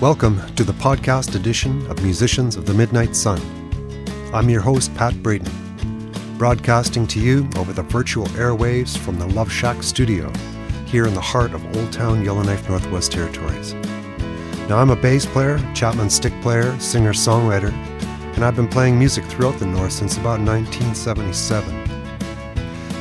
Welcome 0.00 0.40
to 0.54 0.62
the 0.62 0.74
podcast 0.74 1.34
edition 1.34 1.84
of 1.90 2.00
Musicians 2.04 2.54
of 2.54 2.66
the 2.66 2.72
Midnight 2.72 3.16
Sun. 3.16 3.40
I'm 4.32 4.48
your 4.48 4.60
host, 4.60 4.94
Pat 4.94 5.20
Braden, 5.24 5.50
broadcasting 6.38 7.04
to 7.08 7.18
you 7.18 7.50
over 7.56 7.72
the 7.72 7.82
virtual 7.82 8.26
airwaves 8.28 8.96
from 8.96 9.18
the 9.18 9.26
Love 9.26 9.50
Shack 9.50 9.82
studio 9.82 10.32
here 10.86 11.08
in 11.08 11.14
the 11.14 11.20
heart 11.20 11.52
of 11.52 11.76
Old 11.76 11.92
Town 11.92 12.24
Yellowknife, 12.24 12.68
Northwest 12.68 13.10
Territories. 13.10 13.74
Now, 14.68 14.78
I'm 14.78 14.90
a 14.90 14.96
bass 14.96 15.26
player, 15.26 15.58
Chapman 15.74 16.10
stick 16.10 16.40
player, 16.42 16.78
singer 16.78 17.12
songwriter, 17.12 17.72
and 18.36 18.44
I've 18.44 18.54
been 18.54 18.68
playing 18.68 19.00
music 19.00 19.24
throughout 19.24 19.58
the 19.58 19.66
North 19.66 19.94
since 19.94 20.16
about 20.16 20.38
1977. 20.38 21.74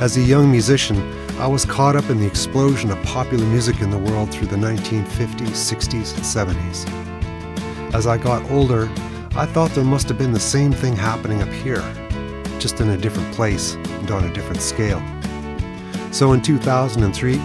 As 0.01 0.17
a 0.17 0.21
young 0.21 0.49
musician, 0.49 0.97
I 1.39 1.45
was 1.45 1.65
caught 1.65 1.95
up 1.95 2.09
in 2.09 2.19
the 2.19 2.25
explosion 2.25 2.89
of 2.89 3.01
popular 3.03 3.45
music 3.45 3.81
in 3.81 3.91
the 3.91 3.97
world 3.99 4.31
through 4.31 4.47
the 4.47 4.55
1950s, 4.55 5.51
60s, 5.51 6.15
and 6.15 6.57
70s. 6.57 7.93
As 7.93 8.07
I 8.07 8.17
got 8.17 8.49
older, 8.49 8.89
I 9.35 9.45
thought 9.45 9.69
there 9.71 9.83
must 9.83 10.09
have 10.09 10.17
been 10.17 10.31
the 10.31 10.39
same 10.39 10.71
thing 10.71 10.95
happening 10.95 11.43
up 11.43 11.49
here, 11.49 11.83
just 12.57 12.81
in 12.81 12.89
a 12.89 12.97
different 12.97 13.31
place 13.35 13.75
and 13.75 14.09
on 14.09 14.23
a 14.23 14.33
different 14.33 14.63
scale. 14.63 14.99
So 16.11 16.33
in 16.33 16.41
2003, 16.41 17.39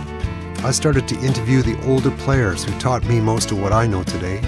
I 0.64 0.70
started 0.70 1.06
to 1.08 1.20
interview 1.20 1.60
the 1.60 1.78
older 1.86 2.12
players 2.12 2.64
who 2.64 2.72
taught 2.78 3.04
me 3.04 3.20
most 3.20 3.50
of 3.50 3.60
what 3.60 3.72
I 3.74 3.86
know 3.86 4.04
today, 4.04 4.38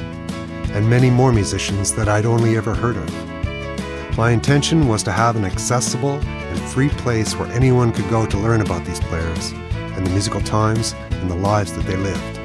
and 0.72 0.88
many 0.88 1.10
more 1.10 1.34
musicians 1.34 1.94
that 1.96 2.08
I'd 2.08 2.24
only 2.24 2.56
ever 2.56 2.74
heard 2.74 2.96
of. 2.96 3.33
My 4.16 4.30
intention 4.30 4.86
was 4.86 5.02
to 5.04 5.10
have 5.10 5.34
an 5.34 5.44
accessible 5.44 6.20
and 6.20 6.60
free 6.70 6.88
place 6.88 7.34
where 7.34 7.50
anyone 7.50 7.90
could 7.90 8.08
go 8.10 8.24
to 8.24 8.38
learn 8.38 8.60
about 8.60 8.84
these 8.84 9.00
players 9.00 9.50
and 9.50 10.06
the 10.06 10.10
musical 10.10 10.40
times 10.40 10.94
and 11.10 11.28
the 11.28 11.34
lives 11.34 11.72
that 11.72 11.84
they 11.84 11.96
lived. 11.96 12.38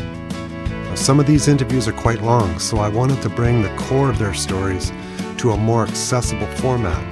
Now, 0.86 0.96
some 0.96 1.20
of 1.20 1.26
these 1.26 1.50
interviews 1.50 1.90
are 1.90 1.94
quite 1.94 2.22
long, 2.22 2.60
so 2.60 2.78
I 2.78 2.88
wanted 2.88 3.22
to 3.24 3.30
bring 3.30 3.62
the 3.62 3.76
core 3.76 4.10
of 4.10 4.20
their 4.20 4.34
stories 4.34 4.94
to 5.40 5.52
a 5.52 5.58
more 5.58 5.86
accessible 5.86 6.48
format. 6.48 7.04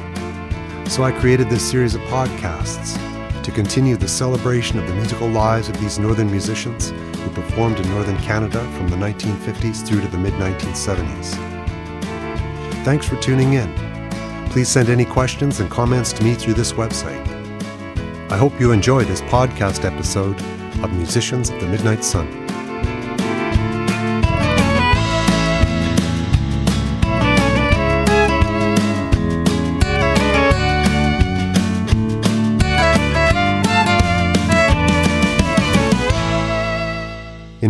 So 0.89 1.03
I 1.03 1.11
created 1.11 1.49
this 1.49 1.69
series 1.69 1.93
of 1.93 1.99
podcasts 2.03 3.10
to 3.43 3.51
continue 3.51 3.97
the 3.97 4.07
celebration 4.07 4.79
of 4.79 4.87
the 4.87 4.93
musical 4.93 5.27
lives 5.27 5.69
of 5.69 5.79
these 5.79 5.99
northern 5.99 6.29
musicians 6.29 6.89
who 6.89 7.29
performed 7.31 7.79
in 7.79 7.89
northern 7.89 8.17
Canada 8.17 8.59
from 8.73 8.87
the 8.87 8.95
1950s 8.95 9.85
through 9.85 10.01
to 10.01 10.07
the 10.07 10.17
mid 10.17 10.33
1970s. 10.33 11.33
Thanks 12.83 13.07
for 13.07 13.15
tuning 13.17 13.53
in. 13.53 13.71
Please 14.49 14.69
send 14.69 14.89
any 14.89 15.05
questions 15.05 15.59
and 15.59 15.69
comments 15.69 16.11
to 16.13 16.23
me 16.23 16.33
through 16.33 16.55
this 16.55 16.73
website. 16.73 17.25
I 18.31 18.37
hope 18.37 18.59
you 18.59 18.71
enjoy 18.71 19.03
this 19.03 19.21
podcast 19.21 19.85
episode 19.85 20.39
of 20.83 20.93
Musicians 20.93 21.49
of 21.49 21.59
the 21.61 21.67
Midnight 21.67 22.03
Sun. 22.03 22.40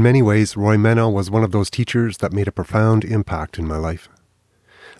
In 0.01 0.03
many 0.05 0.23
ways, 0.23 0.57
Roy 0.57 0.79
Mennell 0.79 1.13
was 1.13 1.29
one 1.29 1.43
of 1.43 1.51
those 1.51 1.69
teachers 1.69 2.17
that 2.17 2.33
made 2.33 2.47
a 2.47 2.51
profound 2.51 3.05
impact 3.05 3.59
in 3.59 3.67
my 3.67 3.77
life. 3.77 4.09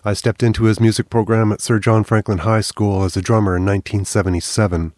I 0.04 0.12
stepped 0.12 0.44
into 0.44 0.66
his 0.66 0.78
music 0.78 1.10
program 1.10 1.50
at 1.50 1.60
Sir 1.60 1.80
John 1.80 2.04
Franklin 2.04 2.38
High 2.38 2.60
School 2.60 3.02
as 3.02 3.16
a 3.16 3.20
drummer 3.20 3.56
in 3.56 3.64
1977, 3.64 4.94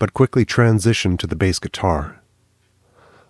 but 0.00 0.12
quickly 0.12 0.44
transitioned 0.44 1.20
to 1.20 1.28
the 1.28 1.36
bass 1.36 1.60
guitar. 1.60 2.20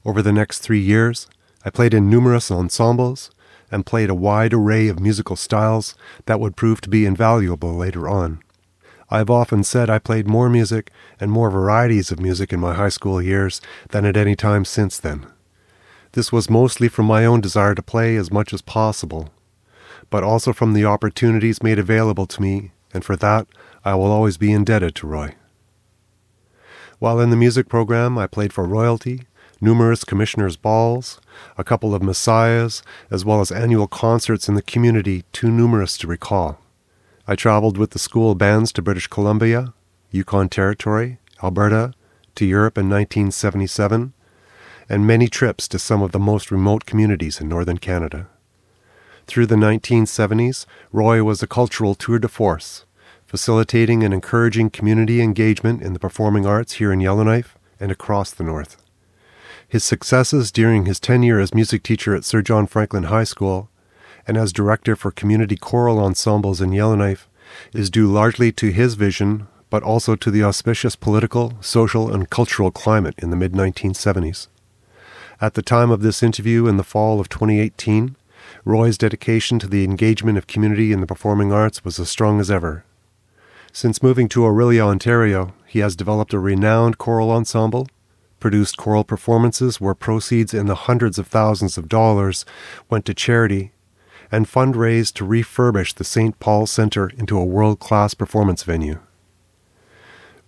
Over 0.06 0.22
the 0.22 0.32
next 0.32 0.60
three 0.60 0.80
years, 0.80 1.28
I 1.66 1.68
played 1.68 1.92
in 1.92 2.08
numerous 2.08 2.50
ensembles 2.50 3.30
and 3.70 3.84
played 3.84 4.08
a 4.08 4.14
wide 4.14 4.54
array 4.54 4.88
of 4.88 4.98
musical 4.98 5.36
styles 5.36 5.94
that 6.24 6.41
would 6.41 6.56
prove 6.56 6.80
to 6.80 6.88
be 6.88 7.04
invaluable 7.04 7.74
later 7.74 8.08
on. 8.08 8.41
I 9.10 9.18
have 9.18 9.28
often 9.28 9.62
said 9.64 9.91
I 9.91 9.98
played 9.98 10.26
more 10.26 10.48
music 10.48 10.91
and 11.20 11.30
more 11.30 11.50
varieties 11.50 12.10
of 12.10 12.20
music 12.20 12.54
in 12.54 12.60
my 12.60 12.72
high 12.72 12.88
school 12.88 13.20
years 13.20 13.60
than 13.91 14.06
at 14.06 14.16
any 14.16 14.34
time 14.34 14.64
since 14.64 14.98
then. 14.98 15.26
This 16.16 16.32
was 16.32 16.49
mostly 16.49 16.88
from 16.88 17.04
my 17.04 17.27
own 17.27 17.43
desire 17.43 17.75
to 17.75 17.82
play 17.82 18.16
as 18.16 18.32
much 18.32 18.54
as 18.54 18.62
possible, 18.62 19.28
but 20.09 20.25
also 20.25 20.54
from 20.54 20.72
the 20.72 20.87
opportunities 20.87 21.62
made 21.62 21.78
available 21.78 22.25
to 22.28 22.41
me, 22.41 22.72
and 22.94 23.04
for 23.04 23.16
that 23.16 23.47
I 23.84 23.97
will 23.97 24.10
always 24.10 24.38
be 24.38 24.50
indebted 24.50 24.94
to 24.94 25.06
Roy. 25.06 25.34
While 27.00 27.21
in 27.21 27.28
the 27.28 27.37
music 27.37 27.69
program, 27.69 28.16
I 28.16 28.27
played 28.27 28.54
for 28.54 28.65
royalty, 28.65 29.25
numerous 29.60 30.04
commissioners' 30.04 30.56
balls, 30.56 31.21
a 31.59 31.65
couple 31.65 31.94
of 31.94 32.03
messiahs, 32.03 32.83
as 33.10 33.27
well 33.27 33.43
as 33.43 33.53
annual 33.53 33.87
concerts 33.87 34.48
in 34.48 34.54
the 34.54 34.62
community 34.62 35.25
too 35.33 35.50
numerous 35.50 35.98
to 35.98 36.06
recall. 36.06 36.59
I 37.28 37.37
traveled 37.37 37.77
with 37.77 37.91
the 37.91 37.98
school 37.98 38.34
bands 38.34 38.72
to 38.72 38.81
British 38.81 39.09
Columbia, 39.09 39.75
Yukon 40.10 40.48
Territory, 40.48 41.19
Alberta, 41.43 41.93
to 42.37 42.47
Europe 42.47 42.78
in 42.78 42.88
1977, 42.88 44.15
and 44.88 45.06
many 45.06 45.28
trips 45.28 45.66
to 45.69 45.78
some 45.78 46.02
of 46.02 46.12
the 46.12 46.19
most 46.19 46.50
remote 46.50 46.86
communities 46.86 47.41
in 47.41 47.48
northern 47.48 47.78
Canada. 47.78 48.28
Through 49.26 49.47
the 49.47 49.56
1970s, 49.56 50.66
Roy 50.92 51.22
was 51.22 51.42
a 51.42 51.48
cultural 51.48 51.94
tour 51.94 52.19
de 52.19 52.28
force, 52.28 52.84
facilitating 53.26 54.04
and 54.04 54.14
encouraging 54.14 54.70
community 54.70 55.20
engagement 55.20 55.82
in 55.82 55.92
the 55.92 55.98
performing 55.98 56.47
arts 56.47 56.74
here 56.74 56.92
in 56.92 57.00
Yellowknife 57.00 57.58
and 57.80 57.91
across 57.91 58.30
the 58.30 58.44
North. 58.44 58.76
His 59.69 59.82
successes 59.82 60.52
during 60.52 60.86
his 60.86 61.00
tenure 61.00 61.41
as 61.41 61.53
music 61.53 61.82
teacher 61.82 62.14
at 62.14 62.24
Sir 62.24 62.41
John 62.41 62.66
Franklin 62.68 63.04
High 63.04 63.24
School 63.24 63.68
and 64.26 64.36
as 64.36 64.53
director 64.53 64.94
for 64.94 65.10
community 65.10 65.56
choral 65.56 65.98
ensembles 65.98 66.60
in 66.60 66.72
Yellowknife 66.72 67.28
is 67.72 67.91
due 67.91 68.06
largely 68.06 68.53
to 68.53 68.70
his 68.70 68.94
vision, 68.94 69.48
but 69.70 69.82
also 69.82 70.14
to 70.14 70.30
the 70.30 70.44
auspicious 70.44 70.94
political, 70.94 71.54
social, 71.60 72.12
and 72.12 72.30
cultural 72.30 72.70
climate 72.70 73.14
in 73.18 73.30
the 73.30 73.36
mid 73.36 73.53
1970s. 73.53 74.47
At 75.38 75.52
the 75.52 75.60
time 75.60 75.91
of 75.91 76.00
this 76.00 76.22
interview 76.22 76.66
in 76.66 76.78
the 76.78 76.82
fall 76.82 77.20
of 77.20 77.28
2018, 77.28 78.16
Roy's 78.64 78.97
dedication 78.97 79.58
to 79.58 79.66
the 79.66 79.84
engagement 79.84 80.38
of 80.38 80.47
community 80.47 80.92
in 80.92 81.02
the 81.02 81.06
performing 81.06 81.52
arts 81.52 81.84
was 81.84 81.98
as 81.98 82.08
strong 82.08 82.41
as 82.41 82.50
ever. 82.50 82.84
Since 83.70 84.02
moving 84.02 84.30
to 84.30 84.41
Orillia, 84.41 84.86
Ontario, 84.86 85.52
he 85.66 85.80
has 85.80 85.94
developed 85.94 86.32
a 86.32 86.38
renowned 86.38 86.97
choral 86.97 87.30
ensemble, 87.30 87.86
produced 88.41 88.78
choral 88.78 89.04
performances 89.04 89.78
where 89.78 89.94
proceeds 89.94 90.54
in 90.54 90.66
the 90.66 90.74
hundreds 90.74 91.19
of 91.19 91.26
thousands 91.26 91.76
of 91.76 91.88
dollars 91.88 92.47
went 92.88 93.04
to 93.04 93.12
charity, 93.12 93.72
and 94.32 94.47
fundraised 94.47 95.12
to 95.14 95.26
refurbish 95.26 95.94
the 95.94 96.04
St. 96.04 96.41
Paul 96.41 96.66
Centre 96.66 97.10
into 97.18 97.38
a 97.38 97.44
world 97.44 97.78
class 97.78 98.14
performance 98.14 98.62
venue. 98.62 99.00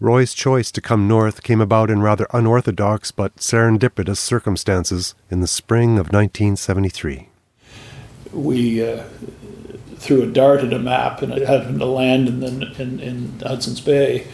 Roy's 0.01 0.33
choice 0.33 0.71
to 0.71 0.81
come 0.81 1.09
north 1.09 1.43
came 1.43 1.61
about 1.61 1.91
in 1.91 2.01
rather 2.01 2.29
unorthodox 2.33 3.11
but 3.11 3.35
serendipitous 3.37 4.19
circumstances 4.19 5.17
in 5.29 5.41
the 5.41 5.49
spring 5.49 5.99
of 5.99 6.13
1973. 6.13 7.29
We 8.33 8.87
uh, 8.87 9.03
threw 9.97 10.23
a 10.23 10.27
dart 10.27 10.61
at 10.61 10.73
a 10.73 10.79
map 10.79 11.21
and 11.23 11.33
it 11.33 11.49
happened 11.49 11.81
to 11.81 11.87
land 11.87 12.29
in, 12.29 12.41
the, 12.41 12.81
in, 12.81 13.01
in 13.01 13.41
Hudson's 13.41 13.81
Bay. 13.81 14.29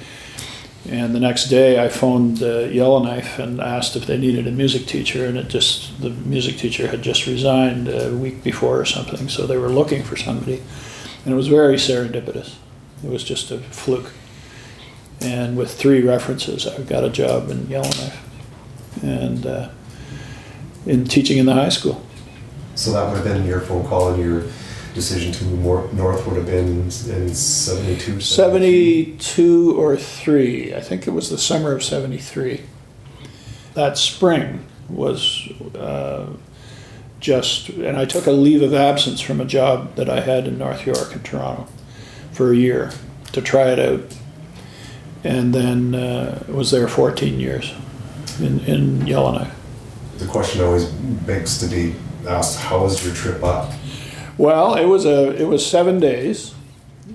And 0.86 1.14
the 1.14 1.20
next 1.20 1.48
day, 1.48 1.82
I 1.82 1.88
phoned 1.88 2.42
uh, 2.42 2.64
Yellowknife 2.64 3.38
and 3.38 3.58
asked 3.58 3.96
if 3.96 4.04
they 4.04 4.18
needed 4.18 4.46
a 4.46 4.50
music 4.50 4.84
teacher, 4.84 5.24
and 5.24 5.38
it 5.38 5.48
just 5.48 5.98
the 6.02 6.10
music 6.10 6.58
teacher 6.58 6.88
had 6.88 7.00
just 7.00 7.26
resigned 7.26 7.88
a 7.88 8.14
week 8.14 8.44
before 8.44 8.80
or 8.80 8.84
something, 8.84 9.30
so 9.30 9.46
they 9.46 9.56
were 9.56 9.70
looking 9.70 10.02
for 10.02 10.14
somebody, 10.14 10.62
and 11.24 11.32
it 11.32 11.36
was 11.36 11.48
very 11.48 11.76
serendipitous. 11.76 12.56
It 13.02 13.08
was 13.08 13.24
just 13.24 13.50
a 13.50 13.60
fluke 13.60 14.12
and 15.24 15.56
with 15.56 15.72
three 15.72 16.02
references, 16.02 16.66
I 16.66 16.82
got 16.82 17.02
a 17.02 17.08
job 17.08 17.50
in 17.50 17.66
Yellowknife 17.68 18.20
and 19.02 19.46
uh, 19.46 19.70
in 20.86 21.06
teaching 21.06 21.38
in 21.38 21.46
the 21.46 21.54
high 21.54 21.70
school. 21.70 22.04
So 22.74 22.92
that 22.92 23.08
would 23.08 23.16
have 23.16 23.24
been 23.24 23.46
your 23.46 23.60
phone 23.60 23.86
call 23.86 24.12
and 24.12 24.22
your 24.22 24.44
decision 24.92 25.32
to 25.32 25.44
move 25.44 25.60
more 25.60 25.88
north 25.92 26.26
would 26.26 26.36
have 26.36 26.46
been 26.46 26.82
in 26.82 26.90
72? 26.90 28.20
72 28.20 29.74
or 29.76 29.96
3. 29.96 30.74
I 30.74 30.80
think 30.80 31.06
it 31.06 31.10
was 31.10 31.30
the 31.30 31.38
summer 31.38 31.72
of 31.72 31.82
73. 31.82 32.62
That 33.72 33.96
spring 33.96 34.66
was 34.88 35.48
uh, 35.74 36.26
just, 37.18 37.70
and 37.70 37.96
I 37.96 38.04
took 38.04 38.26
a 38.26 38.30
leave 38.30 38.62
of 38.62 38.74
absence 38.74 39.20
from 39.20 39.40
a 39.40 39.44
job 39.44 39.96
that 39.96 40.10
I 40.10 40.20
had 40.20 40.46
in 40.46 40.58
North 40.58 40.86
York 40.86 41.12
and 41.12 41.24
Toronto 41.24 41.66
for 42.30 42.52
a 42.52 42.56
year 42.56 42.92
to 43.32 43.40
try 43.40 43.70
it 43.70 43.78
out 43.78 44.16
and 45.24 45.54
then 45.54 45.94
uh, 45.94 46.44
was 46.48 46.70
there 46.70 46.86
14 46.86 47.40
years 47.40 47.72
in, 48.38 48.60
in 48.60 49.06
Yellowknife. 49.06 49.54
The 50.18 50.26
question 50.26 50.62
always 50.62 50.84
begs 50.84 51.58
to 51.58 51.66
be 51.66 51.94
asked: 52.28 52.60
How 52.60 52.82
was 52.82 53.04
your 53.04 53.14
trip 53.14 53.42
up? 53.42 53.72
Well, 54.38 54.74
it 54.74 54.84
was 54.84 55.06
a 55.06 55.34
it 55.40 55.46
was 55.46 55.66
seven 55.66 55.98
days, 55.98 56.54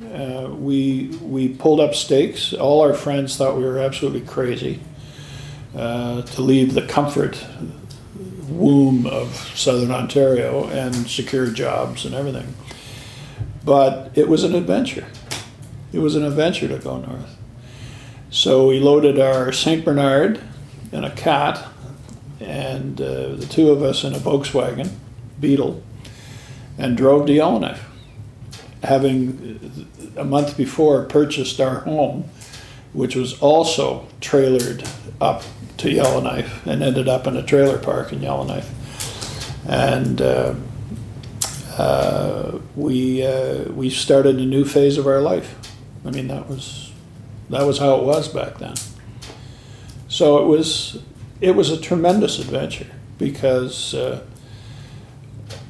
uh, 0.04 0.20
Uh, 0.20 0.50
we 0.50 1.08
we 1.22 1.50
pulled 1.50 1.80
up 1.80 1.96
stakes. 1.96 2.54
All 2.54 2.82
our 2.82 2.94
friends 2.94 3.38
thought 3.38 3.56
we 3.56 3.64
were 3.64 3.80
absolutely 3.80 4.22
crazy 4.22 4.80
uh, 5.76 6.22
to 6.24 6.42
leave 6.42 6.74
the 6.74 6.86
comfort 6.86 7.46
womb 8.50 9.06
of 9.06 9.36
southern 9.56 9.92
Ontario 9.92 10.68
and 10.70 10.94
secure 11.08 11.48
jobs 11.48 12.06
and 12.06 12.14
everything. 12.14 12.54
But 13.64 14.12
it 14.16 14.28
was 14.28 14.44
an 14.44 14.56
adventure. 14.56 15.08
It 15.94 16.00
was 16.00 16.16
an 16.16 16.24
adventure 16.26 16.68
to 16.68 16.78
go 16.78 16.98
north. 16.98 17.39
So 18.32 18.68
we 18.68 18.80
loaded 18.80 19.20
our 19.20 19.52
St. 19.52 19.84
Bernard 19.84 20.40
and 20.92 21.04
a 21.04 21.10
cat, 21.10 21.68
and 22.40 23.02
uh, 23.02 23.36
the 23.36 23.48
two 23.50 23.72
of 23.72 23.82
us 23.82 24.04
in 24.04 24.14
a 24.14 24.20
Volkswagen 24.20 24.92
Beetle, 25.40 25.82
and 26.78 26.96
drove 26.96 27.26
to 27.26 27.34
Yellowknife. 27.34 27.84
Having 28.84 29.88
a 30.16 30.24
month 30.24 30.56
before 30.56 31.06
purchased 31.06 31.60
our 31.60 31.80
home, 31.80 32.30
which 32.94 33.16
was 33.16 33.40
also 33.42 34.08
trailered 34.22 34.88
up 35.20 35.44
to 35.78 35.90
Yellowknife 35.90 36.66
and 36.68 36.84
ended 36.84 37.08
up 37.08 37.26
in 37.26 37.36
a 37.36 37.42
trailer 37.42 37.80
park 37.80 38.14
in 38.14 38.22
Yellowknife. 38.22 38.70
And 39.68 40.22
uh, 40.22 40.54
uh, 41.78 42.60
we 42.76 43.26
uh, 43.26 43.72
we 43.72 43.90
started 43.90 44.36
a 44.38 44.46
new 44.46 44.66
phase 44.66 45.00
of 45.00 45.08
our 45.08 45.20
life. 45.20 45.56
I 46.06 46.12
mean, 46.12 46.28
that 46.28 46.48
was 46.48 46.89
that 47.50 47.66
was 47.66 47.80
how 47.80 47.96
it 47.96 48.04
was 48.04 48.28
back 48.28 48.58
then. 48.58 48.76
So 50.08 50.40
it 50.40 50.46
was 50.46 51.02
it 51.42 51.56
was 51.56 51.70
a 51.72 51.80
tremendous 51.80 52.40
adventure 52.40 52.88
because 53.18 53.94
uh, 53.94 54.24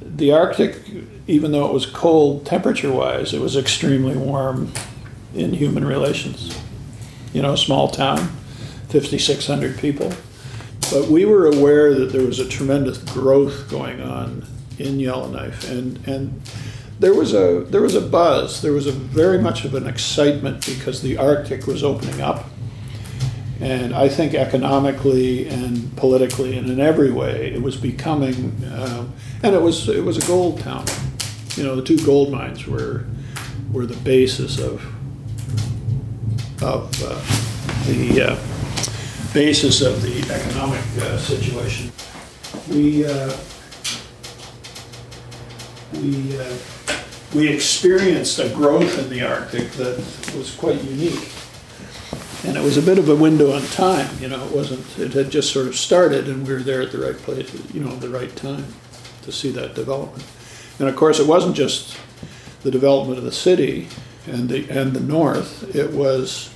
the 0.02 0.32
Arctic, 0.32 0.82
even 1.28 1.52
though 1.52 1.68
it 1.68 1.74
was 1.74 1.86
cold 1.86 2.46
temperature 2.46 2.92
wise, 2.92 3.34
it 3.34 3.42
was 3.42 3.56
extremely 3.56 4.16
warm 4.16 4.72
in 5.34 5.54
human 5.54 5.86
relations. 5.86 6.58
You 7.34 7.42
know, 7.42 7.56
small 7.56 7.90
town, 7.90 8.30
5,600 8.90 9.78
people. 9.78 10.12
But 10.92 11.08
we 11.08 11.26
were 11.26 11.46
aware 11.46 11.94
that 11.94 12.12
there 12.12 12.26
was 12.26 12.40
a 12.40 12.48
tremendous 12.48 12.98
growth 12.98 13.70
going 13.70 14.02
on 14.02 14.46
in 14.80 15.00
Yellowknife, 15.00 15.70
and 15.70 16.06
and 16.08 16.42
there 17.00 17.14
was 17.14 17.34
a 17.34 17.66
there 17.70 17.82
was 17.82 17.96
a 17.96 18.02
buzz. 18.02 18.62
There 18.62 18.74
was 18.74 18.86
a 18.86 18.92
very 18.92 19.38
much 19.42 19.64
of 19.64 19.74
an 19.74 19.88
excitement 19.88 20.66
because 20.66 21.02
the 21.02 21.18
Arctic 21.18 21.66
was 21.66 21.84
opening 21.84 22.22
up, 22.22 22.46
and 23.62 23.96
I 23.96 24.10
think 24.10 24.34
economically 24.34 25.48
and 25.48 25.96
politically 25.96 26.58
and 26.58 26.70
in 26.70 26.80
every 26.80 27.12
way 27.12 27.54
it 27.54 27.62
was 27.62 27.78
becoming, 27.78 28.64
uh, 28.66 29.06
and 29.42 29.56
it 29.56 29.62
was 29.62 29.88
it 29.88 30.04
was 30.04 30.18
a 30.18 30.28
gold 30.28 30.60
town. 30.60 30.86
You 31.56 31.64
know, 31.64 31.76
the 31.76 31.84
two 31.84 31.98
gold 32.06 32.32
mines 32.32 32.68
were 32.68 33.06
were 33.72 33.86
the 33.86 33.98
basis 33.98 34.60
of 34.60 34.84
of 36.62 36.92
uh, 37.02 37.22
the 37.88 38.22
uh, 38.22 39.34
basis 39.34 39.82
of 39.82 40.02
the 40.02 40.20
economic 40.34 40.84
uh, 41.00 41.18
situation. 41.18 41.94
We 42.70 43.06
uh, 43.06 43.32
we 45.94 46.38
uh, 46.38 46.58
we 47.34 47.48
experienced 47.48 48.40
a 48.40 48.50
growth 48.50 48.98
in 48.98 49.10
the 49.10 49.22
Arctic 49.22 49.72
that 49.72 49.98
was 50.36 50.56
quite 50.56 50.84
unique, 50.84 51.30
and 52.44 52.58
it 52.58 52.64
was 52.64 52.78
a 52.78 52.82
bit 52.82 52.98
of 52.98 53.10
a 53.10 53.16
window 53.16 53.54
on 53.54 53.62
time. 53.68 54.10
You 54.20 54.30
know, 54.30 54.44
it 54.46 54.52
wasn't. 54.52 54.86
It 54.98 55.14
had 55.14 55.30
just 55.30 55.54
sort 55.54 55.68
of 55.68 55.76
started, 55.76 56.28
and 56.28 56.48
we 56.48 56.54
were 56.54 56.60
there 56.60 56.82
at 56.82 56.92
the 56.92 57.00
right 57.00 57.18
place. 57.18 57.54
You 57.74 57.82
know, 57.82 57.96
the 57.96 58.10
right 58.10 58.36
time 58.36 58.74
to 59.24 59.32
see 59.32 59.52
that 59.52 59.76
development. 59.76 60.26
And 60.80 60.88
of 60.88 60.96
course, 60.96 61.20
it 61.20 61.28
wasn't 61.28 61.56
just 61.56 61.98
the 62.64 62.72
development 62.72 63.18
of 63.18 63.24
the 63.24 63.32
city 63.32 63.88
and 64.26 64.50
the 64.50 64.70
and 64.70 64.94
the 64.94 65.00
north. 65.00 65.76
It 65.76 65.92
was 65.92 66.54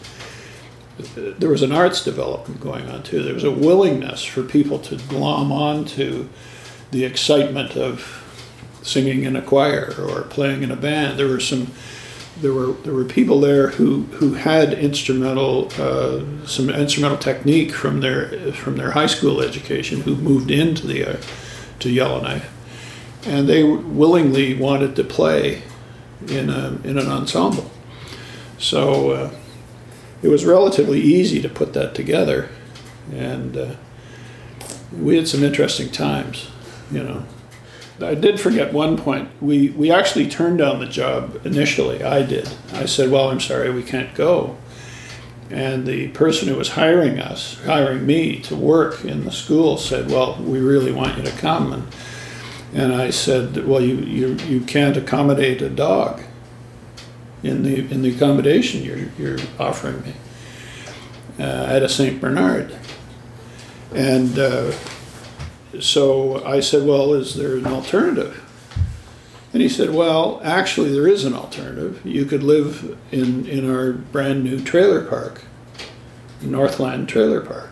there 1.15 1.49
was 1.49 1.63
an 1.63 1.71
arts 1.71 2.03
development 2.03 2.61
going 2.61 2.87
on 2.89 3.03
too. 3.03 3.23
There 3.23 3.33
was 3.33 3.43
a 3.43 3.51
willingness 3.51 4.23
for 4.23 4.43
people 4.43 4.79
to 4.79 4.95
glom 4.95 5.51
on 5.51 5.85
to 5.85 6.29
the 6.91 7.03
excitement 7.03 7.75
of 7.75 8.22
singing 8.83 9.23
in 9.23 9.35
a 9.35 9.41
choir 9.41 9.93
or 9.99 10.21
playing 10.23 10.61
in 10.61 10.69
a 10.69 10.75
band. 10.75 11.17
There 11.17 11.27
were 11.27 11.39
some, 11.39 11.71
there 12.39 12.53
were 12.53 12.73
there 12.83 12.93
were 12.93 13.05
people 13.05 13.39
there 13.39 13.69
who 13.69 14.03
who 14.19 14.35
had 14.35 14.73
instrumental 14.73 15.69
uh, 15.79 16.23
some 16.45 16.69
instrumental 16.69 17.17
technique 17.17 17.71
from 17.71 18.01
their 18.01 18.53
from 18.53 18.77
their 18.77 18.91
high 18.91 19.07
school 19.07 19.41
education 19.41 20.01
who 20.01 20.15
moved 20.15 20.51
into 20.51 20.85
the 20.85 21.13
uh, 21.13 21.17
to 21.79 21.89
Yellowknife, 21.89 22.51
and 23.25 23.47
they 23.47 23.63
willingly 23.63 24.53
wanted 24.53 24.95
to 24.97 25.03
play 25.03 25.63
in 26.27 26.49
a 26.49 26.77
in 26.83 26.97
an 26.97 27.07
ensemble. 27.07 27.71
So. 28.59 29.11
Uh, 29.11 29.33
it 30.23 30.29
was 30.29 30.45
relatively 30.45 31.01
easy 31.01 31.41
to 31.41 31.49
put 31.49 31.73
that 31.73 31.93
together, 31.93 32.49
and 33.11 33.57
uh, 33.57 33.75
we 34.97 35.17
had 35.17 35.27
some 35.27 35.43
interesting 35.43 35.89
times, 35.89 36.49
you 36.89 37.03
know. 37.03 37.25
I 38.01 38.15
did 38.15 38.39
forget 38.39 38.73
one 38.73 38.97
point. 38.97 39.29
We 39.41 39.69
we 39.69 39.91
actually 39.91 40.27
turned 40.27 40.57
down 40.57 40.79
the 40.79 40.87
job 40.87 41.45
initially. 41.45 42.03
I 42.03 42.23
did. 42.23 42.49
I 42.73 42.85
said, 42.85 43.11
"Well, 43.11 43.29
I'm 43.29 43.39
sorry, 43.39 43.69
we 43.71 43.83
can't 43.83 44.13
go." 44.15 44.57
And 45.49 45.85
the 45.85 46.07
person 46.09 46.47
who 46.47 46.55
was 46.55 46.69
hiring 46.69 47.19
us, 47.19 47.61
hiring 47.65 48.05
me 48.07 48.39
to 48.41 48.55
work 48.55 49.05
in 49.05 49.25
the 49.25 49.31
school, 49.31 49.77
said, 49.77 50.09
"Well, 50.09 50.37
we 50.41 50.59
really 50.59 50.91
want 50.91 51.17
you 51.17 51.23
to 51.23 51.31
come." 51.31 51.71
And 51.71 51.87
and 52.73 52.93
I 52.93 53.11
said, 53.11 53.67
"Well, 53.67 53.81
you 53.81 53.97
you, 53.97 54.35
you 54.47 54.61
can't 54.61 54.97
accommodate 54.97 55.61
a 55.61 55.69
dog." 55.69 56.21
in 57.43 57.63
the 57.63 57.91
in 57.91 58.01
the 58.01 58.15
accommodation 58.15 58.83
you're 58.83 59.09
you're 59.17 59.37
offering 59.59 60.01
me 60.03 60.13
uh, 61.39 61.65
at 61.65 61.83
a 61.83 61.89
Saint 61.89 62.21
Bernard, 62.21 62.75
and 63.93 64.37
uh, 64.39 64.71
so 65.79 66.43
I 66.45 66.59
said, 66.59 66.85
well, 66.85 67.13
is 67.13 67.35
there 67.35 67.55
an 67.55 67.65
alternative? 67.67 68.39
And 69.53 69.61
he 69.61 69.69
said, 69.69 69.91
well, 69.91 70.41
actually, 70.43 70.91
there 70.91 71.07
is 71.07 71.25
an 71.25 71.35
alternative. 71.35 72.01
You 72.03 72.25
could 72.25 72.41
live 72.41 72.97
in 73.11 73.45
in 73.45 73.69
our 73.69 73.93
brand 73.93 74.43
new 74.43 74.59
trailer 74.59 75.05
park, 75.05 75.43
Northland 76.41 77.07
Trailer 77.07 77.41
Park, 77.41 77.69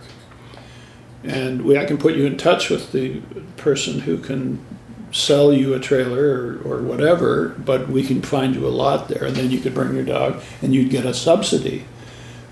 and 1.23 1.63
we 1.63 1.77
I 1.77 1.85
can 1.85 1.97
put 1.97 2.15
you 2.15 2.25
in 2.25 2.37
touch 2.37 2.69
with 2.69 2.91
the 2.91 3.21
person 3.57 4.01
who 4.01 4.19
can 4.19 4.63
sell 5.11 5.51
you 5.51 5.73
a 5.73 5.79
trailer 5.79 6.23
or, 6.23 6.61
or 6.63 6.81
whatever, 6.81 7.49
but 7.49 7.89
we 7.89 8.03
can 8.03 8.21
find 8.21 8.55
you 8.55 8.65
a 8.65 8.69
lot 8.69 9.07
there, 9.07 9.25
and 9.25 9.35
then 9.35 9.51
you 9.51 9.59
could 9.59 9.73
bring 9.73 9.93
your 9.93 10.05
dog, 10.05 10.41
and 10.61 10.73
you'd 10.73 10.89
get 10.89 11.05
a 11.05 11.13
subsidy 11.13 11.85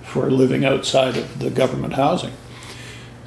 for 0.04 0.30
living 0.30 0.66
outside 0.66 1.16
of 1.16 1.40
the 1.40 1.50
government 1.50 1.94
housing. 1.94 2.34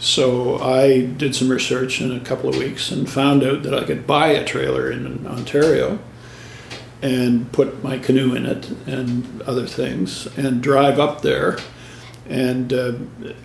So 0.02 0.58
I 0.58 1.02
did 1.02 1.32
some 1.32 1.48
research 1.48 2.00
in 2.00 2.10
a 2.10 2.18
couple 2.18 2.50
of 2.50 2.56
weeks 2.56 2.90
and 2.90 3.08
found 3.08 3.44
out 3.44 3.62
that 3.62 3.72
I 3.72 3.84
could 3.84 4.04
buy 4.04 4.30
a 4.30 4.44
trailer 4.44 4.90
in 4.90 5.24
Ontario 5.24 6.00
and 7.00 7.52
put 7.52 7.84
my 7.84 7.98
canoe 7.98 8.34
in 8.34 8.44
it 8.44 8.68
and 8.88 9.40
other 9.42 9.64
things 9.64 10.26
and 10.36 10.60
drive 10.60 10.98
up 10.98 11.22
there. 11.22 11.56
And 12.28 12.72
uh, 12.72 12.94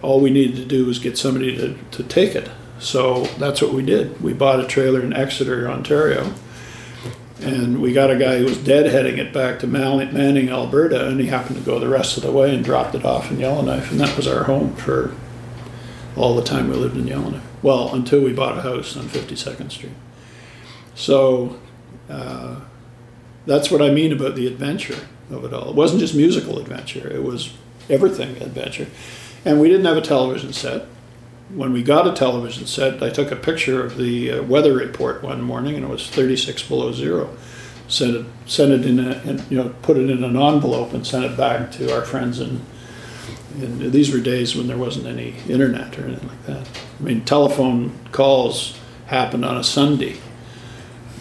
all 0.02 0.20
we 0.20 0.32
needed 0.32 0.56
to 0.56 0.66
do 0.66 0.88
was 0.88 0.98
get 0.98 1.16
somebody 1.16 1.56
to, 1.58 1.78
to 1.92 2.04
take 2.04 2.34
it. 2.34 2.50
So 2.80 3.26
that's 3.38 3.62
what 3.62 3.72
we 3.72 3.84
did. 3.84 4.20
We 4.20 4.34
bought 4.34 4.60
a 4.60 4.66
trailer 4.66 5.02
in 5.02 5.14
Exeter, 5.14 5.70
Ontario, 5.70 6.34
and 7.40 7.84
we 7.84 7.94
got 7.94 8.10
a 8.10 8.18
guy 8.18 8.40
who 8.40 8.46
was 8.46 8.58
deadheading 8.58 9.20
it 9.20 9.32
back 9.32 9.60
to 9.60 9.68
Manning, 9.68 10.50
Alberta, 10.50 11.08
and 11.08 11.20
he 11.20 11.28
happened 11.28 11.58
to 11.58 11.64
go 11.64 11.78
the 11.78 11.88
rest 11.88 12.18
of 12.18 12.24
the 12.24 12.32
way 12.32 12.56
and 12.56 12.66
dropped 12.66 12.96
it 12.96 13.06
off 13.06 13.30
in 13.30 13.40
Yellowknife, 13.40 13.92
and 13.92 14.00
that 14.00 14.18
was 14.18 14.26
our 14.26 14.46
home 14.46 14.76
for 14.76 15.16
all 16.18 16.36
the 16.36 16.44
time 16.44 16.70
we 16.70 16.76
lived 16.76 16.98
in 16.98 17.08
Yellowknife. 17.08 17.44
Well, 17.62 17.94
until 17.94 18.22
we 18.22 18.34
bought 18.34 18.58
a 18.58 18.62
house 18.62 18.96
on 18.98 19.06
52nd 19.06 19.72
Street. 19.72 19.94
So 20.96 21.60
uh, 22.10 22.62
that's 23.46 23.70
what 23.70 23.82
I 23.82 23.90
mean 23.90 24.12
about 24.12 24.36
the 24.36 24.48
adventure 24.48 25.08
of 25.30 25.46
it 25.46 25.54
all. 25.54 25.70
It 25.70 25.76
wasn't 25.76 26.02
just 26.02 26.16
musical 26.16 26.60
adventure; 26.60 27.08
it 27.10 27.24
was 27.24 27.54
everything 27.90 28.42
adventure. 28.42 28.88
And 29.46 29.62
we 29.62 29.70
didn't 29.70 29.86
have 29.86 29.98
a 29.98 30.02
television 30.02 30.54
set 30.54 30.88
when 31.50 31.72
we 31.72 31.82
got 31.82 32.08
a 32.08 32.14
television 32.14 32.66
set, 32.68 33.02
I 33.02 33.10
took 33.10 33.32
a 33.32 33.36
picture 33.36 33.84
of 33.84 33.98
the 33.98 34.32
uh, 34.32 34.44
weather 34.44 34.74
report 34.74 35.24
one 35.24 35.42
morning, 35.42 35.76
and 35.76 35.86
it 35.86 35.90
was 35.90 36.10
36 36.10 36.64
below 36.64 36.92
zero. 36.92 37.36
Sent 37.88 38.16
it, 38.16 38.26
sent 38.46 38.74
it 38.74 38.86
in, 38.86 39.00
a, 39.00 39.12
and, 39.26 39.50
you 39.50 39.58
know, 39.58 39.70
put 39.82 39.96
it 39.96 40.10
in 40.10 40.24
an 40.24 40.36
envelope 40.36 40.94
and 40.94 41.08
sent 41.08 41.24
it 41.24 41.38
back 41.38 41.72
to 41.74 41.94
our 41.94 42.04
friends. 42.04 42.40
And, 42.40 42.66
and 43.62 43.92
these 43.92 44.14
were 44.14 44.20
days 44.20 44.56
when 44.56 44.68
there 44.68 44.78
wasn't 44.78 45.08
any 45.08 45.36
internet 45.48 45.98
or 45.98 46.06
anything 46.06 46.30
like 46.30 46.46
that. 46.46 46.68
I 47.00 47.04
mean, 47.04 47.26
telephone 47.26 47.94
calls 48.12 48.80
happened 49.08 49.46
on 49.46 49.58
a 49.58 49.64
Sunday 49.64 50.18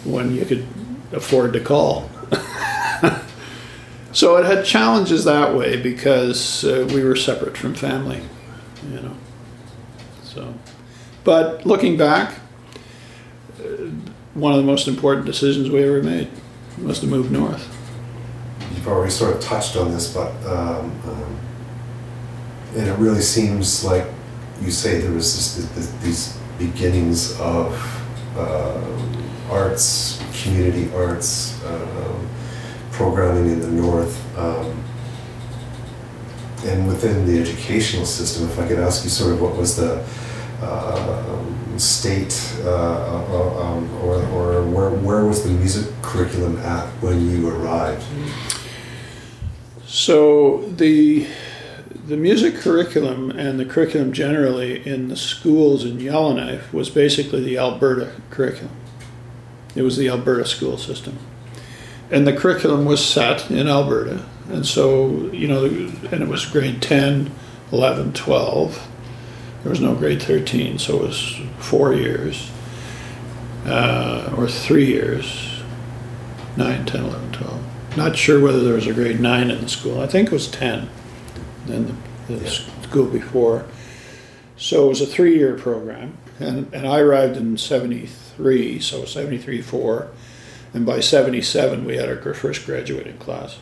when 0.03 0.35
you 0.35 0.45
could 0.45 0.65
afford 1.11 1.53
to 1.53 1.59
call. 1.59 2.09
so 4.11 4.37
it 4.37 4.45
had 4.45 4.65
challenges 4.65 5.23
that 5.23 5.55
way 5.55 5.81
because 5.81 6.63
uh, 6.63 6.87
we 6.93 7.03
were 7.03 7.15
separate 7.15 7.57
from 7.57 7.73
family, 7.73 8.21
you 8.89 8.99
know. 9.01 9.15
So, 10.23 10.53
but 11.23 11.65
looking 11.65 11.97
back, 11.97 12.33
one 14.37 14.53
of 14.53 14.59
the 14.59 14.65
most 14.65 14.87
important 14.87 15.25
decisions 15.25 15.69
we 15.69 15.83
ever 15.83 16.03
made 16.03 16.29
was 16.81 16.99
to 16.99 17.07
move 17.07 17.31
north. 17.31 17.67
you've 18.75 18.87
already 18.87 19.11
sort 19.11 19.35
of 19.35 19.41
touched 19.41 19.75
on 19.75 19.91
this, 19.91 20.13
but 20.13 20.31
um, 20.45 20.91
um, 21.07 21.39
and 22.75 22.87
it 22.87 22.97
really 22.97 23.21
seems 23.21 23.83
like 23.83 24.05
you 24.61 24.71
say 24.71 24.99
there 24.99 25.11
was 25.11 25.57
this, 25.57 25.69
this, 25.71 25.91
these 26.03 26.37
beginnings 26.57 27.39
of 27.39 27.73
uh, 28.35 28.81
arts, 29.49 30.21
community 30.41 30.91
arts, 30.93 31.63
uh, 31.63 32.19
programming 32.91 33.51
in 33.51 33.59
the 33.59 33.67
north. 33.67 34.37
Um, 34.37 34.83
and 36.65 36.87
within 36.87 37.25
the 37.25 37.39
educational 37.39 38.05
system, 38.05 38.49
if 38.49 38.59
I 38.59 38.67
could 38.67 38.79
ask 38.79 39.03
you 39.03 39.09
sort 39.09 39.33
of 39.33 39.41
what 39.41 39.55
was 39.55 39.75
the 39.75 40.03
uh, 40.61 41.77
state 41.77 42.33
uh, 42.63 42.69
uh, 42.69 43.63
um, 43.63 43.93
or, 44.03 44.15
or 44.29 44.63
where, 44.63 44.89
where 44.89 45.25
was 45.25 45.43
the 45.43 45.49
music 45.49 45.93
curriculum 46.01 46.57
at 46.57 46.87
when 47.01 47.29
you 47.29 47.49
arrived? 47.49 48.03
So 49.85 50.63
the 50.75 51.27
the 52.07 52.15
music 52.15 52.55
curriculum 52.55 53.31
and 53.31 53.59
the 53.59 53.65
curriculum 53.65 54.13
generally 54.13 54.85
in 54.87 55.09
the 55.09 55.15
schools 55.17 55.83
in 55.83 55.99
Yellowknife 55.99 56.73
was 56.73 56.89
basically 56.89 57.43
the 57.43 57.57
Alberta 57.57 58.13
curriculum. 58.29 58.73
It 59.75 59.81
was 59.81 59.97
the 59.97 60.07
Alberta 60.07 60.45
school 60.45 60.77
system. 60.77 61.19
And 62.09 62.25
the 62.25 62.31
curriculum 62.31 62.85
was 62.85 63.05
set 63.05 63.51
in 63.51 63.67
Alberta. 63.67 64.23
And 64.49 64.65
so, 64.65 65.29
you 65.33 65.49
know, 65.49 65.65
and 65.65 66.23
it 66.23 66.29
was 66.29 66.45
grade 66.45 66.81
10, 66.81 67.29
11, 67.73 68.13
12. 68.13 68.87
There 69.63 69.69
was 69.69 69.81
no 69.81 69.93
grade 69.93 70.21
13, 70.21 70.79
so 70.79 70.95
it 70.95 71.07
was 71.07 71.41
four 71.59 71.93
years 71.93 72.49
uh, 73.65 74.33
or 74.37 74.47
three 74.47 74.85
years 74.85 75.61
9, 76.55 76.85
10, 76.85 77.03
11, 77.03 77.31
12. 77.33 77.97
Not 77.97 78.15
sure 78.15 78.39
whether 78.39 78.63
there 78.63 78.75
was 78.75 78.87
a 78.87 78.93
grade 78.93 79.19
9 79.19 79.51
in 79.51 79.59
the 79.59 79.67
school. 79.67 79.99
I 79.99 80.07
think 80.07 80.27
it 80.27 80.33
was 80.33 80.47
10 80.47 80.89
in 81.69 81.97
the, 82.27 82.33
the 82.35 82.47
school 82.47 83.05
before. 83.05 83.65
So 84.57 84.85
it 84.85 84.89
was 84.89 85.01
a 85.01 85.05
three 85.05 85.37
year 85.37 85.55
program. 85.55 86.17
And, 86.39 86.71
and 86.73 86.87
I 86.87 86.99
arrived 86.99 87.37
in 87.37 87.57
73, 87.57 88.79
so 88.79 89.05
73 89.05 89.61
4. 89.61 90.07
And 90.73 90.85
by 90.85 90.99
77, 90.99 91.85
we 91.85 91.97
had 91.97 92.09
our 92.09 92.33
first 92.33 92.65
graduating 92.65 93.17
class. 93.17 93.57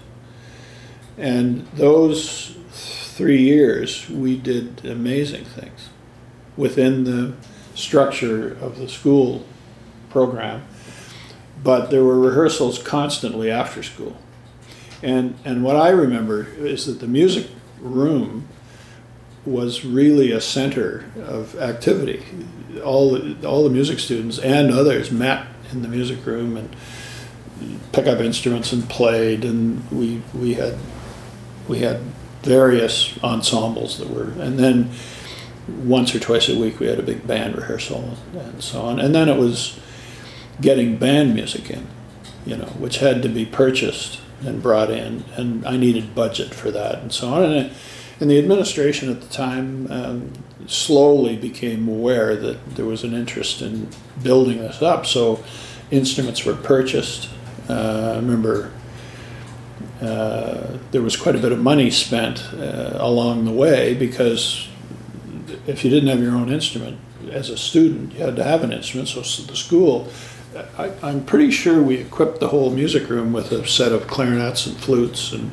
And 1.18 1.68
those 1.68 2.58
three 2.72 3.42
years, 3.42 4.10
we 4.10 4.38
did 4.38 4.86
amazing 4.86 5.46
things 5.46 5.90
within 6.58 7.04
the 7.06 7.34
structure 7.74 8.54
of 8.60 8.78
the 8.80 8.90
school 8.90 9.46
program. 10.10 10.66
But 11.64 11.90
there 11.90 12.04
were 12.04 12.20
rehearsals 12.20 12.82
constantly 12.82 13.50
after 13.50 13.82
school. 13.84 14.18
And, 15.02 15.36
and 15.46 15.64
what 15.64 15.76
I 15.76 15.90
remember 15.90 16.48
is 16.58 16.86
that 16.86 17.00
the 17.00 17.08
music 17.08 17.48
room 17.79 18.48
was 19.46 19.86
really 19.86 20.32
a 20.32 20.41
center 20.41 21.05
of 21.17 21.55
activity. 21.60 22.24
All 22.84 23.12
the, 23.12 23.48
all 23.48 23.63
the 23.63 23.70
music 23.70 24.00
students 24.00 24.39
and 24.39 24.72
others 24.72 25.12
met 25.12 25.48
in 25.72 25.82
the 25.82 25.88
music 25.88 26.25
room 26.25 26.58
and 26.58 26.75
pick 27.91 28.08
up 28.08 28.20
instruments 28.20 28.74
and 28.74 28.89
played, 28.89 29.46
and 29.46 29.89
we 29.91 30.22
we 30.34 30.55
had 30.55 30.75
we 31.67 31.79
had 31.79 32.01
various 32.44 33.17
ensembles 33.24 33.98
that 33.98 34.10
were, 34.10 34.32
and 34.41 34.60
then 34.60 34.91
once 35.67 36.13
or 36.13 36.20
twice 36.20 36.50
a 36.50 36.58
week 36.58 36.79
we 36.79 36.88
had 36.88 37.00
a 37.00 37.03
big 37.03 37.25
band 37.25 37.55
rehearsal 37.55 38.17
and 38.34 38.63
so 38.63 38.82
on, 38.82 39.00
and 39.00 39.15
then 39.15 39.29
it 39.29 39.38
was 39.38 39.79
getting 40.62 40.98
band 40.98 41.34
music 41.34 41.70
in, 41.70 41.88
you 42.46 42.55
know, 42.55 42.67
which 42.77 42.98
had 42.98 43.22
to 43.22 43.29
be 43.29 43.46
purchased 43.46 44.20
and 44.42 44.62
brought 44.62 44.89
in, 44.89 45.24
and 45.36 45.65
I 45.65 45.77
needed 45.77 46.15
budget 46.15 46.54
for 46.54 46.72
that 46.72 47.00
and 47.00 47.12
so 47.12 47.30
on, 47.30 47.44
and. 47.44 47.54
It, 47.54 47.74
and 48.20 48.30
the 48.30 48.39
administration 48.39 49.10
at 49.10 49.22
the 49.22 49.27
time 49.27 49.92
um, 49.92 50.32
slowly 50.68 51.36
became 51.36 51.88
aware 51.88 52.36
that 52.36 52.75
there 52.75 52.86
was 52.86 53.04
an 53.04 53.13
interest 53.13 53.62
in 53.62 53.89
building 54.24 54.60
this 54.60 54.82
up. 54.82 55.06
So 55.06 55.44
instruments 55.92 56.46
were 56.46 56.56
purchased. 56.56 57.30
Uh, 57.70 58.13
I 58.13 58.15
remember 58.15 58.72
uh, 60.01 60.77
there 60.92 61.01
was 61.01 61.18
quite 61.18 61.36
a 61.36 61.39
bit 61.39 61.51
of 61.51 61.60
money 61.60 61.89
spent 61.89 62.44
uh, 62.54 62.98
along 63.00 63.46
the 63.46 63.51
way 63.51 63.94
because 63.94 64.68
if 65.68 65.84
you 65.84 65.89
didn't 65.89 66.10
have 66.10 66.22
your 66.22 66.36
own 66.36 66.51
instrument 66.51 67.00
as 67.32 67.50
a 67.50 67.58
student, 67.58 68.13
you 68.13 68.20
had 68.20 68.36
to 68.38 68.44
have 68.44 68.63
an 68.63 68.72
instrument. 68.72 69.10
So 69.10 69.22
the 69.22 69.56
school, 69.56 70.08
I, 70.78 70.92
I'm 71.02 71.26
pretty 71.26 71.52
sure 71.52 71.82
we 71.82 71.96
equipped 71.96 72.40
the 72.40 72.48
whole 72.48 72.72
music 72.72 73.10
room 73.10 73.34
with 73.34 73.52
a 73.52 73.68
set 73.68 73.92
of 73.92 74.08
clarinets 74.08 74.66
and 74.66 74.78
flutes 74.78 75.32
and 75.34 75.52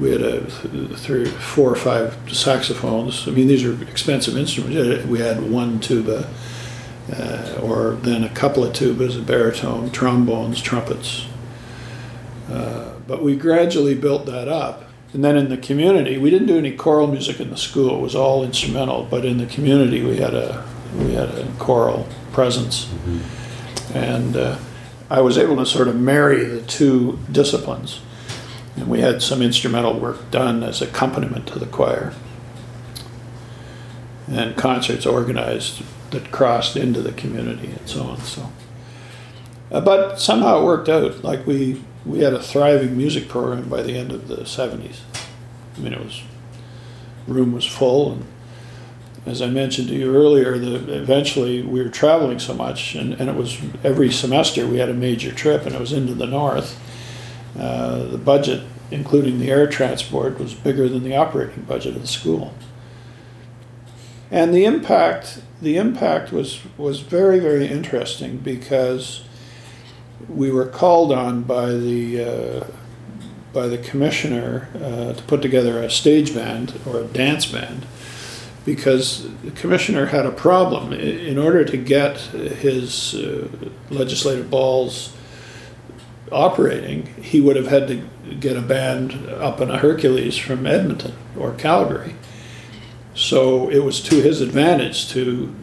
we 0.00 0.10
had 0.10 0.22
a 0.22 0.46
three, 0.96 1.26
four 1.26 1.70
or 1.70 1.76
five 1.76 2.18
saxophones. 2.32 3.28
I 3.28 3.30
mean, 3.30 3.46
these 3.46 3.64
are 3.64 3.80
expensive 3.84 4.36
instruments. 4.36 5.06
We 5.06 5.20
had 5.20 5.50
one 5.50 5.78
tuba, 5.78 6.28
uh, 7.12 7.60
or 7.62 7.92
then 7.94 8.24
a 8.24 8.28
couple 8.28 8.64
of 8.64 8.72
tubas, 8.72 9.16
a 9.16 9.22
baritone, 9.22 9.90
trombones, 9.92 10.60
trumpets. 10.60 11.26
Uh, 12.50 12.94
but 13.06 13.22
we 13.22 13.36
gradually 13.36 13.94
built 13.94 14.26
that 14.26 14.48
up. 14.48 14.84
And 15.12 15.24
then 15.24 15.36
in 15.36 15.48
the 15.48 15.56
community, 15.56 16.18
we 16.18 16.28
didn't 16.28 16.48
do 16.48 16.58
any 16.58 16.72
choral 16.72 17.06
music 17.06 17.38
in 17.38 17.50
the 17.50 17.56
school. 17.56 17.98
It 17.98 18.02
was 18.02 18.16
all 18.16 18.42
instrumental. 18.42 19.04
But 19.08 19.24
in 19.24 19.38
the 19.38 19.46
community, 19.46 20.02
we 20.02 20.16
had 20.16 20.34
a 20.34 20.66
we 20.98 21.14
had 21.14 21.28
a 21.28 21.46
choral 21.58 22.08
presence, 22.32 22.86
mm-hmm. 22.86 23.43
And 23.92 24.36
uh, 24.36 24.58
I 25.10 25.20
was 25.20 25.36
able 25.36 25.56
to 25.56 25.66
sort 25.66 25.88
of 25.88 25.96
marry 25.96 26.44
the 26.44 26.62
two 26.62 27.18
disciplines 27.30 28.00
and 28.76 28.88
we 28.88 29.00
had 29.00 29.22
some 29.22 29.40
instrumental 29.40 29.98
work 29.98 30.30
done 30.30 30.62
as 30.62 30.82
accompaniment 30.82 31.46
to 31.48 31.58
the 31.58 31.66
choir. 31.66 32.12
And 34.28 34.56
concerts 34.56 35.06
organized 35.06 35.82
that 36.10 36.32
crossed 36.32 36.76
into 36.76 37.00
the 37.00 37.12
community 37.12 37.68
and 37.68 37.88
so 37.88 38.02
on. 38.02 38.20
So, 38.20 38.50
uh, 39.70 39.80
but 39.80 40.18
somehow 40.18 40.60
it 40.60 40.64
worked 40.64 40.88
out. 40.88 41.22
Like 41.22 41.46
we 41.46 41.82
we 42.06 42.20
had 42.20 42.32
a 42.32 42.42
thriving 42.42 42.96
music 42.96 43.28
program 43.28 43.68
by 43.68 43.82
the 43.82 43.96
end 43.96 44.12
of 44.12 44.28
the 44.28 44.38
'70s. 44.38 45.00
I 45.76 45.80
mean, 45.80 45.92
it 45.92 46.00
was 46.00 46.22
room 47.26 47.52
was 47.52 47.66
full, 47.66 48.12
and 48.12 48.24
as 49.26 49.40
I 49.40 49.48
mentioned 49.48 49.88
to 49.88 49.94
you 49.94 50.14
earlier, 50.14 50.58
the 50.58 51.00
eventually 51.00 51.62
we 51.62 51.82
were 51.82 51.88
traveling 51.88 52.38
so 52.38 52.54
much, 52.54 52.94
and, 52.94 53.14
and 53.14 53.30
it 53.30 53.36
was 53.36 53.58
every 53.82 54.10
semester 54.10 54.66
we 54.66 54.78
had 54.78 54.90
a 54.90 54.94
major 54.94 55.32
trip, 55.32 55.64
and 55.64 55.74
it 55.74 55.80
was 55.80 55.92
into 55.92 56.14
the 56.14 56.26
north 56.26 56.78
uh, 57.58 58.04
the 58.04 58.18
budget, 58.18 58.62
including 58.90 59.38
the 59.38 59.50
air 59.50 59.66
transport, 59.66 60.38
was 60.38 60.54
bigger 60.54 60.88
than 60.88 61.04
the 61.04 61.14
operating 61.14 61.62
budget 61.62 61.94
of 61.94 62.02
the 62.02 62.08
school. 62.08 62.52
And 64.30 64.52
the 64.52 64.64
impact, 64.64 65.40
the 65.62 65.76
impact 65.76 66.32
was, 66.32 66.60
was 66.76 67.00
very, 67.00 67.38
very 67.38 67.66
interesting 67.68 68.38
because 68.38 69.22
we 70.28 70.50
were 70.50 70.66
called 70.66 71.12
on 71.12 71.42
by 71.42 71.66
the, 71.66 72.24
uh, 72.24 72.64
by 73.52 73.68
the 73.68 73.78
commissioner 73.78 74.68
uh, 74.74 75.12
to 75.12 75.22
put 75.24 75.40
together 75.40 75.78
a 75.78 75.90
stage 75.90 76.34
band 76.34 76.80
or 76.84 77.00
a 77.00 77.04
dance 77.04 77.46
band 77.46 77.86
because 78.64 79.28
the 79.42 79.50
commissioner 79.50 80.06
had 80.06 80.24
a 80.26 80.30
problem. 80.30 80.92
In 80.92 81.38
order 81.38 81.64
to 81.64 81.76
get 81.76 82.18
his 82.18 83.14
uh, 83.14 83.48
legislative 83.90 84.50
balls 84.50 85.14
operating, 86.32 87.06
he 87.22 87.40
would 87.40 87.56
have 87.56 87.66
had 87.66 87.88
to 87.88 88.02
get 88.40 88.56
a 88.56 88.62
band 88.62 89.28
up 89.28 89.60
in 89.60 89.70
a 89.70 89.78
Hercules 89.78 90.38
from 90.38 90.66
Edmonton 90.66 91.14
or 91.38 91.52
Calgary. 91.52 92.14
So 93.14 93.68
it 93.70 93.80
was 93.80 94.00
to 94.04 94.22
his 94.22 94.40
advantage 94.40 95.08
to 95.10 95.54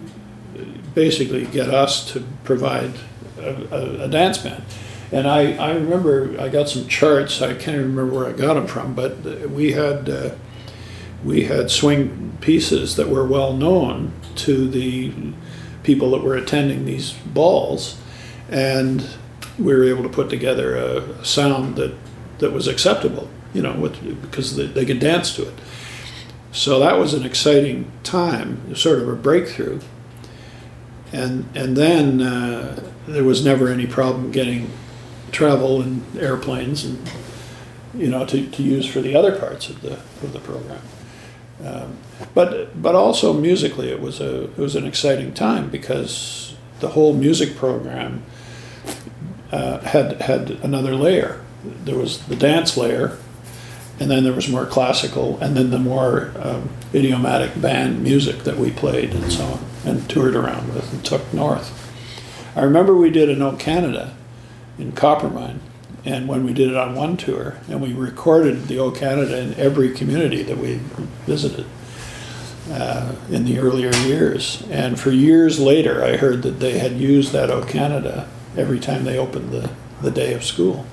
basically 0.94 1.46
get 1.46 1.70
us 1.70 2.10
to 2.12 2.24
provide 2.44 2.94
a, 3.38 3.56
a, 3.72 4.04
a 4.04 4.08
dance 4.08 4.38
band. 4.38 4.64
And 5.12 5.28
I, 5.28 5.54
I 5.56 5.74
remember 5.74 6.40
I 6.40 6.48
got 6.48 6.70
some 6.70 6.88
charts. 6.88 7.42
I 7.42 7.54
can't 7.54 7.76
even 7.76 7.96
remember 7.96 8.16
where 8.16 8.28
I 8.28 8.34
got 8.34 8.54
them 8.54 8.68
from, 8.68 8.94
but 8.94 9.18
we 9.50 9.74
had 9.74 10.10
uh, 10.10 10.30
we 11.24 11.46
had 11.46 11.70
swing 11.70 12.38
pieces 12.42 12.96
that 12.96 13.10
were 13.10 13.26
well 13.26 13.54
known 13.54 14.14
to 14.36 14.68
the 14.68 15.12
people 15.84 16.12
that 16.12 16.24
were 16.24 16.36
attending 16.36 16.86
these 16.86 17.12
balls, 17.12 18.00
and 18.50 19.08
we 19.58 19.74
were 19.74 19.84
able 19.84 20.04
to 20.04 20.10
put 20.10 20.30
together 20.30 20.76
a 20.76 21.26
sound 21.26 21.76
that, 21.76 21.94
that 22.40 22.52
was 22.52 22.68
acceptable, 22.68 23.30
you 23.54 23.62
know, 23.62 23.74
with, 23.74 24.22
because 24.22 24.56
they, 24.56 24.66
they 24.66 24.86
could 24.86 25.00
dance 25.00 25.36
to 25.36 25.48
it. 25.48 25.54
So 26.52 26.80
that 26.80 26.98
was 26.98 27.14
an 27.14 27.26
exciting 27.26 27.92
time, 28.04 28.76
sort 28.76 29.00
of 29.00 29.08
a 29.08 29.16
breakthrough. 29.16 29.80
And, 31.14 31.46
and 31.56 31.76
then 31.78 32.22
uh, 32.22 32.92
there 33.08 33.24
was 33.24 33.44
never 33.44 33.68
any 33.68 33.88
problem 33.88 34.32
getting 34.32 34.70
travel 35.32 35.82
and 35.82 36.04
airplanes 36.18 36.84
and 36.84 37.10
you 37.94 38.10
know 38.10 38.26
to, 38.26 38.48
to 38.50 38.64
use 38.64 38.86
for 38.86 39.02
the 39.02 39.16
other 39.16 39.38
parts 39.38 39.70
of 39.70 39.82
the 39.82 39.94
of 39.94 40.34
the 40.34 40.40
program. 40.40 40.82
Um, 41.64 41.98
but 42.34 42.82
but 42.82 42.96
also 42.96 43.34
musically, 43.34 43.90
it 43.90 44.00
was 44.00 44.20
a 44.20 44.44
it 44.44 44.58
was 44.58 44.76
an 44.76 44.86
exciting 44.86 45.34
time 45.34 45.70
because 45.70 46.56
the 46.80 46.90
whole 46.90 47.14
music 47.14 47.56
program 47.56 48.24
uh, 49.52 49.80
had 49.80 50.22
had 50.22 50.52
another 50.64 50.96
layer. 50.96 51.42
there 51.64 51.98
was 51.98 52.26
the 52.28 52.36
dance 52.36 52.76
layer, 52.76 53.18
and 54.00 54.10
then 54.10 54.24
there 54.24 54.34
was 54.34 54.50
more 54.50 54.66
classical, 54.66 55.38
and 55.40 55.56
then 55.56 55.70
the 55.70 55.80
more 55.80 56.32
um, 56.40 56.70
idiomatic 56.94 57.60
band 57.62 58.02
music 58.02 58.40
that 58.40 58.58
we 58.58 58.72
played 58.72 59.14
and 59.14 59.32
so 59.32 59.44
on, 59.44 59.66
and 59.86 60.10
toured 60.10 60.36
around 60.36 60.74
with 60.74 60.92
and 60.92 61.06
took 61.06 61.32
north. 61.34 61.78
I 62.56 62.64
remember 62.64 62.96
we 62.96 63.12
did 63.12 63.30
an 63.30 63.42
O 63.42 63.56
Canada 63.56 64.16
in 64.78 64.92
Coppermine, 64.94 65.62
and 66.04 66.28
when 66.28 66.44
we 66.44 66.54
did 66.54 66.70
it 66.70 66.76
on 66.76 66.96
one 66.96 67.16
tour, 67.18 67.58
and 67.70 67.82
we 67.82 67.94
recorded 67.94 68.68
the 68.68 68.80
O 68.80 68.92
Canada 68.92 69.38
in 69.40 69.54
every 69.56 69.92
community 69.94 70.42
that 70.44 70.58
we 70.58 70.80
visited 71.26 71.66
uh, 72.72 73.14
in 73.30 73.46
the 73.46 73.60
earlier 73.60 73.94
years. 74.08 74.64
And 74.72 75.00
for 75.00 75.12
years 75.12 75.60
later, 75.60 76.04
I 76.04 76.18
heard 76.18 76.42
that 76.42 76.60
they 76.60 76.80
had 76.80 76.94
used 76.94 77.32
that 77.34 77.52
O 77.52 77.64
Canada 77.64 78.28
every 78.58 78.80
time 78.80 79.04
they 79.04 79.18
opened 79.18 79.52
the, 79.52 79.70
the 80.02 80.12
day 80.12 80.34
of 80.34 80.44
school. 80.44 80.86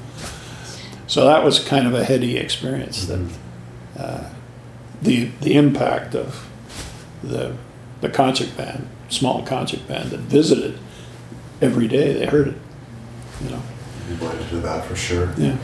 So 1.07 1.25
that 1.25 1.43
was 1.43 1.59
kind 1.59 1.87
of 1.87 1.95
a 1.95 2.05
heady 2.05 2.37
experience. 2.37 3.07
That 3.07 3.31
uh, 3.97 4.31
the 5.01 5.31
the 5.41 5.55
impact 5.55 6.15
of 6.15 6.47
the 7.23 7.57
the 8.03 8.11
concert 8.11 8.55
band, 8.59 8.87
small 9.09 9.43
concert 9.43 9.89
band 9.89 10.11
that 10.11 10.21
visited 10.21 10.79
every 11.63 11.89
day, 11.89 12.13
they 12.13 12.27
heard 12.27 12.49
it. 12.49 12.57
You 13.43 13.51
know. 13.51 13.63
You 14.09 14.17
went 14.25 14.41
into 14.41 14.57
that 14.61 14.85
for 14.87 14.97
sure. 14.97 15.33
Yeah. 15.37 15.57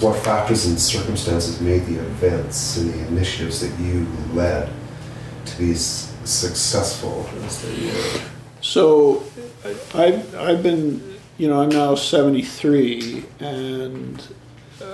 What 0.00 0.18
factors 0.24 0.66
and 0.66 0.78
circumstances 0.80 1.60
made 1.60 1.86
the 1.86 1.96
events 2.00 2.76
and 2.78 2.92
the 2.92 3.06
initiatives 3.08 3.60
that 3.60 3.78
you 3.80 4.06
led 4.32 4.68
to 5.44 5.58
be 5.58 5.74
successful 5.74 7.28
as 7.44 7.62
they 7.62 8.22
So 8.60 9.22
I- 9.64 10.02
I've, 10.04 10.34
I've 10.34 10.62
been, 10.62 11.18
you 11.38 11.48
know, 11.48 11.60
I'm 11.62 11.68
now 11.68 11.94
73 11.94 13.24
and 13.40 14.26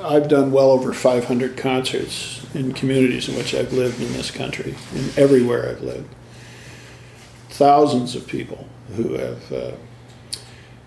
I've 0.03 0.29
done 0.29 0.53
well 0.53 0.71
over 0.71 0.93
500 0.93 1.57
concerts 1.57 2.45
in 2.55 2.73
communities 2.75 3.29
in 3.29 3.37
which 3.37 3.55
I've 3.55 3.73
lived 3.73 4.01
in 4.03 4.13
this 4.13 4.31
country, 4.31 4.75
in 4.95 5.11
everywhere 5.17 5.71
I've 5.71 5.83
lived. 5.83 6.09
Thousands 7.51 8.15
of 8.15 8.27
people 8.27 8.67
who 8.97 9.15
have. 9.15 9.53
Uh, 9.53 9.71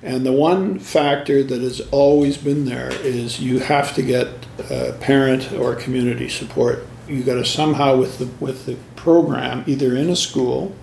and 0.03 0.25
the 0.25 0.31
one 0.31 0.79
factor 0.79 1.43
that 1.43 1.61
has 1.61 1.79
always 1.91 2.37
been 2.37 2.65
there 2.65 2.91
is 2.91 3.39
you 3.39 3.59
have 3.59 3.93
to 3.95 4.01
get 4.01 4.27
uh, 4.69 4.93
parent 4.99 5.51
or 5.53 5.75
community 5.75 6.27
support. 6.27 6.85
You 7.07 7.23
got 7.23 7.35
to 7.35 7.45
somehow 7.45 7.97
with 7.97 8.17
the 8.17 8.25
with 8.43 8.65
the 8.65 8.77
program, 8.95 9.63
either 9.67 9.95
in 9.95 10.09
a 10.09 10.15
school, 10.15 10.75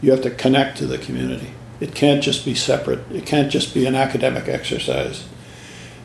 you 0.00 0.10
have 0.10 0.22
to 0.22 0.30
connect 0.30 0.78
to 0.78 0.86
the 0.86 0.96
community. 0.96 1.52
It 1.80 1.94
can't 1.94 2.22
just 2.22 2.44
be 2.44 2.54
separate. 2.54 3.00
It 3.10 3.26
can't 3.26 3.50
just 3.50 3.74
be 3.74 3.86
an 3.86 3.94
academic 3.94 4.48
exercise. 4.48 5.26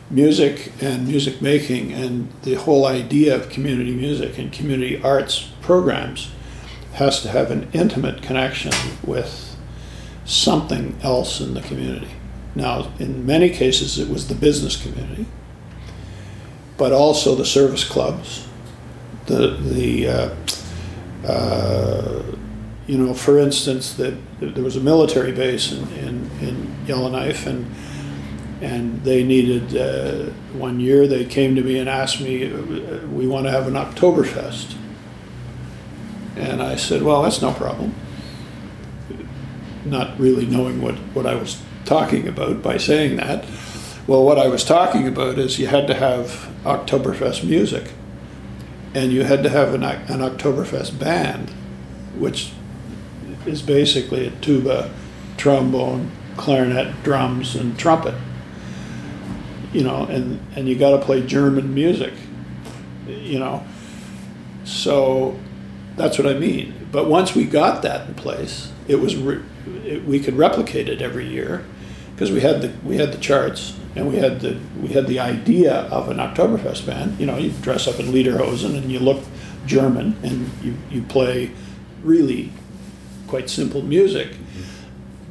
Music 0.10 0.72
and 0.82 1.08
music 1.08 1.42
making 1.42 1.92
and 1.92 2.32
the 2.44 2.56
whole 2.56 2.86
idea 2.86 3.36
of 3.36 3.50
community 3.50 3.94
music 3.94 4.38
and 4.38 4.52
community 4.52 5.02
arts 5.02 5.52
programs 5.62 6.32
has 6.94 7.22
to 7.22 7.30
have 7.30 7.50
an 7.50 7.68
intimate 7.74 8.22
connection 8.22 8.72
with 9.04 9.58
something 10.26 10.98
else 11.02 11.42
in 11.42 11.54
the 11.54 11.62
community. 11.62 12.12
Now, 12.56 12.92
in 13.00 13.26
many 13.26 13.50
cases, 13.50 14.00
it 14.00 14.10
was 14.10 14.30
the 14.30 14.36
business 14.36 14.82
community, 14.82 15.26
but 16.78 16.94
also 16.94 17.36
the 17.36 17.46
service 17.46 17.84
clubs, 17.84 18.48
the 19.26 19.58
the 19.58 20.08
uh, 20.08 20.36
uh, 21.28 22.24
you 22.88 22.98
know, 22.98 23.14
for 23.14 23.40
instance, 23.40 23.94
that 23.96 24.14
there 24.40 24.64
was 24.64 24.76
a 24.76 24.80
military 24.80 25.32
base 25.32 25.72
in, 25.72 25.88
in, 25.94 26.32
in 26.40 26.76
Yellowknife, 26.88 27.46
and 27.46 27.74
and 28.62 29.04
they 29.04 29.24
needed 29.24 29.76
uh, 29.76 30.32
one 30.54 30.80
year. 30.80 31.08
They 31.08 31.26
came 31.26 31.56
to 31.56 31.62
me 31.62 31.78
and 31.78 31.90
asked 31.90 32.22
me, 32.22 32.52
uh, 32.52 33.06
"We 33.08 33.28
want 33.28 33.48
to 33.48 33.52
have 33.52 33.68
an 33.68 33.74
Oktoberfest," 33.74 34.76
and 36.38 36.62
I 36.62 36.78
said, 36.78 37.02
"Well, 37.02 37.24
that's 37.24 37.42
no 37.42 37.52
problem." 37.52 37.94
Not 39.84 40.18
really 40.18 40.46
knowing 40.46 40.82
what 40.82 40.96
what 41.14 41.26
I 41.26 41.36
was 41.36 41.62
talking 41.86 42.28
about 42.28 42.62
by 42.62 42.78
saying 42.78 43.16
that. 43.18 43.46
Well, 44.08 44.24
what 44.24 44.38
I 44.38 44.48
was 44.48 44.64
talking 44.64 45.08
about 45.08 45.40
is 45.40 45.58
you 45.58 45.68
had 45.68 45.88
to 45.88 45.96
have 45.96 46.52
Oktoberfest 46.64 47.44
music, 47.44 47.92
and 48.94 49.12
you 49.12 49.24
had 49.24 49.44
to 49.44 49.50
have 49.50 49.74
an, 49.74 49.84
an 49.84 50.20
Oktoberfest 50.20 51.00
band, 51.00 51.50
which 52.18 52.52
is 53.46 53.62
basically 53.62 54.28
a 54.28 54.32
tuba, 54.32 54.92
trombone, 55.38 56.12
clarinet, 56.38 57.04
drums, 57.04 57.56
and 57.56 57.78
trumpet. 57.80 58.16
You 59.74 59.84
know, 59.84 60.06
and, 60.06 60.40
and 60.56 60.70
you 60.70 60.78
got 60.78 60.92
to 60.92 61.06
play 61.06 61.26
German 61.26 61.74
music, 61.74 62.14
you 63.08 63.40
know. 63.40 63.66
So 64.64 65.38
that's 65.96 66.18
what 66.18 66.28
I 66.28 66.34
mean. 66.34 66.88
But 66.92 67.08
once 67.08 67.36
we 67.36 67.44
got 67.44 67.82
that 67.82 68.08
in 68.08 68.16
place, 68.16 68.72
it 68.88 68.96
was 68.96 69.16
re- 69.16 69.44
it, 69.84 70.06
we 70.06 70.20
could 70.20 70.38
replicate 70.38 70.88
it 70.88 71.02
every 71.02 71.28
year 71.28 71.66
because 72.16 72.32
we 72.32 72.40
had 72.40 72.62
the 72.62 72.74
we 72.86 72.98
had 72.98 73.12
the 73.12 73.18
charts 73.18 73.78
and 73.96 74.08
we 74.08 74.16
had 74.16 74.40
the 74.40 74.58
we 74.82 74.90
had 74.90 75.08
the 75.08 75.20
idea 75.20 75.82
of 75.92 76.10
an 76.10 76.18
Oktoberfest 76.18 76.86
band. 76.86 77.20
You 77.20 77.26
know, 77.26 77.38
you 77.38 77.52
dress 77.62 77.88
up 77.88 78.00
in 78.00 78.08
lederhosen 78.08 78.78
and 78.78 78.90
you 78.92 79.00
look 79.00 79.24
German 79.66 80.18
and 80.24 80.50
you, 80.64 80.78
you 80.90 81.02
play 81.02 81.52
really 82.04 82.52
quite 83.28 83.50
simple 83.50 83.82
music. 83.82 84.36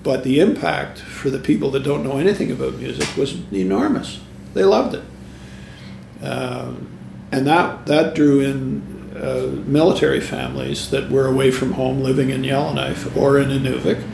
But 0.03 0.25
the 0.25 0.41
impact 0.41 0.99
for 0.99 1.31
the 1.31 1.39
people 1.39 1.71
that 1.71 1.83
don't 1.83 2.05
know 2.05 2.19
anything 2.19 2.51
about 2.51 2.75
music 2.75 3.17
was 3.17 3.41
enormous. 3.51 4.21
They 4.53 4.65
loved 4.65 4.97
it, 4.97 6.25
um, 6.25 6.87
and 7.33 7.47
that 7.47 7.87
that 7.87 8.15
drew 8.15 8.41
in 8.41 9.13
uh, 9.17 9.63
military 9.67 10.21
families 10.21 10.91
that 10.91 11.11
were 11.11 11.27
away 11.27 11.51
from 11.51 11.73
home, 11.73 12.03
living 12.03 12.29
in 12.29 12.45
Yellowknife 12.45 13.17
or 13.17 13.39
in 13.39 13.49
Inuvik, 13.49 14.05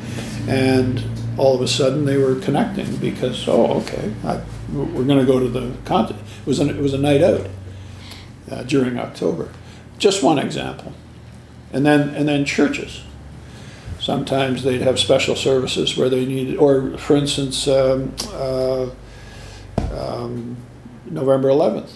and 0.48 1.02
all 1.40 1.54
of 1.54 1.62
a 1.62 1.68
sudden 1.68 2.04
they 2.04 2.18
were 2.18 2.34
connecting 2.36 2.96
because 2.96 3.48
oh 3.48 3.78
okay 3.80 4.12
I, 4.24 4.42
we're 4.72 5.04
going 5.04 5.18
to 5.18 5.24
go 5.24 5.40
to 5.40 5.48
the 5.48 5.74
concert. 5.84 6.16
It 6.16 6.46
was 6.46 6.58
an, 6.60 6.68
it 6.68 6.80
was 6.80 6.92
a 6.92 6.98
night 6.98 7.22
out 7.22 7.48
uh, 8.50 8.62
during 8.64 8.98
October. 8.98 9.48
Just 9.98 10.22
one 10.22 10.38
example, 10.38 10.92
and 11.72 11.84
then 11.84 12.10
and 12.10 12.28
then 12.28 12.44
churches. 12.44 13.02
Sometimes 13.98 14.62
they'd 14.62 14.82
have 14.82 14.98
special 14.98 15.34
services 15.34 15.96
where 15.96 16.08
they 16.08 16.24
needed, 16.24 16.56
or 16.56 16.96
for 16.98 17.16
instance, 17.16 17.68
um, 17.68 18.14
uh, 18.32 18.88
um, 19.92 20.56
November 21.06 21.48
11th. 21.48 21.92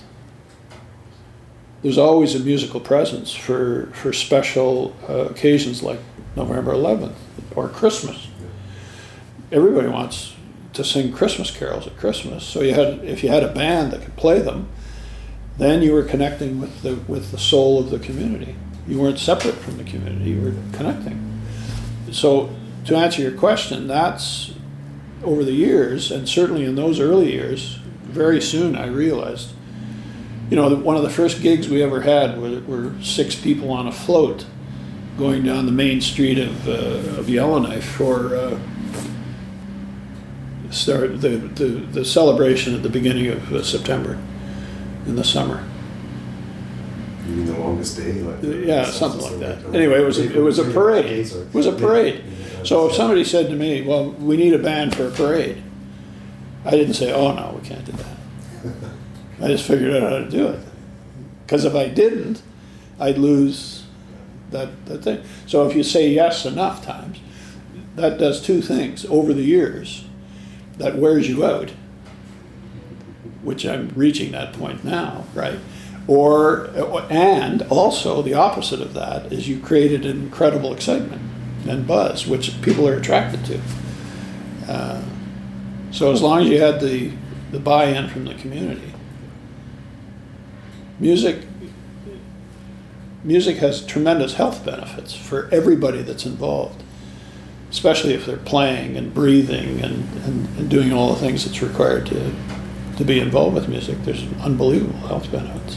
There's 1.83 1.99
always 1.99 2.35
a 2.35 2.41
musical 2.41 2.81
presence 2.81 3.35
for, 3.35 3.91
for 3.95 4.13
special 4.13 4.95
uh, 5.09 5.27
occasions 5.27 5.83
like 5.83 5.99
November 6.37 6.73
11th 6.73 7.15
or 7.57 7.69
Christmas. 7.69 8.29
Everybody 9.53 9.89
wants 9.89 10.35
to 10.73 10.85
sing 10.85 11.13
Christmas 11.13 11.51
carols 11.51 11.87
at 11.87 11.97
Christmas. 11.97 12.45
So 12.45 12.61
you 12.61 12.75
had, 12.75 13.05
if 13.05 13.23
you 13.23 13.29
had 13.29 13.43
a 13.43 13.53
band 13.53 13.93
that 13.93 14.03
could 14.03 14.17
play 14.17 14.41
them, 14.41 14.69
then 15.57 15.83
you 15.83 15.93
were 15.93 16.03
connecting 16.03 16.61
with 16.61 16.83
the 16.83 16.97
with 17.07 17.31
the 17.31 17.39
soul 17.39 17.79
of 17.79 17.91
the 17.91 17.99
community. 17.99 18.57
You 18.89 19.01
weren't 19.01 19.19
separate 19.19 19.55
from 19.55 19.79
the 19.79 19.85
community. 19.85 20.31
You 20.31 20.41
were 20.43 20.77
connecting. 20.77 21.41
So 22.11 22.55
to 22.87 22.97
answer 22.97 23.23
your 23.23 23.33
question, 23.33 23.87
that's 23.87 24.53
over 25.23 25.45
the 25.45 25.53
years, 25.53 26.11
and 26.11 26.29
certainly 26.29 26.65
in 26.65 26.75
those 26.75 27.01
early 27.01 27.33
years, 27.33 27.77
very 28.03 28.41
soon 28.41 28.77
I 28.77 28.87
realized, 28.87 29.53
you 30.51 30.57
know, 30.57 30.69
that 30.69 30.81
one 30.81 30.97
of 30.97 31.03
the 31.03 31.11
first 31.11 31.41
gigs 31.41 31.69
we 31.69 31.83
ever 31.83 32.03
had 32.03 32.39
were, 32.39 32.61
were 32.61 32.93
six 33.03 33.35
people 33.35 33.71
on 33.71 33.87
a 33.87 33.93
float 33.93 34.45
going 35.17 35.45
down 35.45 35.65
the 35.67 35.73
main 35.73 36.01
street 36.01 36.39
of, 36.39 36.69
uh, 36.69 37.19
of 37.19 37.31
Yellowknife 37.31 37.85
for 37.85 38.37
uh, 38.37 38.59
start 40.75 41.21
the, 41.21 41.29
the, 41.29 41.65
the 41.65 42.05
celebration 42.05 42.75
at 42.75 42.83
the 42.83 42.89
beginning 42.89 43.29
of 43.29 43.53
uh, 43.53 43.63
September 43.63 44.19
in 45.07 45.17
the 45.17 45.25
summer. 45.25 45.65
You 47.27 47.37
mean 47.37 47.47
the 47.47 47.59
longest 47.59 47.97
day? 47.97 48.13
Like 48.13 48.43
Yeah, 48.43 48.85
something 48.85 49.21
like 49.21 49.39
that. 49.39 49.75
Anyway, 49.75 50.01
it 50.01 50.05
was 50.05 50.19
a, 50.19 50.37
it 50.37 50.43
was 50.43 50.59
a 50.59 50.65
parade. 50.65 51.07
It 51.07 51.55
was 51.55 51.67
a 51.67 51.73
parade. 51.73 52.23
So 52.65 52.89
if 52.89 52.95
somebody 52.95 53.25
said 53.25 53.49
to 53.49 53.57
me, 53.57 53.83
"Well, 53.83 54.11
we 54.13 54.37
need 54.37 54.55
a 54.55 54.59
band 54.59 54.95
for 54.95 55.07
a 55.07 55.11
parade," 55.11 55.63
I 56.65 56.71
didn't 56.71 56.95
say, 56.95 57.13
"Oh 57.13 57.33
no, 57.35 57.59
we 57.61 57.67
can't 57.67 57.85
do 57.85 57.93
that." 57.93 58.17
I 59.43 59.49
just 59.49 59.67
figured 59.67 59.95
out 59.95 60.03
how 60.03 60.19
to 60.19 60.31
do 60.31 60.49
it. 60.49 60.61
Because 61.45 61.65
if 61.65 61.75
I 61.75 61.89
didn't, 61.89 62.43
I'd 62.99 63.19
lose 63.19 63.85
that, 64.51 64.87
that 64.87 65.03
thing. 65.03 65.23
So 65.47 65.69
if 65.69 65.77
you 65.77 65.83
say 65.83 66.09
yes 66.09 66.47
enough 66.47 66.85
times, 66.85 67.19
that 67.97 68.19
does 68.19 68.43
two 68.43 68.63
things 68.63 69.05
over 69.07 69.33
the 69.33 69.43
years. 69.43 70.04
That 70.79 70.97
wears 70.97 71.29
you 71.29 71.45
out, 71.45 71.71
which 73.43 73.65
I'm 73.65 73.89
reaching 73.95 74.33
that 74.33 74.53
point 74.55 74.85
now, 74.85 75.25
right? 75.35 75.59
Or 76.07 76.71
and 77.11 77.63
also 77.63 78.23
the 78.23 78.35
opposite 78.35 78.81
of 78.81 78.95
that 78.95 79.33
is 79.33 79.49
you 79.49 79.61
created 79.61 80.05
an 80.05 80.21
incredible 80.21 80.73
excitement 80.73 81.23
and 81.67 81.87
buzz, 81.87 82.27
which 82.27 82.61
people 82.63 82.89
are 82.89 82.97
attracted 82.97 83.45
to. 83.47 83.61
Uh, 84.69 85.03
so 85.91 86.13
as 86.13 86.21
long 86.21 86.43
as 86.43 86.49
you 86.49 86.61
had 86.61 86.81
the 86.81 87.13
the 87.55 87.61
buy-in 87.61 88.09
from 88.09 88.25
the 88.25 88.35
community. 88.35 88.93
Music 90.99 91.47
music 93.23 93.57
has 93.59 93.87
tremendous 93.87 94.35
health 94.35 94.65
benefits 94.65 95.15
for 95.15 95.49
everybody 95.51 96.03
that's 96.03 96.27
involved, 96.27 96.83
especially 97.75 98.15
if 98.15 98.25
they're 98.25 98.37
playing 98.37 98.97
and 98.97 99.13
breathing 99.13 99.81
and, 99.83 100.09
and, 100.23 100.49
and 100.57 100.71
doing 100.71 100.93
all 100.93 101.13
the 101.13 101.19
things 101.19 101.45
that's 101.45 101.61
required 101.61 102.07
to, 102.07 102.33
to 102.97 103.05
be 103.05 103.19
involved 103.19 103.57
with 103.57 103.69
music. 103.69 103.99
There's 104.05 104.23
unbelievable 104.35 105.09
health 105.09 105.31
benefits. 105.33 105.77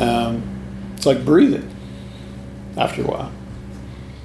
Um, 0.00 0.42
it's 0.96 1.06
like 1.06 1.24
breathing 1.24 1.72
after 2.76 3.02
a 3.02 3.06
while. 3.06 3.32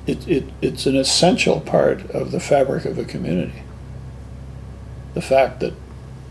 It, 0.08 0.27
it, 0.27 0.45
it's 0.63 0.88
an 0.88 0.95
essential 0.95 1.62
part 1.62 2.10
of 2.10 2.32
the 2.32 2.39
fabric 2.39 2.86
of 2.86 2.97
a 2.97 3.06
community. 3.06 3.62
The 5.13 5.21
fact 5.21 5.60
that 5.60 5.75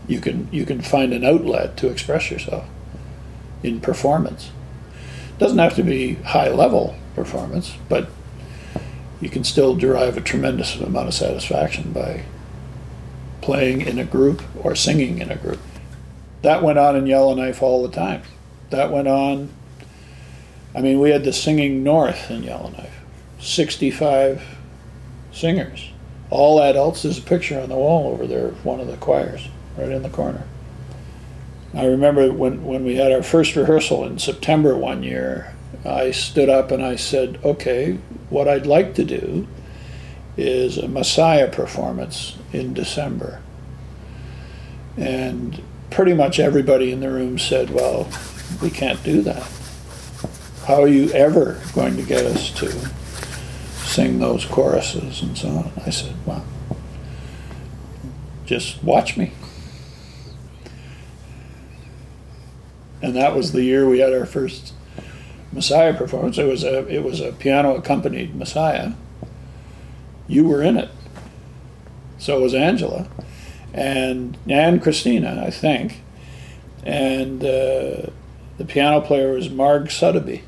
you 0.09 0.19
can, 0.19 0.49
you 0.51 0.65
can 0.65 0.81
find 0.81 1.13
an 1.13 1.23
outlet 1.23 1.77
to 1.77 1.87
express 1.87 2.29
yourself 2.29 2.65
in 3.63 3.79
performance. 3.79 4.51
Doesn't 5.37 5.57
have 5.57 5.75
to 5.75 5.83
be 5.83 6.15
high 6.15 6.49
level 6.49 6.97
performance, 7.15 7.77
but 7.87 8.09
you 9.21 9.29
can 9.29 9.43
still 9.43 9.75
derive 9.75 10.17
a 10.17 10.21
tremendous 10.21 10.75
amount 10.75 11.07
of 11.07 11.13
satisfaction 11.13 11.93
by 11.93 12.23
playing 13.41 13.81
in 13.81 13.99
a 13.99 14.03
group 14.03 14.41
or 14.63 14.75
singing 14.75 15.19
in 15.19 15.31
a 15.31 15.35
group. 15.35 15.59
That 16.41 16.63
went 16.63 16.79
on 16.79 16.95
in 16.95 17.05
Yellowknife 17.05 17.61
all 17.61 17.83
the 17.83 17.93
time. 17.93 18.23
That 18.71 18.91
went 18.91 19.07
on. 19.07 19.49
I 20.73 20.81
mean, 20.81 20.99
we 20.99 21.11
had 21.11 21.23
the 21.23 21.33
Singing 21.33 21.83
North 21.83 22.31
in 22.31 22.43
Yellowknife, 22.43 23.01
65 23.39 24.41
singers, 25.31 25.91
all 26.29 26.61
adults. 26.61 27.03
There's 27.03 27.17
a 27.17 27.21
picture 27.21 27.59
on 27.59 27.69
the 27.69 27.75
wall 27.75 28.11
over 28.11 28.25
there 28.25 28.47
of 28.47 28.65
one 28.65 28.79
of 28.79 28.87
the 28.87 28.97
choirs, 28.97 29.49
right 29.77 29.89
in 29.89 30.01
the 30.01 30.09
corner. 30.09 30.43
I 31.73 31.85
remember 31.85 32.31
when, 32.31 32.65
when 32.65 32.83
we 32.83 32.95
had 32.95 33.11
our 33.11 33.23
first 33.23 33.55
rehearsal 33.55 34.05
in 34.05 34.17
September 34.17 34.75
one 34.75 35.03
year, 35.03 35.53
I 35.83 36.11
stood 36.11 36.49
up 36.49 36.71
and 36.71 36.83
I 36.83 36.95
said, 36.95 37.39
okay, 37.43 37.97
what 38.29 38.47
I'd 38.47 38.65
like 38.65 38.93
to 38.95 39.03
do 39.03 39.47
is 40.37 40.77
a 40.77 40.87
Messiah 40.87 41.49
performance 41.49 42.37
in 42.53 42.73
December. 42.73 43.41
And 44.97 45.61
pretty 45.89 46.13
much 46.13 46.39
everybody 46.39 46.91
in 46.91 46.99
the 46.99 47.09
room 47.09 47.39
said, 47.39 47.71
well, 47.71 48.09
we 48.61 48.69
can't 48.69 49.03
do 49.03 49.21
that. 49.23 49.49
How 50.65 50.83
are 50.83 50.87
you 50.87 51.09
ever 51.11 51.61
going 51.73 51.97
to 51.97 52.03
get 52.03 52.25
us 52.25 52.51
to 52.59 52.71
sing 53.83 54.19
those 54.19 54.45
choruses 54.45 55.21
and 55.21 55.37
so 55.37 55.49
on? 55.49 55.71
I 55.85 55.89
said, 55.89 56.15
well, 56.25 56.45
just 58.45 58.83
watch 58.83 59.17
me. 59.17 59.33
and 63.01 63.15
that 63.15 63.35
was 63.35 63.51
the 63.51 63.63
year 63.63 63.87
we 63.87 63.99
had 63.99 64.13
our 64.13 64.25
first 64.25 64.73
Messiah 65.51 65.93
performance. 65.93 66.37
It 66.37 66.47
was 66.47 66.63
a 66.63 66.87
it 66.87 67.03
was 67.03 67.19
a 67.19 67.31
piano 67.31 67.75
accompanied 67.75 68.35
Messiah. 68.35 68.93
You 70.27 70.47
were 70.47 70.61
in 70.61 70.77
it. 70.77 70.89
So 72.17 72.39
was 72.39 72.53
Angela, 72.53 73.07
and 73.73 74.37
and 74.47 74.81
Christina, 74.81 75.43
I 75.45 75.49
think, 75.49 76.01
and 76.85 77.43
uh, 77.43 78.07
the 78.57 78.65
piano 78.67 79.01
player 79.01 79.33
was 79.33 79.49
Marg 79.49 79.87
Suddaby, 79.87 80.43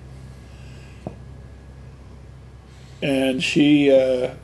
and 3.02 3.44
she 3.44 3.92
uh, 3.92 4.36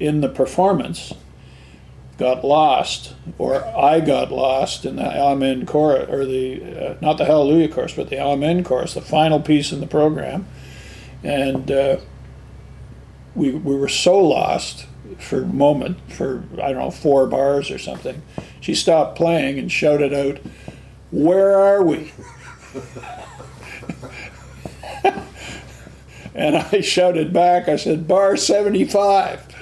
in 0.00 0.20
the 0.20 0.28
performance 0.28 1.12
got 2.18 2.44
lost, 2.44 3.14
or 3.38 3.64
I 3.64 4.00
got 4.00 4.30
lost 4.32 4.84
in 4.84 4.96
the 4.96 5.06
Amen 5.06 5.64
chorus, 5.64 6.10
or 6.10 6.26
the 6.26 6.90
uh, 6.90 6.96
not 7.00 7.16
the 7.16 7.24
Hallelujah 7.24 7.68
chorus, 7.68 7.94
but 7.94 8.10
the 8.10 8.20
Amen 8.20 8.64
chorus, 8.64 8.94
the 8.94 9.00
final 9.00 9.40
piece 9.40 9.72
in 9.72 9.80
the 9.80 9.86
program, 9.86 10.46
and 11.22 11.70
uh, 11.70 11.98
we 13.34 13.52
we 13.52 13.76
were 13.76 13.88
so 13.88 14.18
lost 14.18 14.86
for 15.18 15.42
a 15.42 15.46
moment, 15.46 15.98
for 16.10 16.42
I 16.54 16.72
don't 16.72 16.78
know 16.78 16.90
four 16.90 17.26
bars 17.28 17.70
or 17.70 17.78
something. 17.78 18.20
She 18.60 18.74
stopped 18.74 19.16
playing 19.16 19.58
and 19.60 19.70
shouted 19.70 20.12
out, 20.12 20.40
"Where 21.12 21.56
are 21.56 21.84
we?" 21.84 22.12
and 26.34 26.56
I 26.56 26.80
shouted 26.80 27.32
back. 27.32 27.68
I 27.68 27.76
said, 27.76 28.08
"Bar 28.08 28.36
75." 28.36 29.54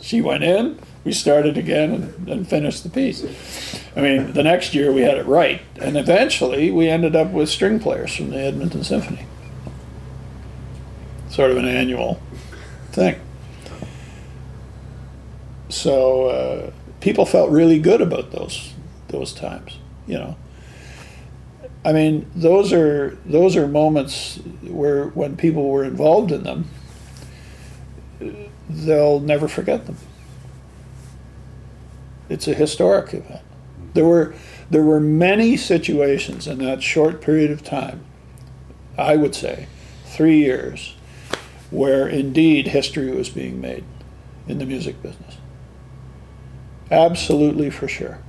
She 0.00 0.20
went 0.20 0.42
in 0.42 0.80
we 1.04 1.12
started 1.12 1.56
again 1.56 1.92
and, 1.92 2.28
and, 2.28 2.48
finished 2.48 2.82
the 2.82 2.90
piece. 2.90 3.24
I 3.96 4.00
mean, 4.00 4.32
the 4.32 4.42
next 4.42 4.74
year 4.74 4.92
we 4.92 5.02
had 5.02 5.16
it 5.16 5.26
right, 5.26 5.62
and 5.80 5.96
eventually 5.96 6.70
we 6.70 6.88
ended 6.88 7.16
up 7.16 7.30
with 7.30 7.48
string 7.48 7.80
players 7.80 8.14
from 8.14 8.30
the 8.30 8.38
Edmonton 8.38 8.84
Symphony. 8.84 9.26
Sort 11.30 11.50
of 11.50 11.56
an 11.56 11.66
annual 11.66 12.20
thing. 12.92 13.18
So 15.68 16.26
uh, 16.26 16.70
people 17.00 17.24
felt 17.24 17.50
really 17.50 17.78
good 17.78 18.00
about 18.00 18.32
those 18.32 18.74
those 19.08 19.32
times, 19.32 19.78
you 20.06 20.18
know. 20.18 20.36
I 21.84 21.92
mean, 21.92 22.30
those 22.34 22.72
are 22.72 23.16
those 23.24 23.56
are 23.56 23.66
moments 23.66 24.36
where 24.62 25.06
when 25.08 25.36
people 25.36 25.70
were 25.70 25.84
involved 25.84 26.30
in 26.30 26.42
them, 26.42 26.68
they'll 28.68 29.20
never 29.20 29.48
forget 29.48 29.86
them. 29.86 29.96
It's 32.30 32.48
a 32.48 32.54
historic 32.54 33.12
event. 33.12 33.42
There 33.92 34.06
were 34.06 34.34
there 34.70 34.84
were 34.84 35.00
many 35.00 35.56
situations 35.56 36.46
in 36.46 36.58
that 36.58 36.80
short 36.80 37.20
period 37.20 37.50
of 37.50 37.64
time, 37.64 38.04
I 38.96 39.16
would 39.16 39.34
say, 39.34 39.66
three 40.04 40.38
years, 40.38 40.94
where 41.70 42.08
indeed 42.08 42.68
history 42.68 43.10
was 43.10 43.28
being 43.28 43.60
made 43.60 43.84
in 44.46 44.58
the 44.58 44.64
music 44.64 45.02
business. 45.02 45.38
Absolutely 46.88 47.68
for 47.68 47.88
sure. 47.88 48.20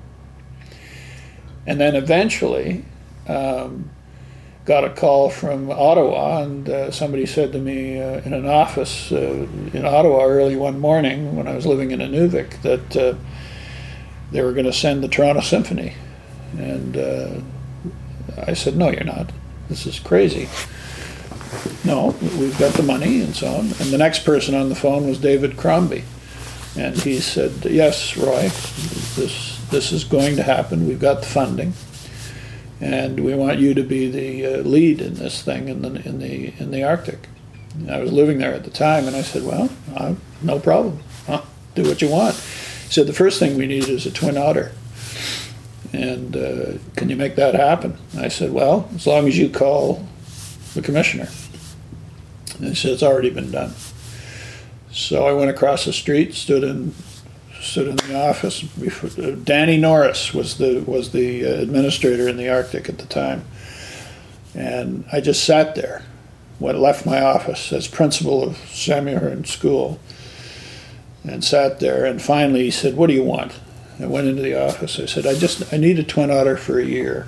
And 1.68 1.80
then 1.80 1.96
eventually, 1.96 2.84
um, 3.28 3.92
got 4.66 4.84
a 4.84 4.90
call 4.90 5.30
from 5.30 5.70
Ottawa, 5.70 6.42
and 6.42 6.68
uh, 6.68 6.92
somebody 6.92 7.28
said 7.28 7.52
to 7.52 7.60
me 7.60 8.02
uh, 8.02 8.22
in 8.22 8.34
an 8.34 8.48
office 8.48 9.12
uh, 9.12 9.48
in 9.74 9.86
Ottawa 9.86 10.26
early 10.26 10.56
one 10.56 10.80
morning 10.80 11.36
when 11.36 11.48
I 11.48 11.56
was 11.56 11.68
living 11.68 11.92
in 11.92 12.00
Inuvik 12.00 12.62
that 12.64 12.98
uh, 12.98 13.16
they 14.32 14.42
were 14.42 14.54
going 14.54 14.66
to 14.66 14.74
send 14.74 15.04
the 15.04 15.08
Toronto 15.08 15.42
Symphony. 15.42 15.94
And 16.58 16.98
uh, 16.98 17.42
I 18.46 18.54
said, 18.54 18.76
no, 18.76 18.90
you're 18.90 19.04
not. 19.04 19.32
This 19.70 19.86
is 19.86 20.00
crazy. 20.00 20.50
No, 21.84 22.16
we've 22.22 22.58
got 22.58 22.74
the 22.74 22.84
money 22.84 23.22
and 23.22 23.36
so 23.36 23.48
on. 23.48 23.66
And 23.66 23.92
the 23.92 23.98
next 23.98 24.26
person 24.26 24.56
on 24.56 24.70
the 24.70 24.76
phone 24.76 25.08
was 25.08 25.18
David 25.18 25.58
Crombie. 25.58 26.04
And 26.78 26.98
he 26.98 27.20
said, 27.20 27.66
yes, 27.66 28.16
Roy, 28.16 28.44
this, 29.16 29.60
this 29.70 29.92
is 29.92 30.06
going 30.06 30.38
to 30.38 30.44
happen. 30.44 30.88
We've 30.88 31.00
got 31.00 31.22
the 31.22 31.28
funding. 31.28 31.74
And 32.80 33.24
we 33.24 33.36
want 33.36 33.60
you 33.60 33.74
to 33.74 33.84
be 33.84 34.10
the 34.10 34.46
uh, 34.46 34.58
lead 34.64 35.02
in 35.02 35.16
this 35.16 35.42
thing 35.42 35.68
in 35.68 35.82
the, 35.82 36.08
in 36.08 36.20
the, 36.20 36.54
in 36.58 36.72
the 36.72 36.84
Arctic. 36.84 37.28
And 37.74 37.92
I 37.92 38.00
was 38.00 38.12
living 38.12 38.38
there 38.40 38.54
at 38.54 38.64
the 38.64 38.72
time, 38.72 39.08
and 39.08 39.16
I 39.16 39.22
said, 39.22 39.44
well, 39.44 39.70
uh, 39.96 40.16
no 40.42 40.60
problem. 40.60 41.00
Huh? 41.28 41.42
Do 41.76 41.84
what 41.84 42.02
you 42.02 42.10
want 42.10 42.42
said 42.92 43.08
the 43.08 43.14
first 43.14 43.40
thing 43.40 43.58
we 43.58 43.68
need 43.68 43.88
is 43.88 44.06
a 44.06 44.12
twin 44.12 44.38
otter. 44.38 44.72
And 45.94 46.36
uh, 46.36 46.74
can 46.96 47.10
you 47.10 47.16
make 47.16 47.36
that 47.36 47.56
happen? 47.56 47.98
I 48.18 48.28
said, 48.28 48.52
well, 48.52 48.90
as 48.96 49.08
long 49.08 49.28
as 49.28 49.38
you 49.38 49.50
call 49.50 50.08
the 50.74 50.82
commissioner. 50.82 51.28
And 52.58 52.70
he 52.70 52.76
said, 52.76 52.92
it's 52.92 53.04
already 53.04 53.30
been 53.30 53.52
done. 53.52 53.74
So 54.92 55.26
I 55.26 55.34
went 55.34 55.50
across 55.50 55.86
the 55.86 55.94
street, 55.94 56.34
stood 56.34 56.64
in 56.64 56.94
stood 57.62 57.88
in 57.88 57.96
the 57.96 58.20
office. 58.20 58.66
Uh, 59.18 59.38
Danny 59.44 59.78
Norris 59.78 60.34
was 60.34 60.58
the 60.58 60.84
was 60.86 61.12
the 61.12 61.46
uh, 61.46 61.62
administrator 61.62 62.28
in 62.28 62.38
the 62.38 62.50
Arctic 62.50 62.90
at 62.90 62.98
the 62.98 63.06
time, 63.06 63.46
and 64.54 65.06
I 65.14 65.22
just 65.22 65.46
sat 65.46 65.76
there. 65.76 66.04
Went 66.60 66.80
left 66.80 67.06
my 67.06 67.22
office 67.22 67.72
as 67.72 67.88
principal 67.88 68.44
of 68.44 68.58
Samuel 68.58 69.44
School, 69.46 70.00
and 71.24 71.44
sat 71.44 71.80
there. 71.80 72.06
And 72.06 72.22
finally, 72.22 72.64
he 72.64 72.72
said, 72.72 72.96
"What 72.96 73.08
do 73.08 73.14
you 73.14 73.24
want?" 73.24 73.54
I 74.00 74.08
went 74.08 74.28
into 74.28 74.42
the 74.42 74.60
office. 74.60 75.00
I 75.00 75.06
said, 75.06 75.28
"I 75.28 75.36
just 75.36 75.72
I 75.74 75.78
need 75.78 76.00
a 76.00 76.04
twin 76.04 76.32
otter 76.32 76.58
for 76.58 76.80
a 76.80 76.86
year 76.86 77.28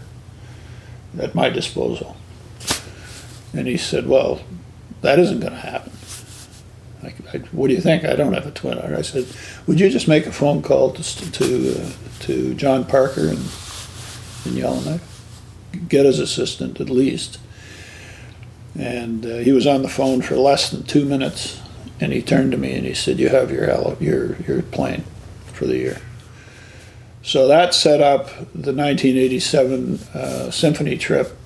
at 1.19 1.35
my 1.35 1.49
disposal." 1.49 2.15
And 3.53 3.67
he 3.67 3.77
said, 3.77 4.07
"Well, 4.07 4.41
that 5.01 5.19
isn't 5.19 5.39
going 5.39 5.53
to 5.53 5.59
happen." 5.59 5.91
I, 7.03 7.13
I, 7.33 7.37
what 7.51 7.67
do 7.67 7.73
you 7.73 7.81
think? 7.81 8.05
I 8.05 8.15
don't 8.15 8.33
have 8.33 8.47
a 8.47 8.51
twin 8.51 8.77
otter. 8.77 8.95
I 8.95 9.01
said, 9.01 9.25
"Would 9.67 9.79
you 9.79 9.89
just 9.89 10.07
make 10.07 10.25
a 10.25 10.31
phone 10.31 10.61
call 10.61 10.91
to 10.91 11.31
to 11.31 11.81
uh, 11.81 11.89
to 12.21 12.53
John 12.55 12.85
Parker 12.85 13.27
and 13.27 13.39
in 14.45 14.57
Yellowknife, 14.57 15.23
get 15.87 16.05
his 16.05 16.19
assistant 16.19 16.81
at 16.81 16.89
least." 16.89 17.39
And 18.75 19.23
uh, 19.23 19.37
he 19.37 19.51
was 19.51 19.67
on 19.67 19.83
the 19.83 19.89
phone 19.89 20.23
for 20.23 20.35
less 20.35 20.71
than 20.71 20.81
two 20.81 21.05
minutes 21.05 21.61
and 22.03 22.11
he 22.11 22.21
turned 22.21 22.51
to 22.51 22.57
me 22.57 22.73
and 22.73 22.85
he 22.85 22.93
said, 22.93 23.17
"You 23.17 23.29
have 23.29 23.49
your 23.49 23.95
your 23.99 24.35
your 24.41 24.61
plane 24.61 25.05
for 25.53 25.65
the 25.65 25.77
year." 25.77 26.01
So 27.21 27.47
that 27.47 27.73
set 27.73 28.01
up 28.01 28.27
the 28.53 28.73
1987 28.73 29.99
uh, 30.13 30.51
symphony 30.51 30.97
trip 30.97 31.37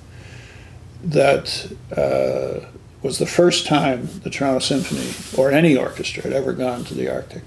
that 1.04 1.72
uh, 1.96 2.66
was 3.00 3.18
the 3.18 3.26
first 3.26 3.66
time 3.66 4.08
the 4.24 4.30
Toronto 4.30 4.58
Symphony 4.58 5.12
or 5.40 5.52
any 5.52 5.76
orchestra 5.76 6.24
had 6.24 6.32
ever 6.32 6.52
gone 6.52 6.82
to 6.84 6.94
the 6.94 7.08
Arctic. 7.08 7.44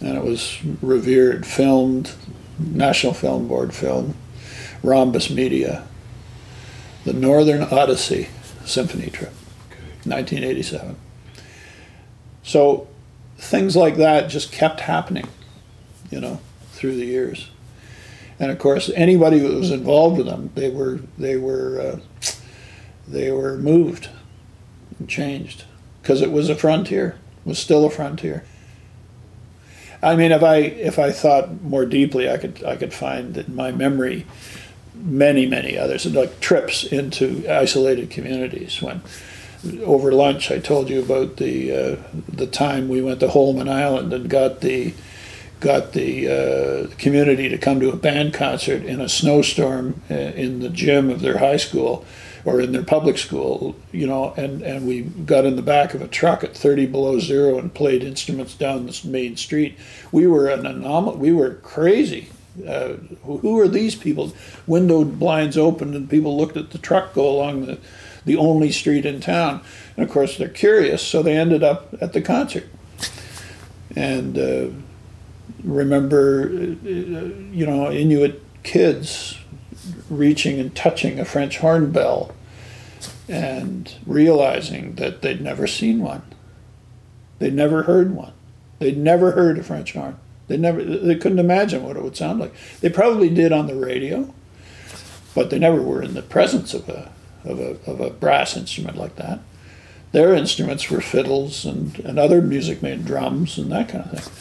And 0.00 0.16
it 0.16 0.22
was 0.22 0.62
revered, 0.80 1.44
filmed, 1.44 2.12
National 2.60 3.12
Film 3.12 3.48
Board 3.48 3.74
film, 3.74 4.14
Rhombus 4.84 5.28
Media, 5.28 5.84
the 7.04 7.12
Northern 7.12 7.62
Odyssey 7.62 8.28
Symphony 8.64 9.10
Trip, 9.10 9.32
1987. 10.04 10.96
So 12.42 12.88
things 13.38 13.76
like 13.76 13.96
that 13.96 14.28
just 14.28 14.52
kept 14.52 14.80
happening, 14.80 15.26
you 16.10 16.20
know, 16.20 16.40
through 16.72 16.96
the 16.96 17.06
years. 17.06 17.50
And 18.38 18.50
of 18.50 18.58
course, 18.58 18.90
anybody 18.94 19.38
who 19.38 19.54
was 19.56 19.70
involved 19.70 20.18
with 20.18 20.26
them, 20.26 20.50
they 20.54 20.70
were 20.70 21.00
they 21.18 21.36
were 21.36 21.80
uh, 21.80 22.30
they 23.06 23.30
were 23.30 23.58
moved 23.58 24.08
and 24.98 25.08
changed 25.08 25.64
because 26.00 26.22
it 26.22 26.32
was 26.32 26.48
a 26.48 26.54
frontier, 26.54 27.18
it 27.44 27.48
was 27.48 27.58
still 27.58 27.84
a 27.84 27.90
frontier. 27.90 28.44
I 30.02 30.16
mean, 30.16 30.32
if 30.32 30.42
I 30.42 30.56
if 30.56 30.98
I 30.98 31.12
thought 31.12 31.62
more 31.62 31.84
deeply, 31.84 32.30
I 32.30 32.38
could 32.38 32.64
I 32.64 32.76
could 32.76 32.94
find 32.94 33.36
in 33.36 33.54
my 33.54 33.72
memory 33.72 34.26
many 34.94 35.44
many 35.46 35.76
others, 35.76 36.06
like 36.06 36.40
trips 36.40 36.84
into 36.84 37.46
isolated 37.46 38.10
communities 38.10 38.80
when 38.80 39.02
over 39.82 40.12
lunch, 40.12 40.50
I 40.50 40.58
told 40.58 40.88
you 40.88 41.00
about 41.00 41.36
the 41.36 41.72
uh, 41.72 41.96
the 42.28 42.46
time 42.46 42.88
we 42.88 43.02
went 43.02 43.20
to 43.20 43.28
Holman 43.28 43.68
Island 43.68 44.12
and 44.12 44.28
got 44.28 44.60
the 44.60 44.94
got 45.60 45.92
the 45.92 46.28
uh, 46.28 46.96
community 46.96 47.48
to 47.48 47.58
come 47.58 47.80
to 47.80 47.90
a 47.90 47.96
band 47.96 48.32
concert 48.32 48.82
in 48.84 49.00
a 49.00 49.08
snowstorm 49.08 50.00
uh, 50.10 50.14
in 50.14 50.60
the 50.60 50.70
gym 50.70 51.10
of 51.10 51.20
their 51.20 51.38
high 51.38 51.58
school 51.58 52.04
or 52.46 52.60
in 52.60 52.72
their 52.72 52.82
public 52.82 53.18
school, 53.18 53.76
you 53.92 54.06
know, 54.06 54.32
and, 54.38 54.62
and 54.62 54.86
we 54.86 55.02
got 55.02 55.44
in 55.44 55.56
the 55.56 55.62
back 55.62 55.92
of 55.92 56.00
a 56.00 56.08
truck 56.08 56.42
at 56.42 56.56
30 56.56 56.86
below 56.86 57.18
zero 57.18 57.58
and 57.58 57.74
played 57.74 58.02
instruments 58.02 58.54
down 58.54 58.86
the 58.86 59.00
main 59.04 59.36
street. 59.36 59.76
We 60.10 60.26
were 60.26 60.48
an 60.48 60.64
anomaly. 60.64 61.18
We 61.18 61.32
were 61.32 61.56
crazy. 61.56 62.30
Uh, 62.66 62.94
who 63.24 63.58
are 63.60 63.68
these 63.68 63.94
people? 63.94 64.32
Window 64.66 65.04
blinds 65.04 65.58
opened 65.58 65.94
and 65.94 66.08
people 66.08 66.36
looked 66.36 66.56
at 66.56 66.70
the 66.70 66.78
truck 66.78 67.12
go 67.12 67.28
along 67.28 67.66
the 67.66 67.78
the 68.24 68.36
only 68.36 68.70
street 68.70 69.06
in 69.06 69.20
town. 69.20 69.62
And 69.96 70.04
of 70.04 70.10
course, 70.10 70.36
they're 70.36 70.48
curious, 70.48 71.02
so 71.02 71.22
they 71.22 71.36
ended 71.36 71.62
up 71.62 71.94
at 72.00 72.12
the 72.12 72.20
concert. 72.20 72.68
And 73.96 74.38
uh, 74.38 74.68
remember, 75.64 76.44
uh, 76.44 76.84
you 76.84 77.66
know, 77.66 77.90
Inuit 77.90 78.42
kids 78.62 79.38
reaching 80.08 80.58
and 80.58 80.74
touching 80.74 81.18
a 81.18 81.24
French 81.24 81.58
horn 81.58 81.90
bell 81.90 82.34
and 83.28 83.94
realizing 84.06 84.94
that 84.96 85.22
they'd 85.22 85.40
never 85.40 85.66
seen 85.66 86.00
one. 86.00 86.22
They'd 87.38 87.54
never 87.54 87.84
heard 87.84 88.14
one. 88.14 88.32
They'd 88.80 88.98
never 88.98 89.32
heard 89.32 89.58
a 89.58 89.62
French 89.62 89.92
horn. 89.92 90.18
They 90.48 90.56
never 90.56 90.82
they 90.82 91.14
couldn't 91.14 91.38
imagine 91.38 91.84
what 91.84 91.96
it 91.96 92.02
would 92.02 92.16
sound 92.16 92.40
like. 92.40 92.52
They 92.80 92.88
probably 92.88 93.30
did 93.30 93.52
on 93.52 93.68
the 93.68 93.76
radio, 93.76 94.34
but 95.34 95.48
they 95.48 95.60
never 95.60 95.80
were 95.80 96.02
in 96.02 96.14
the 96.14 96.22
presence 96.22 96.74
of 96.74 96.88
a 96.88 97.12
of 97.44 97.58
a, 97.58 97.78
of 97.90 98.00
a 98.00 98.10
brass 98.10 98.56
instrument 98.56 98.96
like 98.96 99.16
that. 99.16 99.40
Their 100.12 100.34
instruments 100.34 100.90
were 100.90 101.00
fiddles 101.00 101.64
and, 101.64 101.98
and 102.00 102.18
other 102.18 102.42
music 102.42 102.82
made 102.82 103.04
drums 103.04 103.58
and 103.58 103.70
that 103.70 103.88
kind 103.88 104.04
of 104.04 104.18
thing. 104.18 104.32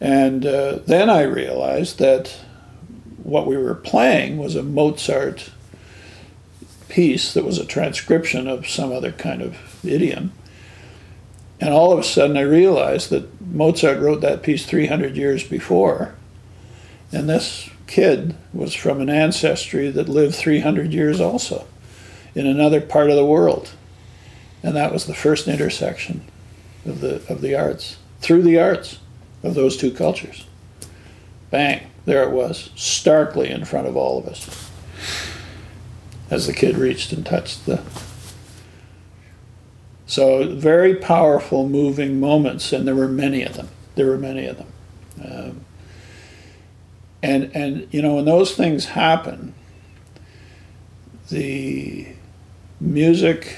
And 0.00 0.46
uh, 0.46 0.78
then 0.86 1.10
I 1.10 1.22
realized 1.22 1.98
that 1.98 2.36
what 3.22 3.46
we 3.46 3.56
were 3.56 3.74
playing 3.74 4.38
was 4.38 4.54
a 4.54 4.62
Mozart 4.62 5.50
piece 6.88 7.34
that 7.34 7.44
was 7.44 7.58
a 7.58 7.64
transcription 7.64 8.46
of 8.46 8.68
some 8.68 8.92
other 8.92 9.12
kind 9.12 9.42
of 9.42 9.84
idiom. 9.84 10.32
And 11.60 11.72
all 11.72 11.92
of 11.92 11.98
a 11.98 12.04
sudden 12.04 12.36
I 12.36 12.42
realized 12.42 13.10
that 13.10 13.40
Mozart 13.40 13.98
wrote 13.98 14.20
that 14.20 14.42
piece 14.42 14.66
300 14.66 15.16
years 15.16 15.42
before. 15.42 16.14
And 17.10 17.28
this 17.28 17.70
kid 17.86 18.36
was 18.52 18.74
from 18.74 19.00
an 19.00 19.10
ancestry 19.10 19.90
that 19.90 20.08
lived 20.08 20.34
300 20.34 20.92
years 20.92 21.20
also 21.20 21.66
in 22.34 22.46
another 22.46 22.80
part 22.80 23.10
of 23.10 23.16
the 23.16 23.24
world. 23.24 23.72
And 24.62 24.74
that 24.76 24.92
was 24.92 25.06
the 25.06 25.14
first 25.14 25.46
intersection 25.46 26.22
of 26.86 27.00
the, 27.00 27.22
of 27.28 27.40
the 27.40 27.54
arts, 27.54 27.98
through 28.20 28.42
the 28.42 28.58
arts 28.58 28.98
of 29.42 29.54
those 29.54 29.76
two 29.76 29.90
cultures. 29.90 30.46
Bang, 31.50 31.86
there 32.04 32.22
it 32.22 32.30
was, 32.30 32.70
starkly 32.74 33.50
in 33.50 33.64
front 33.64 33.86
of 33.86 33.96
all 33.96 34.18
of 34.18 34.26
us 34.26 34.70
as 36.30 36.46
the 36.46 36.52
kid 36.52 36.76
reached 36.76 37.12
and 37.12 37.24
touched 37.24 37.66
the. 37.66 37.82
So, 40.06 40.54
very 40.54 40.96
powerful, 40.96 41.68
moving 41.68 42.20
moments, 42.20 42.72
and 42.72 42.86
there 42.86 42.94
were 42.94 43.08
many 43.08 43.42
of 43.42 43.54
them. 43.54 43.68
There 43.94 44.06
were 44.06 44.18
many 44.18 44.46
of 44.46 44.58
them. 44.58 44.72
Um, 45.24 45.64
and, 47.22 47.50
and, 47.54 47.88
you 47.90 48.02
know, 48.02 48.16
when 48.16 48.26
those 48.26 48.54
things 48.54 48.86
happen, 48.86 49.54
the 51.30 52.13
music 52.80 53.56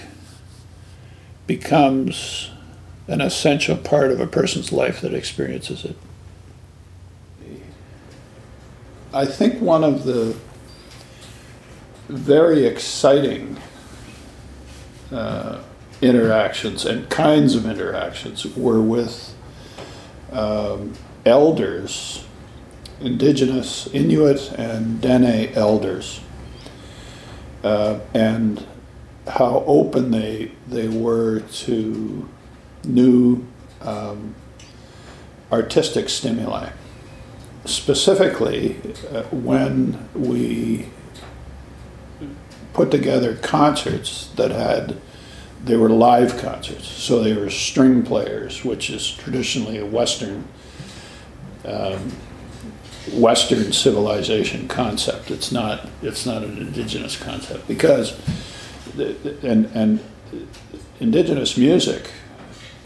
becomes 1.47 2.51
an 3.09 3.21
essential 3.21 3.77
part 3.77 4.11
of 4.11 4.21
a 4.21 4.27
person's 4.27 4.73
life 4.73 5.01
that 5.01 5.15
experiences 5.15 5.85
it. 5.85 5.97
I 9.13 9.25
think 9.25 9.61
one 9.63 9.85
of 9.85 10.05
the 10.05 10.37
very 12.09 12.67
exciting 12.67 13.57
uh, 15.11 15.63
interactions 16.03 16.85
and 16.85 17.09
kinds 17.09 17.55
of 17.55 17.67
interactions 17.67 18.45
were 18.57 18.83
with 18.83 19.35
um, 20.33 20.93
elders, 21.25 22.25
indigenous 23.01 23.87
Inuit 23.89 24.53
and 24.53 25.01
Dene 25.01 25.53
elders. 25.55 26.21
Uh, 27.63 28.01
and 28.15 28.67
how 29.29 29.65
open 29.67 30.11
they 30.11 30.53
they 30.69 30.89
were 30.89 31.41
to 31.41 32.29
new 32.85 33.45
um, 33.81 34.35
artistic 35.51 36.09
stimuli. 36.09 36.71
Specifically, 37.65 38.77
uh, 39.11 39.23
when 39.25 40.09
we 40.15 40.89
put 42.73 42.91
together 42.91 43.35
concerts 43.37 44.29
that 44.37 44.51
had 44.51 45.01
they 45.65 45.77
were 45.77 45.89
live 45.89 46.39
concerts, 46.39 46.87
so 46.87 47.21
they 47.21 47.33
were 47.33 47.51
string 47.51 48.05
players, 48.05 48.65
which 48.65 48.89
is 48.89 49.11
traditionally 49.11 49.79
a 49.79 49.87
Western 49.87 50.45
um, 51.65 52.13
Western 53.13 53.73
civilization 53.73 54.69
concept. 54.69 55.31
It's 55.31 55.51
not 55.51 55.89
it's 56.03 56.27
not 56.27 56.45
an 56.45 56.59
indigenous 56.59 57.17
concept 57.17 57.67
because 57.67 58.21
and 58.99 59.67
and 59.75 60.01
indigenous 61.01 61.57
music 61.57 62.11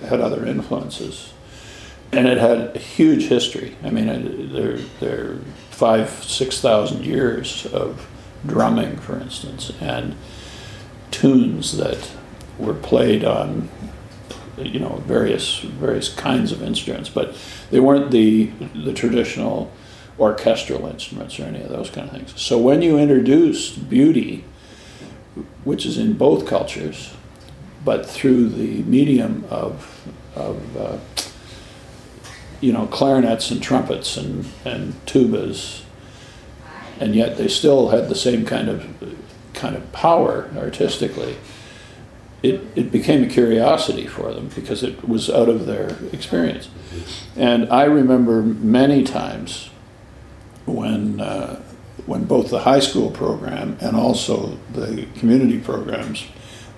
had 0.03 0.21
other 0.21 0.47
influences, 0.47 1.33
and 2.13 2.27
it 2.27 2.39
had 2.39 2.77
a 2.77 2.79
huge 2.79 3.25
history. 3.29 3.77
I 3.83 3.91
mean, 3.91 4.53
there 4.53 4.79
there 5.01 5.33
are 5.33 5.39
five 5.71 6.11
six 6.25 6.61
thousand 6.61 7.05
years 7.05 7.67
of 7.67 8.09
drumming, 8.47 8.97
for 8.99 9.19
instance, 9.19 9.73
and 9.81 10.17
tunes 11.11 11.77
that 11.77 12.11
were 12.59 12.75
played 12.75 13.25
on 13.25 13.69
you 14.59 14.79
know 14.79 15.03
various 15.07 15.61
various 15.61 16.13
kinds 16.13 16.53
of 16.53 16.63
instruments, 16.63 17.09
but 17.09 17.37
they 17.71 17.81
weren't 17.81 18.11
the 18.11 18.51
the 18.75 18.93
traditional 18.93 19.73
orchestral 20.19 20.87
instruments 20.87 21.41
or 21.41 21.45
any 21.45 21.63
of 21.63 21.71
those 21.71 21.89
kind 21.89 22.07
of 22.07 22.15
things. 22.15 22.41
So 22.41 22.59
when 22.59 22.83
you 22.83 22.99
introduced 22.99 23.89
beauty 23.89 24.45
which 25.65 25.87
is 25.87 25.99
in 25.99 26.15
both 26.15 26.47
cultures, 26.47 27.15
but 27.85 28.07
through 28.07 28.49
the 28.49 28.83
medium 28.83 29.45
of, 29.49 30.09
of 30.35 30.77
uh, 30.77 30.99
you 32.61 32.73
know, 32.73 32.87
clarinets 32.87 33.51
and 33.51 33.63
trumpets 33.63 34.17
and, 34.17 34.47
and 34.65 34.95
tubas, 35.07 35.83
and 36.99 37.15
yet 37.15 37.39
they 37.39 37.49
still 37.49 37.89
had 37.89 38.09
the 38.09 38.15
same 38.15 38.45
kind 38.45 38.69
of 38.69 38.87
kind 39.55 39.77
of 39.77 39.93
power 39.93 40.51
artistically. 40.57 41.37
It, 42.43 42.63
it 42.75 42.91
became 42.91 43.23
a 43.23 43.27
curiosity 43.27 44.07
for 44.07 44.33
them 44.33 44.49
because 44.55 44.83
it 44.83 45.07
was 45.07 45.29
out 45.29 45.51
of 45.51 45.67
their 45.67 45.99
experience. 46.13 46.71
And 47.37 47.69
I 47.71 47.85
remember 47.85 48.43
many 48.43 49.05
times 49.05 49.69
when 50.65 51.21
uh, 51.21 51.63
when 52.07 52.25
both 52.25 52.51
the 52.51 52.61
high 52.61 52.81
school 52.81 53.11
program 53.11 53.77
and 53.81 53.97
also 53.97 54.59
the 54.73 55.07
community 55.19 55.59
programs 55.59 56.27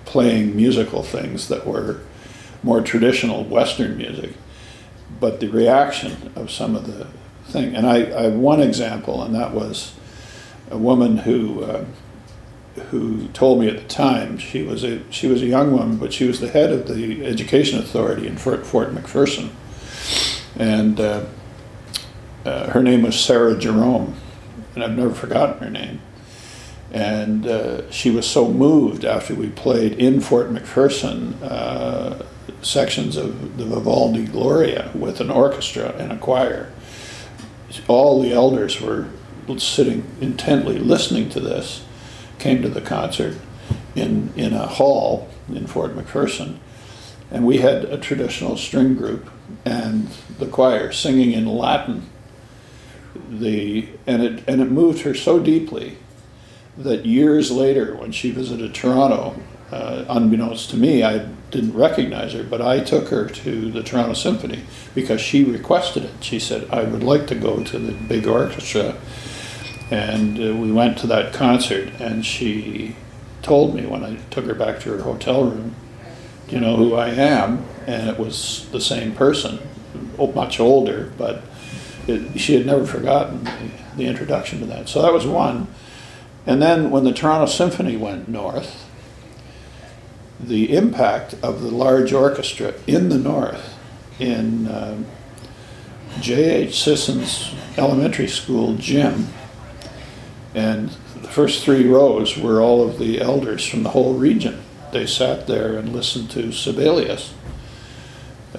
playing 0.05 0.55
musical 0.55 1.03
things 1.03 1.47
that 1.47 1.65
were 1.65 2.01
more 2.61 2.81
traditional 2.81 3.43
Western 3.43 3.97
music, 3.97 4.31
but 5.19 5.39
the 5.39 5.47
reaction 5.47 6.31
of 6.35 6.49
some 6.49 6.75
of 6.75 6.87
the 6.87 7.07
thing. 7.51 7.75
And 7.75 7.85
I, 7.85 7.97
I 8.17 8.23
have 8.23 8.33
one 8.33 8.61
example, 8.61 9.21
and 9.23 9.35
that 9.35 9.53
was 9.53 9.93
a 10.71 10.77
woman 10.77 11.17
who 11.17 11.63
uh, 11.63 11.85
who 12.89 13.27
told 13.29 13.59
me 13.59 13.67
at 13.67 13.77
the 13.77 13.87
time 13.87 14.37
she 14.37 14.63
was 14.63 14.83
a 14.83 15.01
she 15.11 15.27
was 15.27 15.41
a 15.41 15.45
young 15.45 15.71
woman, 15.71 15.97
but 15.97 16.11
she 16.11 16.25
was 16.25 16.39
the 16.39 16.49
head 16.49 16.71
of 16.71 16.87
the 16.87 17.25
education 17.25 17.79
authority 17.79 18.27
in 18.27 18.37
Fort, 18.37 18.65
Fort 18.65 18.93
McPherson, 18.93 19.51
and 20.57 20.99
uh, 20.99 21.25
uh, 22.45 22.71
her 22.71 22.81
name 22.81 23.03
was 23.03 23.19
Sarah 23.19 23.57
Jerome, 23.57 24.15
and 24.75 24.83
I've 24.83 24.97
never 24.97 25.13
forgotten 25.13 25.59
her 25.59 25.69
name. 25.69 26.01
And 26.91 27.47
uh, 27.47 27.89
she 27.91 28.11
was 28.11 28.27
so 28.27 28.49
moved 28.49 29.03
after 29.03 29.33
we 29.33 29.49
played 29.49 29.93
in 29.93 30.21
Fort 30.21 30.51
McPherson 30.51 31.41
uh, 31.41 32.23
sections 32.61 33.17
of 33.17 33.57
the 33.57 33.65
Vivaldi 33.65 34.25
Gloria 34.25 34.91
with 34.93 35.19
an 35.19 35.29
orchestra 35.29 35.95
and 35.97 36.11
a 36.11 36.17
choir. 36.17 36.71
All 37.87 38.21
the 38.21 38.31
elders 38.31 38.79
were 38.79 39.07
sitting 39.57 40.05
intently 40.21 40.77
listening 40.77 41.29
to 41.29 41.39
this, 41.39 41.83
came 42.37 42.61
to 42.61 42.69
the 42.69 42.81
concert 42.81 43.37
in, 43.95 44.31
in 44.35 44.53
a 44.53 44.67
hall 44.67 45.29
in 45.49 45.67
Fort 45.67 45.95
McPherson. 45.95 46.57
And 47.31 47.45
we 47.45 47.57
had 47.57 47.85
a 47.85 47.97
traditional 47.97 48.57
string 48.57 48.95
group 48.95 49.29
and 49.65 50.07
the 50.37 50.45
choir 50.45 50.91
singing 50.91 51.31
in 51.31 51.47
Latin. 51.47 52.09
The, 53.29 53.89
and, 54.07 54.23
it, 54.23 54.43
and 54.47 54.61
it 54.61 54.71
moved 54.71 55.01
her 55.01 55.13
so 55.13 55.39
deeply 55.39 55.97
that 56.77 57.05
years 57.05 57.51
later, 57.51 57.95
when 57.95 58.11
she 58.11 58.31
visited 58.31 58.73
Toronto, 58.73 59.35
uh, 59.71 60.05
unbeknownst 60.07 60.69
to 60.71 60.77
me, 60.77 61.03
I 61.03 61.25
didn't 61.51 61.73
recognize 61.73 62.33
her, 62.33 62.43
but 62.43 62.61
I 62.61 62.79
took 62.79 63.09
her 63.09 63.27
to 63.27 63.71
the 63.71 63.83
Toronto 63.83 64.13
Symphony 64.13 64.63
because 64.95 65.21
she 65.21 65.43
requested 65.43 66.03
it. 66.03 66.11
She 66.21 66.39
said, 66.39 66.67
I 66.71 66.83
would 66.83 67.03
like 67.03 67.27
to 67.27 67.35
go 67.35 67.63
to 67.63 67.79
the 67.79 67.91
big 67.91 68.27
orchestra. 68.27 68.95
And 69.91 70.39
uh, 70.39 70.55
we 70.55 70.71
went 70.71 70.97
to 70.99 71.07
that 71.07 71.33
concert, 71.33 71.89
and 71.99 72.25
she 72.25 72.95
told 73.41 73.75
me 73.75 73.85
when 73.85 74.03
I 74.03 74.15
took 74.31 74.45
her 74.45 74.55
back 74.55 74.79
to 74.81 74.91
her 74.97 75.03
hotel 75.03 75.45
room, 75.45 75.75
Do 76.47 76.55
you 76.55 76.61
know 76.61 76.75
who 76.75 76.95
I 76.95 77.09
am? 77.09 77.65
And 77.85 78.09
it 78.09 78.17
was 78.17 78.67
the 78.71 78.81
same 78.81 79.13
person, 79.13 79.59
much 80.17 80.59
older, 80.59 81.11
but 81.17 81.43
it, 82.07 82.39
she 82.39 82.55
had 82.55 82.65
never 82.65 82.85
forgotten 82.85 83.43
the, 83.43 83.71
the 83.97 84.05
introduction 84.05 84.59
to 84.59 84.65
that. 84.67 84.89
So 84.89 85.01
that 85.01 85.13
was 85.13 85.25
one. 85.25 85.67
And 86.45 86.61
then 86.61 86.91
when 86.91 87.03
the 87.03 87.13
Toronto 87.13 87.45
Symphony 87.45 87.95
went 87.95 88.27
north, 88.27 88.89
the 90.39 90.75
impact 90.75 91.35
of 91.41 91.61
the 91.61 91.71
large 91.71 92.11
orchestra 92.11 92.73
in 92.85 93.09
the 93.09 93.17
north, 93.17 93.77
in 94.19 94.67
uh, 94.67 95.01
J.H. 96.19 96.81
Sissons 96.81 97.55
elementary 97.77 98.27
school 98.27 98.75
gym, 98.75 99.29
and 100.53 100.89
the 101.21 101.29
first 101.29 101.63
three 101.63 101.87
rows 101.87 102.37
were 102.37 102.61
all 102.61 102.87
of 102.87 102.99
the 102.99 103.21
elders 103.21 103.65
from 103.65 103.83
the 103.83 103.89
whole 103.89 104.15
region. 104.15 104.61
They 104.91 105.07
sat 105.07 105.47
there 105.47 105.75
and 105.77 105.93
listened 105.93 106.29
to 106.31 106.51
Sibelius, 106.51 107.33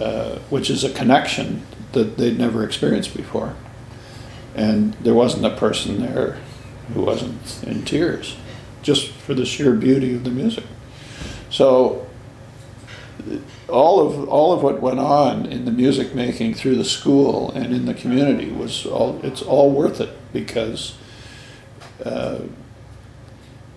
uh, 0.01 0.39
which 0.51 0.71
is 0.71 0.83
a 0.83 0.93
connection 0.93 1.65
that 1.95 2.17
they'd 2.17 2.39
never 2.39 2.65
experienced 2.65 3.17
before. 3.17 3.55
And 4.55 4.95
there 4.95 5.15
wasn't 5.15 5.47
a 5.47 5.57
person 5.57 6.01
there 6.01 6.39
who 6.93 7.03
wasn't 7.03 7.65
in 7.67 7.85
tears, 7.85 8.37
just 8.83 9.11
for 9.11 9.35
the 9.35 9.47
sheer 9.47 9.75
beauty 9.75 10.15
of 10.15 10.25
the 10.25 10.31
music. 10.31 10.65
So 11.51 12.07
all 13.69 14.01
of 14.01 14.29
all 14.29 14.53
of 14.53 14.63
what 14.63 14.81
went 14.81 14.99
on 14.99 15.47
in 15.47 15.65
the 15.65 15.71
music 15.71 16.15
making 16.15 16.55
through 16.55 16.77
the 16.77 16.85
school 16.85 17.51
and 17.53 17.75
in 17.75 17.87
the 17.87 17.95
community 17.95 18.51
was 18.51 18.87
all 18.87 19.19
it's 19.25 19.41
all 19.43 19.71
worth 19.71 20.01
it 20.01 20.11
because 20.33 20.97
uh, 22.05 22.41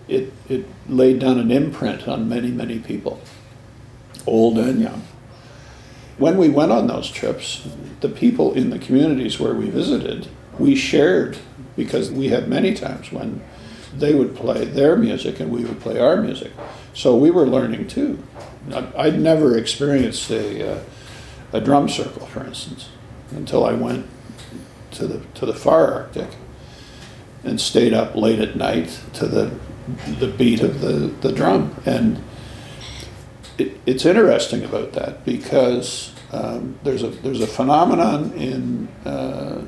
it 0.07 0.33
it 0.49 0.65
laid 0.87 1.19
down 1.19 1.39
an 1.39 1.51
imprint 1.51 2.07
on 2.07 2.27
many 2.27 2.51
many 2.51 2.79
people, 2.79 3.21
old 4.25 4.57
and 4.57 4.81
young. 4.81 5.03
When 6.17 6.37
we 6.37 6.49
went 6.49 6.71
on 6.71 6.87
those 6.87 7.09
trips, 7.09 7.67
the 8.01 8.09
people 8.09 8.53
in 8.53 8.69
the 8.71 8.79
communities 8.79 9.39
where 9.39 9.53
we 9.53 9.69
visited, 9.69 10.27
we 10.57 10.75
shared 10.75 11.37
because 11.75 12.11
we 12.11 12.29
had 12.29 12.47
many 12.47 12.73
times 12.73 13.11
when 13.11 13.41
they 13.95 14.15
would 14.15 14.35
play 14.35 14.65
their 14.65 14.95
music 14.95 15.39
and 15.39 15.51
we 15.51 15.63
would 15.63 15.79
play 15.79 15.99
our 15.99 16.17
music. 16.17 16.51
So 16.93 17.15
we 17.15 17.29
were 17.29 17.45
learning 17.45 17.87
too. 17.87 18.21
I'd 18.95 19.19
never 19.19 19.57
experienced 19.57 20.29
a, 20.31 20.77
uh, 20.77 20.83
a 21.53 21.61
drum 21.61 21.87
circle, 21.87 22.25
for 22.25 22.43
instance, 22.43 22.89
until 23.31 23.65
I 23.65 23.73
went 23.73 24.07
to 24.91 25.07
the, 25.07 25.21
to 25.35 25.45
the 25.45 25.53
far 25.53 25.93
Arctic 25.93 26.29
and 27.43 27.61
stayed 27.61 27.93
up 27.93 28.15
late 28.15 28.39
at 28.39 28.55
night 28.55 28.99
to 29.13 29.27
the, 29.27 29.55
the 30.19 30.27
beat 30.27 30.61
of 30.61 30.81
the, 30.81 31.13
the 31.21 31.31
drum. 31.31 31.75
And 31.85 32.21
it, 33.57 33.79
it's 33.85 34.05
interesting 34.05 34.63
about 34.63 34.93
that 34.93 35.25
because 35.25 36.13
um, 36.31 36.77
there's, 36.83 37.03
a, 37.03 37.09
there's 37.09 37.41
a 37.41 37.47
phenomenon 37.47 38.33
in 38.33 38.87
uh, 39.05 39.61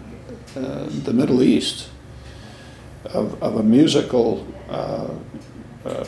uh, 0.56 0.86
the 0.90 1.14
Middle 1.14 1.42
East 1.42 1.90
of, 3.06 3.42
of 3.42 3.56
a 3.56 3.64
musical 3.64 4.46
uh, 4.70 5.10
uh, 5.86 6.06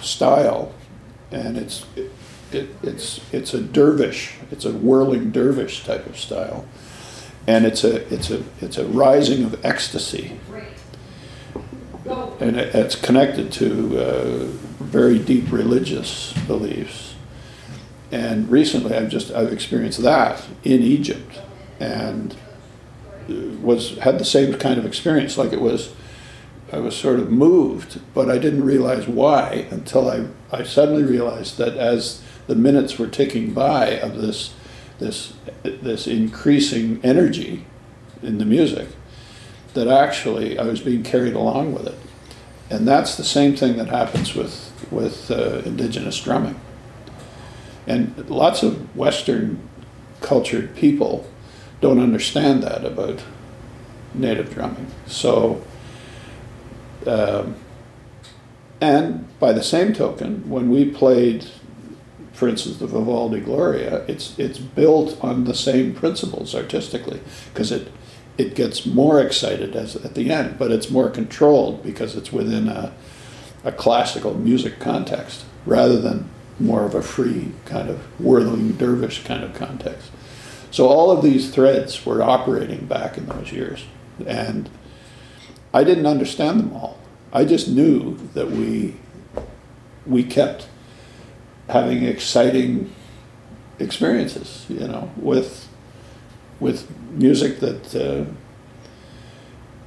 style, 0.00 0.72
and 1.30 1.56
it's 1.56 1.84
it, 1.96 2.10
it, 2.52 2.68
it's 2.82 3.20
it's 3.32 3.54
a 3.54 3.60
dervish, 3.60 4.34
it's 4.50 4.64
a 4.64 4.72
whirling 4.72 5.30
dervish 5.30 5.84
type 5.84 6.06
of 6.06 6.18
style, 6.18 6.66
and 7.46 7.66
it's 7.66 7.84
a 7.84 8.12
it's 8.12 8.30
a 8.30 8.42
it's 8.60 8.78
a 8.78 8.84
rising 8.86 9.44
of 9.44 9.64
ecstasy, 9.64 10.38
and 12.40 12.56
it, 12.56 12.74
it's 12.74 12.94
connected 12.94 13.50
to 13.52 13.98
uh, 13.98 14.44
very 14.80 15.18
deep 15.18 15.50
religious 15.50 16.32
beliefs. 16.46 17.07
And 18.10 18.50
recently, 18.50 18.96
I've 18.96 19.10
just 19.10 19.30
I've 19.32 19.52
experienced 19.52 20.02
that 20.02 20.46
in 20.64 20.82
Egypt, 20.82 21.40
and 21.78 22.34
was 23.62 23.98
had 23.98 24.18
the 24.18 24.24
same 24.24 24.54
kind 24.54 24.78
of 24.78 24.86
experience. 24.86 25.36
Like 25.36 25.52
it 25.52 25.60
was 25.60 25.92
I 26.70 26.80
was 26.80 26.94
sort 26.94 27.18
of 27.18 27.30
moved, 27.30 28.00
but 28.12 28.30
I 28.30 28.36
didn't 28.36 28.64
realize 28.64 29.08
why 29.08 29.66
until 29.70 30.10
I, 30.10 30.26
I 30.52 30.64
suddenly 30.64 31.02
realized 31.02 31.56
that 31.56 31.76
as 31.76 32.22
the 32.46 32.54
minutes 32.54 32.98
were 32.98 33.06
ticking 33.06 33.54
by 33.54 33.98
of 34.00 34.20
this, 34.20 34.54
this, 34.98 35.32
this 35.62 36.06
increasing 36.06 37.00
energy 37.02 37.64
in 38.22 38.36
the 38.36 38.44
music, 38.44 38.88
that 39.72 39.88
actually 39.88 40.58
I 40.58 40.64
was 40.64 40.80
being 40.80 41.02
carried 41.02 41.34
along 41.34 41.72
with 41.72 41.86
it. 41.86 41.98
And 42.68 42.86
that's 42.86 43.16
the 43.16 43.24
same 43.24 43.56
thing 43.56 43.78
that 43.78 43.88
happens 43.88 44.34
with, 44.34 44.70
with 44.90 45.30
uh, 45.30 45.62
indigenous 45.64 46.22
drumming. 46.22 46.60
And 47.88 48.28
lots 48.30 48.62
of 48.62 48.94
Western 48.94 49.68
cultured 50.20 50.76
people 50.76 51.26
don't 51.80 51.98
understand 51.98 52.62
that 52.62 52.84
about 52.84 53.22
native 54.14 54.52
drumming. 54.52 54.88
So 55.06 55.62
um, 57.06 57.56
and 58.80 59.26
by 59.38 59.52
the 59.52 59.62
same 59.62 59.92
token, 59.92 60.48
when 60.48 60.70
we 60.70 60.84
played, 60.84 61.46
for 62.32 62.48
instance, 62.48 62.76
the 62.78 62.86
Vivaldi 62.86 63.40
Gloria, 63.40 64.04
it's 64.06 64.38
it's 64.38 64.58
built 64.58 65.22
on 65.22 65.44
the 65.44 65.54
same 65.54 65.94
principles 65.94 66.54
artistically 66.54 67.20
because 67.52 67.72
it 67.72 67.90
it 68.36 68.54
gets 68.54 68.86
more 68.86 69.20
excited 69.20 69.74
as 69.74 69.96
at 69.96 70.14
the 70.14 70.30
end, 70.30 70.58
but 70.58 70.70
it's 70.70 70.90
more 70.90 71.10
controlled 71.10 71.82
because 71.82 72.14
it's 72.14 72.32
within 72.32 72.68
a, 72.68 72.92
a 73.64 73.72
classical 73.72 74.34
music 74.34 74.78
context 74.78 75.44
rather 75.66 75.98
than 76.00 76.30
more 76.60 76.84
of 76.84 76.94
a 76.94 77.02
free 77.02 77.52
kind 77.64 77.88
of 77.88 77.98
whirling 78.20 78.72
dervish 78.72 79.24
kind 79.24 79.44
of 79.44 79.54
context. 79.54 80.10
So 80.70 80.86
all 80.86 81.10
of 81.10 81.22
these 81.22 81.50
threads 81.50 82.04
were 82.04 82.22
operating 82.22 82.86
back 82.86 83.16
in 83.16 83.26
those 83.26 83.52
years, 83.52 83.84
and 84.26 84.68
I 85.72 85.84
didn't 85.84 86.06
understand 86.06 86.60
them 86.60 86.72
all. 86.72 86.98
I 87.32 87.44
just 87.44 87.68
knew 87.68 88.16
that 88.34 88.50
we 88.50 88.96
we 90.06 90.24
kept 90.24 90.66
having 91.68 92.04
exciting 92.04 92.90
experiences, 93.78 94.66
you 94.68 94.86
know, 94.88 95.10
with 95.16 95.68
with 96.60 96.90
music 97.10 97.60
that 97.60 97.94
uh, 97.94 98.24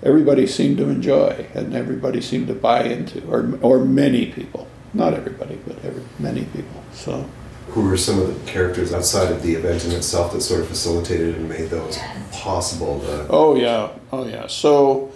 everybody 0.04 0.48
seemed 0.48 0.78
to 0.78 0.90
enjoy 0.90 1.48
and 1.54 1.76
everybody 1.76 2.22
seemed 2.22 2.48
to 2.48 2.54
buy 2.54 2.84
into, 2.84 3.28
or 3.28 3.58
or 3.62 3.84
many 3.84 4.28
people, 4.32 4.68
not 4.94 5.14
everybody, 5.14 5.60
but 5.68 5.84
every, 5.84 6.04
many 6.20 6.46
people. 6.46 6.84
So. 6.94 7.30
Who 7.70 7.88
were 7.88 7.98
some 7.98 8.20
of 8.20 8.28
the 8.28 8.52
characters 8.52 8.94
outside 8.94 9.32
of 9.32 9.44
the 9.44 9.54
event 9.56 9.86
in 9.86 9.92
itself 9.92 10.34
that 10.34 10.42
sort 10.42 10.62
of 10.62 10.68
facilitated 10.68 11.36
and 11.36 11.48
made 11.48 11.70
those 11.70 11.98
possible? 12.32 13.00
To... 13.00 13.28
Oh 13.30 13.56
yeah, 13.56 13.92
oh 14.12 14.28
yeah. 14.28 14.48
So 14.48 15.12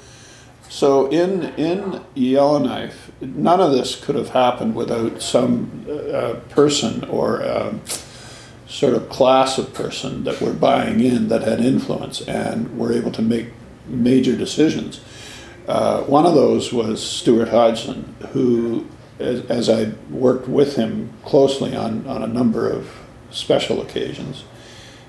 so 0.70 1.08
in 1.08 1.54
in 1.56 2.02
Yellowknife, 2.16 3.12
none 3.22 3.60
of 3.60 3.72
this 3.72 3.96
could 3.96 4.16
have 4.16 4.30
happened 4.30 4.76
without 4.76 5.22
some 5.22 5.86
uh, 5.90 6.36
person 6.50 7.04
or 7.06 7.42
uh, 7.42 7.74
sort 8.68 8.94
of 8.94 9.10
class 9.10 9.58
of 9.58 9.74
person 9.74 10.24
that 10.24 10.42
were 10.42 10.54
buying 10.54 11.00
in 11.00 11.28
that 11.30 11.44
had 11.44 11.60
influence 11.60 12.22
and 12.22 12.78
were 12.78 12.92
able 12.92 13.12
to 13.12 13.22
make 13.22 13.48
major 13.88 14.36
decisions. 14.36 15.02
Uh, 15.68 16.02
one 16.04 16.26
of 16.26 16.34
those 16.34 16.74
was 16.74 17.02
Stuart 17.04 17.50
Hodgson, 17.50 18.16
who, 18.34 18.86
as, 19.20 19.46
as, 19.46 19.70
I 19.70 19.92
worked 20.10 20.48
with 20.48 20.76
him 20.76 21.14
closely 21.24 21.76
on, 21.76 22.06
on 22.08 22.22
a 22.22 22.28
number 22.28 22.70
of 22.70 22.90
special 23.32 23.82
occasions, 23.82 24.44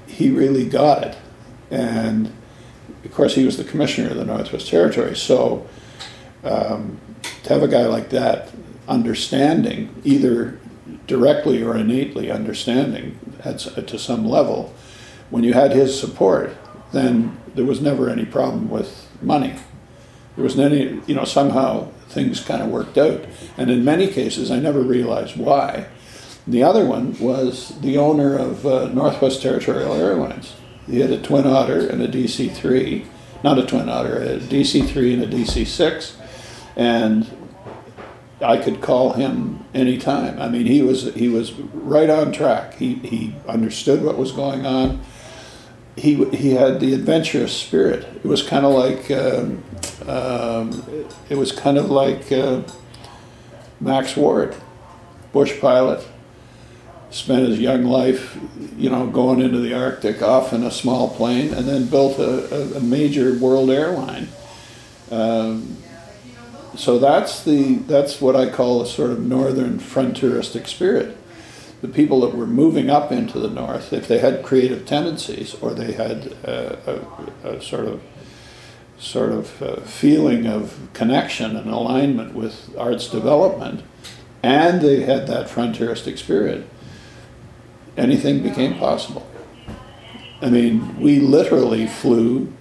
he 0.06 0.30
really 0.30 0.68
got 0.68 1.02
it. 1.02 1.16
And 1.70 2.32
of 3.04 3.12
course, 3.12 3.34
he 3.34 3.44
was 3.44 3.56
the 3.56 3.64
commissioner 3.64 4.10
of 4.10 4.16
the 4.16 4.24
Northwest 4.24 4.68
Territory. 4.68 5.16
So 5.16 5.66
um, 6.44 6.98
to 7.42 7.52
have 7.52 7.62
a 7.62 7.68
guy 7.68 7.86
like 7.86 8.10
that 8.10 8.50
understanding, 8.88 9.94
either 10.04 10.58
directly 11.06 11.62
or 11.62 11.76
innately 11.76 12.30
understanding 12.30 13.18
at, 13.44 13.58
to 13.58 13.98
some 13.98 14.26
level, 14.26 14.74
when 15.30 15.44
you 15.44 15.52
had 15.52 15.72
his 15.72 15.98
support, 15.98 16.56
then 16.92 17.36
there 17.54 17.64
was 17.64 17.80
never 17.80 18.08
any 18.08 18.24
problem 18.24 18.70
with 18.70 19.08
money. 19.20 19.54
There 20.36 20.44
wasn't 20.44 20.72
any, 20.72 21.00
you 21.06 21.14
know, 21.14 21.24
somehow 21.24 21.88
things 22.08 22.40
kind 22.40 22.62
of 22.62 22.68
worked 22.68 22.98
out. 22.98 23.24
And 23.56 23.70
in 23.70 23.84
many 23.84 24.08
cases, 24.08 24.50
I 24.50 24.58
never 24.58 24.80
realized 24.80 25.36
why. 25.36 25.86
The 26.46 26.62
other 26.62 26.86
one 26.86 27.18
was 27.18 27.78
the 27.80 27.98
owner 27.98 28.36
of 28.36 28.64
uh, 28.64 28.88
Northwest 28.88 29.42
Territorial 29.42 29.94
Airlines. 29.94 30.54
He 30.86 31.00
had 31.00 31.10
a 31.10 31.20
Twin 31.20 31.46
Otter 31.46 31.88
and 31.88 32.00
a 32.00 32.08
DC 32.08 32.52
3, 32.52 33.04
not 33.42 33.58
a 33.58 33.66
Twin 33.66 33.88
Otter, 33.88 34.16
a 34.22 34.38
DC 34.38 34.88
3 34.88 35.14
and 35.14 35.22
a 35.24 35.26
DC 35.26 35.66
6. 35.66 36.16
And 36.76 37.28
I 38.40 38.58
could 38.58 38.80
call 38.80 39.14
him 39.14 39.64
anytime. 39.74 40.40
I 40.40 40.48
mean, 40.48 40.66
he 40.66 40.82
was 40.82 41.14
he 41.14 41.28
was 41.28 41.52
right 41.52 42.10
on 42.10 42.32
track. 42.32 42.74
He 42.74 42.94
he 42.96 43.34
understood 43.48 44.02
what 44.02 44.18
was 44.18 44.30
going 44.30 44.66
on. 44.66 45.00
He 45.96 46.24
he 46.26 46.50
had 46.50 46.80
the 46.80 46.92
adventurous 46.92 47.56
spirit. 47.56 48.04
It 48.16 48.24
was 48.24 48.42
kind 48.42 48.66
of 48.66 48.74
like 48.74 49.10
um, 49.10 49.64
um, 50.06 50.84
it 51.28 51.36
was 51.36 51.52
kind 51.52 51.78
of 51.78 51.90
like 51.90 52.30
uh, 52.30 52.62
Max 53.80 54.16
Ward, 54.16 54.54
bush 55.32 55.58
pilot. 55.60 56.06
Spent 57.08 57.48
his 57.48 57.60
young 57.60 57.84
life, 57.84 58.36
you 58.76 58.90
know, 58.90 59.06
going 59.06 59.40
into 59.40 59.58
the 59.58 59.72
Arctic 59.72 60.20
off 60.22 60.52
in 60.52 60.64
a 60.64 60.70
small 60.70 61.08
plane, 61.08 61.54
and 61.54 61.66
then 61.66 61.86
built 61.86 62.18
a, 62.18 62.76
a, 62.76 62.80
major 62.80 63.38
world 63.38 63.70
airline. 63.70 64.28
Um, 65.10 65.76
so 66.74 66.98
that's 66.98 67.44
the 67.44 67.76
that's 67.76 68.20
what 68.20 68.36
I 68.36 68.50
call 68.50 68.82
a 68.82 68.86
sort 68.86 69.12
of 69.12 69.20
northern 69.20 69.78
frontieristic 69.78 70.66
spirit. 70.66 71.16
The 71.82 71.88
people 71.88 72.20
that 72.20 72.34
were 72.34 72.46
moving 72.46 72.90
up 72.90 73.12
into 73.12 73.38
the 73.38 73.50
north, 73.50 73.92
if 73.92 74.08
they 74.08 74.18
had 74.18 74.42
creative 74.42 74.86
tendencies 74.86 75.54
or 75.54 75.74
they 75.74 75.92
had 75.92 76.26
a, 76.42 77.04
a, 77.44 77.48
a 77.56 77.62
sort 77.62 77.86
of 77.86 78.02
sort 78.98 79.30
of 79.30 79.62
uh, 79.62 79.76
feeling 79.82 80.46
of 80.46 80.88
connection 80.94 81.54
and 81.54 81.70
alignment 81.70 82.34
with 82.34 82.74
arts 82.78 83.08
development, 83.10 83.82
and 84.42 84.80
they 84.80 85.02
had 85.02 85.26
that 85.26 85.50
frontieristic 85.50 86.16
spirit, 86.16 86.66
anything 87.96 88.42
became 88.42 88.78
possible. 88.78 89.26
I 90.40 90.50
mean, 90.50 90.98
we 90.98 91.20
literally 91.20 91.86
flew 91.86 92.52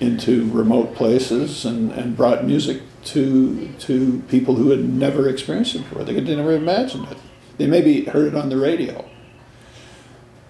into 0.00 0.50
remote 0.50 0.94
places 0.94 1.64
and, 1.64 1.92
and 1.92 2.16
brought 2.16 2.44
music 2.44 2.82
to 3.04 3.68
to 3.80 4.22
people 4.28 4.54
who 4.54 4.70
had 4.70 4.88
never 4.88 5.28
experienced 5.28 5.74
it 5.74 5.78
before. 5.80 6.04
They 6.04 6.14
could 6.14 6.26
never 6.26 6.52
imagine 6.52 7.04
it. 7.04 7.18
They 7.62 7.68
maybe 7.68 8.06
heard 8.06 8.26
it 8.26 8.34
on 8.34 8.48
the 8.48 8.56
radio, 8.56 9.08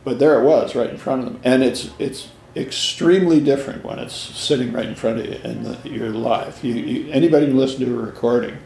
but 0.03 0.19
there 0.19 0.41
it 0.41 0.47
was, 0.47 0.75
right 0.75 0.89
in 0.89 0.97
front 0.97 1.21
of 1.21 1.27
them. 1.27 1.43
And 1.45 1.63
it's 1.63 1.91
it's 1.99 2.31
extremely 2.57 3.39
different 3.39 3.85
when 3.85 3.99
it's 3.99 4.15
sitting 4.15 4.73
right 4.73 4.87
in 4.87 4.95
front 4.95 5.19
of 5.19 5.27
you 5.27 5.39
and 5.45 5.67
the, 5.67 5.89
you're 5.91 6.09
live. 6.09 6.65
You, 6.65 6.73
you, 6.73 7.13
anybody 7.13 7.49
can 7.49 7.59
listen 7.59 7.85
to 7.85 7.99
a 7.99 8.03
recording, 8.03 8.57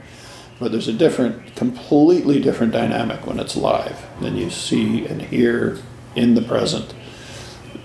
but 0.61 0.71
there's 0.71 0.87
a 0.87 0.93
different, 0.93 1.57
completely 1.57 2.41
different 2.41 2.73
dynamic 2.73 3.27
when 3.27 3.41
it's 3.41 3.57
live 3.57 4.07
than 4.21 4.37
you 4.37 4.49
see 4.49 5.05
and 5.05 5.23
hear 5.23 5.81
in 6.15 6.37
the 6.37 6.43
present. 6.43 6.95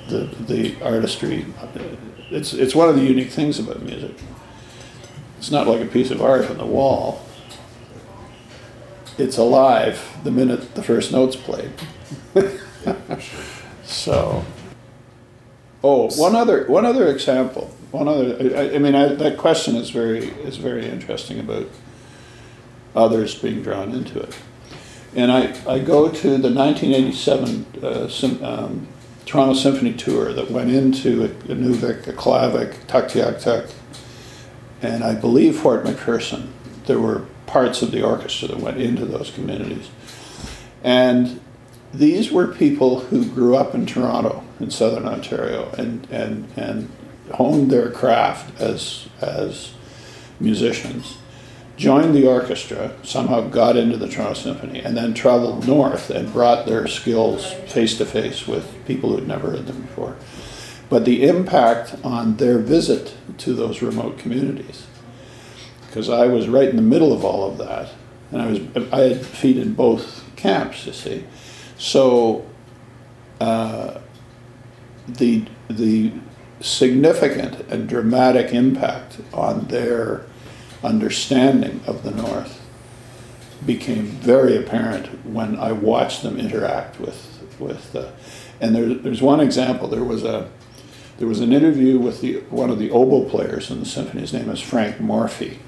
The 0.09 0.25
the 0.25 0.79
artistry. 0.83 1.47
It's 2.29 2.53
it's 2.53 2.75
one 2.75 2.87
of 2.87 2.95
the 2.95 3.03
unique 3.03 3.31
things 3.31 3.57
about 3.57 3.81
music. 3.81 4.13
It's 5.39 5.49
not 5.49 5.65
like 5.65 5.81
a 5.81 5.87
piece 5.87 6.11
of 6.11 6.21
art 6.21 6.51
on 6.51 6.59
the 6.59 6.67
wall. 6.67 7.25
It's 9.21 9.37
alive 9.37 10.17
the 10.23 10.31
minute 10.31 10.73
the 10.73 10.81
first 10.81 11.11
note's 11.11 11.35
played. 11.35 11.71
so, 13.83 14.43
oh, 15.83 16.09
one 16.17 16.35
other 16.35 16.65
one 16.65 16.87
other 16.87 17.07
example. 17.07 17.67
One 17.91 18.07
other. 18.07 18.57
I, 18.57 18.75
I 18.75 18.77
mean, 18.79 18.95
I, 18.95 19.09
that 19.13 19.37
question 19.37 19.75
is 19.75 19.91
very 19.91 20.29
is 20.41 20.57
very 20.57 20.87
interesting 20.87 21.39
about 21.39 21.67
others 22.95 23.35
being 23.35 23.61
drawn 23.61 23.91
into 23.91 24.19
it. 24.19 24.35
And 25.15 25.31
I, 25.31 25.53
I 25.69 25.77
go 25.77 26.09
to 26.09 26.27
the 26.37 26.51
1987 26.51 27.65
uh, 27.83 28.07
sim, 28.07 28.43
um, 28.43 28.87
Toronto 29.27 29.53
Symphony 29.53 29.93
Tour 29.93 30.33
that 30.33 30.49
went 30.49 30.71
into 30.71 31.27
Inuvik, 31.47 32.05
Aklavik, 32.05 32.73
Tuktoyaktuk, 32.87 33.71
and 34.81 35.03
I 35.03 35.13
believe 35.13 35.59
Fort 35.59 35.83
McPherson, 35.83 36.47
there 36.85 36.99
were 36.99 37.25
parts 37.51 37.81
of 37.81 37.91
the 37.91 38.03
orchestra 38.03 38.47
that 38.49 38.57
went 38.57 38.77
into 38.77 39.05
those 39.05 39.31
communities. 39.31 39.89
And 40.83 41.39
these 41.93 42.31
were 42.31 42.47
people 42.47 43.01
who 43.01 43.25
grew 43.25 43.55
up 43.55 43.75
in 43.75 43.85
Toronto, 43.85 44.43
in 44.59 44.71
southern 44.71 45.05
Ontario, 45.05 45.69
and, 45.77 46.07
and, 46.09 46.47
and 46.55 46.89
honed 47.33 47.69
their 47.69 47.91
craft 47.91 48.59
as, 48.59 49.07
as 49.19 49.73
musicians, 50.39 51.17
joined 51.77 52.15
the 52.15 52.27
orchestra, 52.27 52.93
somehow 53.03 53.41
got 53.41 53.75
into 53.75 53.97
the 53.97 54.07
Toronto 54.07 54.33
Symphony, 54.33 54.79
and 54.79 54.95
then 54.95 55.13
traveled 55.13 55.67
north 55.67 56.09
and 56.09 56.31
brought 56.31 56.65
their 56.65 56.87
skills 56.87 57.53
face 57.67 57.97
to 57.97 58.05
face 58.05 58.47
with 58.47 58.73
people 58.85 59.15
who'd 59.15 59.27
never 59.27 59.51
heard 59.51 59.67
them 59.67 59.81
before 59.81 60.15
but 60.91 61.05
the 61.05 61.25
impact 61.25 61.95
on 62.03 62.35
their 62.35 62.57
visit 62.59 63.15
to 63.37 63.53
those 63.53 63.81
remote 63.81 64.17
communities. 64.17 64.85
Because 65.91 66.07
I 66.07 66.27
was 66.27 66.47
right 66.47 66.69
in 66.69 66.77
the 66.77 66.81
middle 66.81 67.11
of 67.11 67.25
all 67.25 67.51
of 67.51 67.57
that, 67.57 67.89
and 68.31 68.41
I 68.41 68.47
was 68.47 68.59
I 68.93 68.99
had 69.01 69.25
feet 69.25 69.57
in 69.57 69.73
both 69.73 70.23
camps, 70.37 70.85
you 70.85 70.93
see. 70.93 71.25
So 71.77 72.45
uh, 73.41 73.99
the 75.05 75.43
the 75.69 76.13
significant 76.61 77.59
and 77.69 77.89
dramatic 77.89 78.53
impact 78.53 79.19
on 79.33 79.65
their 79.65 80.25
understanding 80.81 81.81
of 81.85 82.03
the 82.03 82.11
North 82.11 82.65
became 83.65 84.05
very 84.05 84.55
apparent 84.55 85.25
when 85.25 85.59
I 85.59 85.73
watched 85.73 86.23
them 86.23 86.39
interact 86.39 87.01
with 87.01 87.43
with. 87.59 87.93
Uh, 87.93 88.11
and 88.61 88.73
there, 88.73 88.93
there's 88.93 89.21
one 89.21 89.41
example. 89.41 89.89
There 89.89 90.05
was 90.05 90.23
a 90.23 90.49
there 91.17 91.27
was 91.27 91.41
an 91.41 91.51
interview 91.51 91.99
with 91.99 92.21
the, 92.21 92.37
one 92.49 92.69
of 92.69 92.79
the 92.79 92.91
oboe 92.91 93.29
players 93.29 93.69
in 93.69 93.81
the 93.81 93.85
symphony. 93.85 94.21
His 94.21 94.31
name 94.31 94.49
is 94.49 94.61
Frank 94.61 95.01
Morphy. 95.01 95.59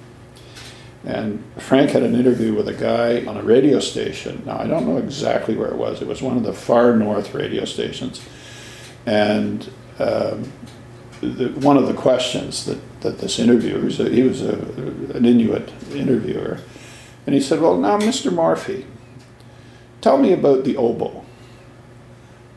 And 1.05 1.43
Frank 1.57 1.91
had 1.91 2.03
an 2.03 2.15
interview 2.15 2.53
with 2.53 2.67
a 2.67 2.73
guy 2.73 3.25
on 3.25 3.35
a 3.35 3.43
radio 3.43 3.79
station. 3.79 4.43
Now, 4.45 4.59
I 4.59 4.67
don't 4.67 4.87
know 4.87 4.97
exactly 4.97 5.55
where 5.55 5.69
it 5.69 5.75
was. 5.75 6.01
It 6.01 6.07
was 6.07 6.21
one 6.21 6.37
of 6.37 6.43
the 6.43 6.53
far 6.53 6.95
north 6.95 7.33
radio 7.33 7.65
stations. 7.65 8.21
And 9.05 9.69
um, 9.99 10.51
the, 11.19 11.49
one 11.59 11.75
of 11.75 11.87
the 11.87 11.93
questions 11.93 12.65
that, 12.65 12.79
that 13.01 13.19
this 13.19 13.37
interviewer, 13.37 13.79
he 13.79 13.85
was, 13.85 13.99
a, 13.99 14.09
he 14.09 14.23
was 14.23 14.41
a, 14.41 14.53
an 15.13 15.25
Inuit 15.25 15.71
interviewer, 15.91 16.59
and 17.25 17.35
he 17.35 17.41
said, 17.41 17.59
Well, 17.59 17.77
now, 17.77 17.97
Mr. 17.97 18.31
Morphy, 18.31 18.85
tell 19.99 20.17
me 20.17 20.31
about 20.31 20.63
the 20.63 20.77
oboe. 20.77 21.25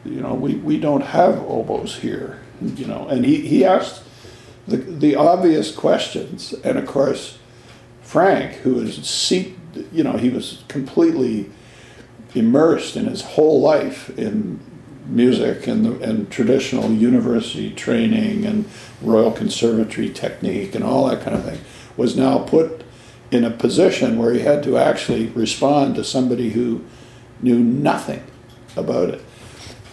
You 0.04 0.20
know, 0.20 0.34
we, 0.34 0.54
we 0.54 0.78
don't 0.78 1.02
have 1.02 1.38
oboes 1.40 1.96
here 1.96 2.40
you 2.60 2.86
know, 2.86 3.06
and 3.08 3.24
he, 3.24 3.40
he 3.46 3.64
asked 3.64 4.02
the, 4.66 4.76
the 4.76 5.14
obvious 5.14 5.74
questions. 5.74 6.52
And 6.64 6.78
of 6.78 6.86
course, 6.86 7.38
Frank, 8.06 8.52
who 8.58 8.74
was 8.74 9.32
you 9.92 10.04
know, 10.04 10.12
he 10.12 10.30
was 10.30 10.62
completely 10.68 11.50
immersed 12.36 12.96
in 12.96 13.06
his 13.06 13.22
whole 13.22 13.60
life 13.60 14.16
in 14.16 14.60
music 15.08 15.66
and, 15.66 15.84
the, 15.84 16.08
and 16.08 16.30
traditional 16.30 16.92
university 16.92 17.72
training 17.72 18.46
and 18.46 18.64
Royal 19.02 19.32
Conservatory 19.32 20.08
technique 20.08 20.76
and 20.76 20.84
all 20.84 21.08
that 21.08 21.22
kind 21.22 21.36
of 21.36 21.44
thing, 21.44 21.60
was 21.96 22.16
now 22.16 22.38
put 22.38 22.84
in 23.32 23.44
a 23.44 23.50
position 23.50 24.18
where 24.18 24.32
he 24.32 24.40
had 24.40 24.62
to 24.62 24.78
actually 24.78 25.26
respond 25.26 25.96
to 25.96 26.04
somebody 26.04 26.50
who 26.50 26.84
knew 27.42 27.58
nothing 27.58 28.22
about 28.76 29.08
it. 29.10 29.20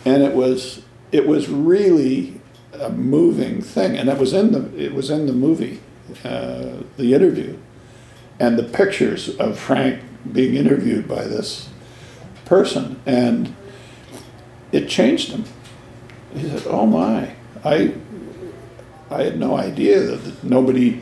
And 0.06 0.22
it 0.22 0.36
was 0.36 0.84
it 1.12 1.28
was 1.28 1.50
really 1.50 2.40
a 2.74 2.92
moving 2.92 3.62
thing, 3.62 3.98
and 3.98 4.08
that 4.08 4.20
was 4.20 4.34
in 4.34 4.52
the 4.52 4.80
it 4.80 4.94
was 4.94 5.10
in 5.10 5.26
the 5.26 5.34
movie, 5.34 5.80
uh, 6.24 6.84
the 6.98 7.14
interview, 7.14 7.58
and 8.44 8.60
the 8.60 8.64
pictures 8.64 9.30
of 9.38 9.58
Frank 9.58 10.02
being 10.30 10.56
interviewed 10.56 11.08
by 11.08 11.24
this 11.24 11.70
person, 12.44 13.00
and 13.06 13.56
it 14.74 14.90
changed 14.90 15.32
him. 15.32 15.46
He 16.36 16.50
said, 16.50 16.64
"Oh 16.68 16.86
my, 16.86 17.36
I, 17.64 17.94
I 19.10 19.24
had 19.24 19.40
no 19.40 19.56
idea 19.56 20.02
that, 20.02 20.44
nobody, 20.44 21.02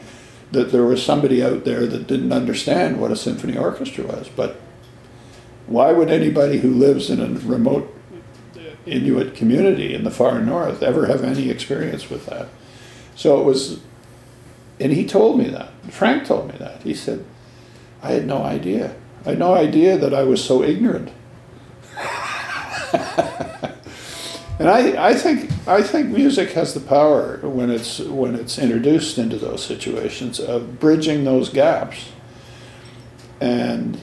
that 0.52 0.72
there 0.72 0.84
was 0.84 1.04
somebody 1.04 1.44
out 1.44 1.66
there 1.66 1.88
that 1.88 2.06
didn't 2.06 2.32
understand 2.32 3.02
what 3.02 3.10
a 3.10 3.16
symphony 3.16 3.58
orchestra 3.58 4.06
was. 4.06 4.30
But 4.30 4.62
why 5.66 5.94
would 5.94 6.12
anybody 6.12 6.60
who 6.60 6.70
lives 6.70 7.10
in 7.10 7.20
a 7.20 7.40
remote 7.40 7.92
Inuit 8.86 9.34
community 9.34 9.96
in 9.96 10.04
the 10.04 10.12
far 10.12 10.42
north 10.42 10.84
ever 10.84 11.08
have 11.08 11.24
any 11.24 11.50
experience 11.50 12.08
with 12.08 12.28
that?" 12.28 12.50
So 13.16 13.42
it 13.42 13.46
was, 13.46 13.80
and 14.80 14.92
he 14.92 15.08
told 15.08 15.40
me 15.40 15.50
that. 15.50 15.72
Frank 15.90 16.28
told 16.28 16.52
me 16.52 16.58
that. 16.60 16.84
He 16.84 16.94
said, 16.94 17.26
"I 18.04 18.12
had 18.12 18.26
no 18.26 18.44
idea. 18.44 18.96
I 19.26 19.30
had 19.30 19.40
no 19.40 19.54
idea 19.54 19.98
that 19.98 20.14
I 20.14 20.24
was 20.24 20.44
so 20.44 20.64
ignorant." 20.64 21.12
And 24.62 24.70
I, 24.70 25.08
I 25.10 25.14
think 25.16 25.52
I 25.68 25.82
think 25.82 26.10
music 26.10 26.52
has 26.52 26.76
the 26.76 26.82
power 26.82 27.38
when 27.38 27.72
it's 27.72 27.98
when 27.98 28.36
it's 28.36 28.60
introduced 28.60 29.18
into 29.18 29.38
those 29.38 29.66
situations 29.66 30.40
of 30.40 30.80
bridging 30.80 31.24
those 31.24 31.50
gaps 31.50 32.12
and 33.40 34.00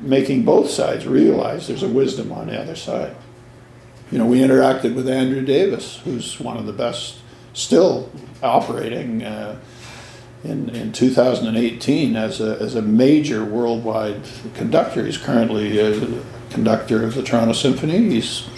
making 0.00 0.44
both 0.44 0.70
sides 0.70 1.04
realize 1.04 1.66
there's 1.66 1.82
a 1.82 1.88
wisdom 1.88 2.30
on 2.30 2.46
the 2.46 2.56
other 2.56 2.76
side. 2.76 3.16
You 4.12 4.18
know, 4.18 4.26
we 4.26 4.38
interacted 4.38 4.94
with 4.94 5.08
Andrew 5.08 5.44
Davis, 5.44 5.96
who's 6.04 6.38
one 6.38 6.56
of 6.56 6.66
the 6.66 6.72
best 6.72 7.16
still 7.52 8.08
operating 8.40 9.24
uh, 9.24 9.58
in, 10.44 10.70
in 10.70 10.92
2018 10.92 12.16
as 12.16 12.40
a, 12.40 12.58
as 12.60 12.74
a 12.74 12.82
major 12.82 13.44
worldwide 13.44 14.22
conductor. 14.54 15.04
He's 15.04 15.18
currently 15.18 15.78
a 15.78 16.22
conductor 16.50 17.04
of 17.04 17.14
the 17.14 17.22
Toronto 17.22 17.52
Symphony. 17.52 18.10
He's 18.10 18.48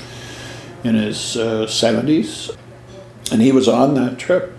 in 0.85 0.95
his 0.95 1.37
uh, 1.37 1.67
70s, 1.67 2.57
and 3.33 3.41
he 3.43 3.53
was 3.53 3.69
on 3.69 3.95
that 3.95 4.19
trip. 4.19 4.57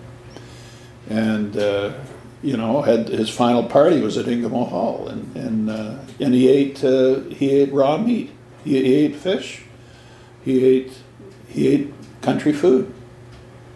And 1.10 1.58
uh, 1.58 1.94
you 2.42 2.58
know, 2.58 2.82
had 2.82 3.10
his 3.10 3.30
final 3.30 3.64
party 3.64 4.02
was 4.02 4.18
at 4.18 4.26
Ingamo 4.26 4.68
Hall, 4.68 5.08
and 5.08 5.36
and 5.36 5.70
uh, 5.70 5.98
and 6.20 6.34
he 6.34 6.48
ate 6.48 6.84
uh, 6.84 7.22
he 7.22 7.52
ate 7.52 7.72
raw 7.72 7.98
meat, 7.98 8.32
he, 8.64 8.82
he, 8.82 8.96
ate 8.96 9.16
fish, 9.16 9.64
he 10.44 10.66
ate 10.66 10.94
he 11.48 11.68
ate 11.68 11.94
country 12.22 12.54
food, 12.54 12.92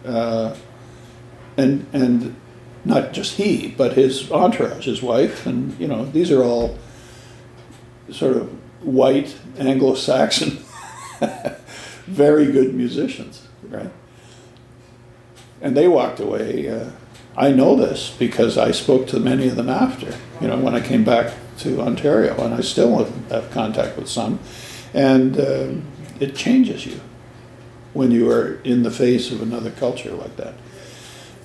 uh, 0.04 0.56
and 1.56 1.86
and 1.92 2.34
not 2.86 3.12
just 3.12 3.36
he, 3.36 3.74
but 3.76 3.94
his 3.94 4.30
entourage, 4.30 4.86
his 4.86 5.02
wife, 5.02 5.44
and 5.44 5.78
you 5.80 5.88
know, 5.88 6.04
these 6.04 6.30
are 6.30 6.42
all 6.42 6.78
sort 8.10 8.36
of 8.36 8.48
white 8.84 9.36
Anglo-Saxon 9.58 10.58
very 12.06 12.50
good 12.52 12.74
musicians, 12.74 13.46
right? 13.68 13.90
And 15.60 15.76
they 15.76 15.88
walked 15.88 16.20
away. 16.20 16.68
Uh, 16.68 16.90
I 17.36 17.50
know 17.50 17.76
this 17.76 18.14
because 18.18 18.56
I 18.56 18.70
spoke 18.70 19.06
to 19.08 19.20
many 19.20 19.48
of 19.48 19.56
them 19.56 19.68
after, 19.68 20.14
you 20.40 20.48
know, 20.48 20.58
when 20.58 20.74
I 20.74 20.80
came 20.80 21.04
back 21.04 21.34
to 21.58 21.80
Ontario, 21.80 22.36
and 22.42 22.54
I 22.54 22.60
still 22.60 23.04
have 23.30 23.50
contact 23.50 23.96
with 23.96 24.08
some. 24.08 24.38
And 24.94 25.38
uh, 25.38 25.68
it 26.20 26.36
changes 26.36 26.86
you 26.86 27.00
when 27.92 28.10
you 28.10 28.30
are 28.30 28.60
in 28.62 28.82
the 28.82 28.90
face 28.90 29.32
of 29.32 29.42
another 29.42 29.70
culture 29.70 30.12
like 30.12 30.36
that. 30.36 30.54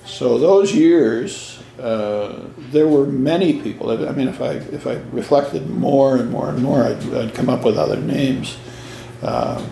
So 0.04 0.38
those 0.38 0.74
years, 0.74 1.62
uh, 1.80 2.40
there 2.70 2.86
were 2.86 3.06
many 3.06 3.60
people. 3.62 3.90
I 3.90 4.12
mean, 4.12 4.28
if 4.28 4.40
I 4.40 4.52
if 4.72 4.86
I 4.86 4.94
reflected 5.12 5.68
more 5.70 6.16
and 6.16 6.30
more 6.30 6.48
and 6.48 6.62
more, 6.62 6.84
I'd, 6.84 7.14
I'd 7.14 7.34
come 7.34 7.48
up 7.48 7.64
with 7.64 7.78
other 7.78 8.00
names. 8.00 8.56
Uh, 9.22 9.64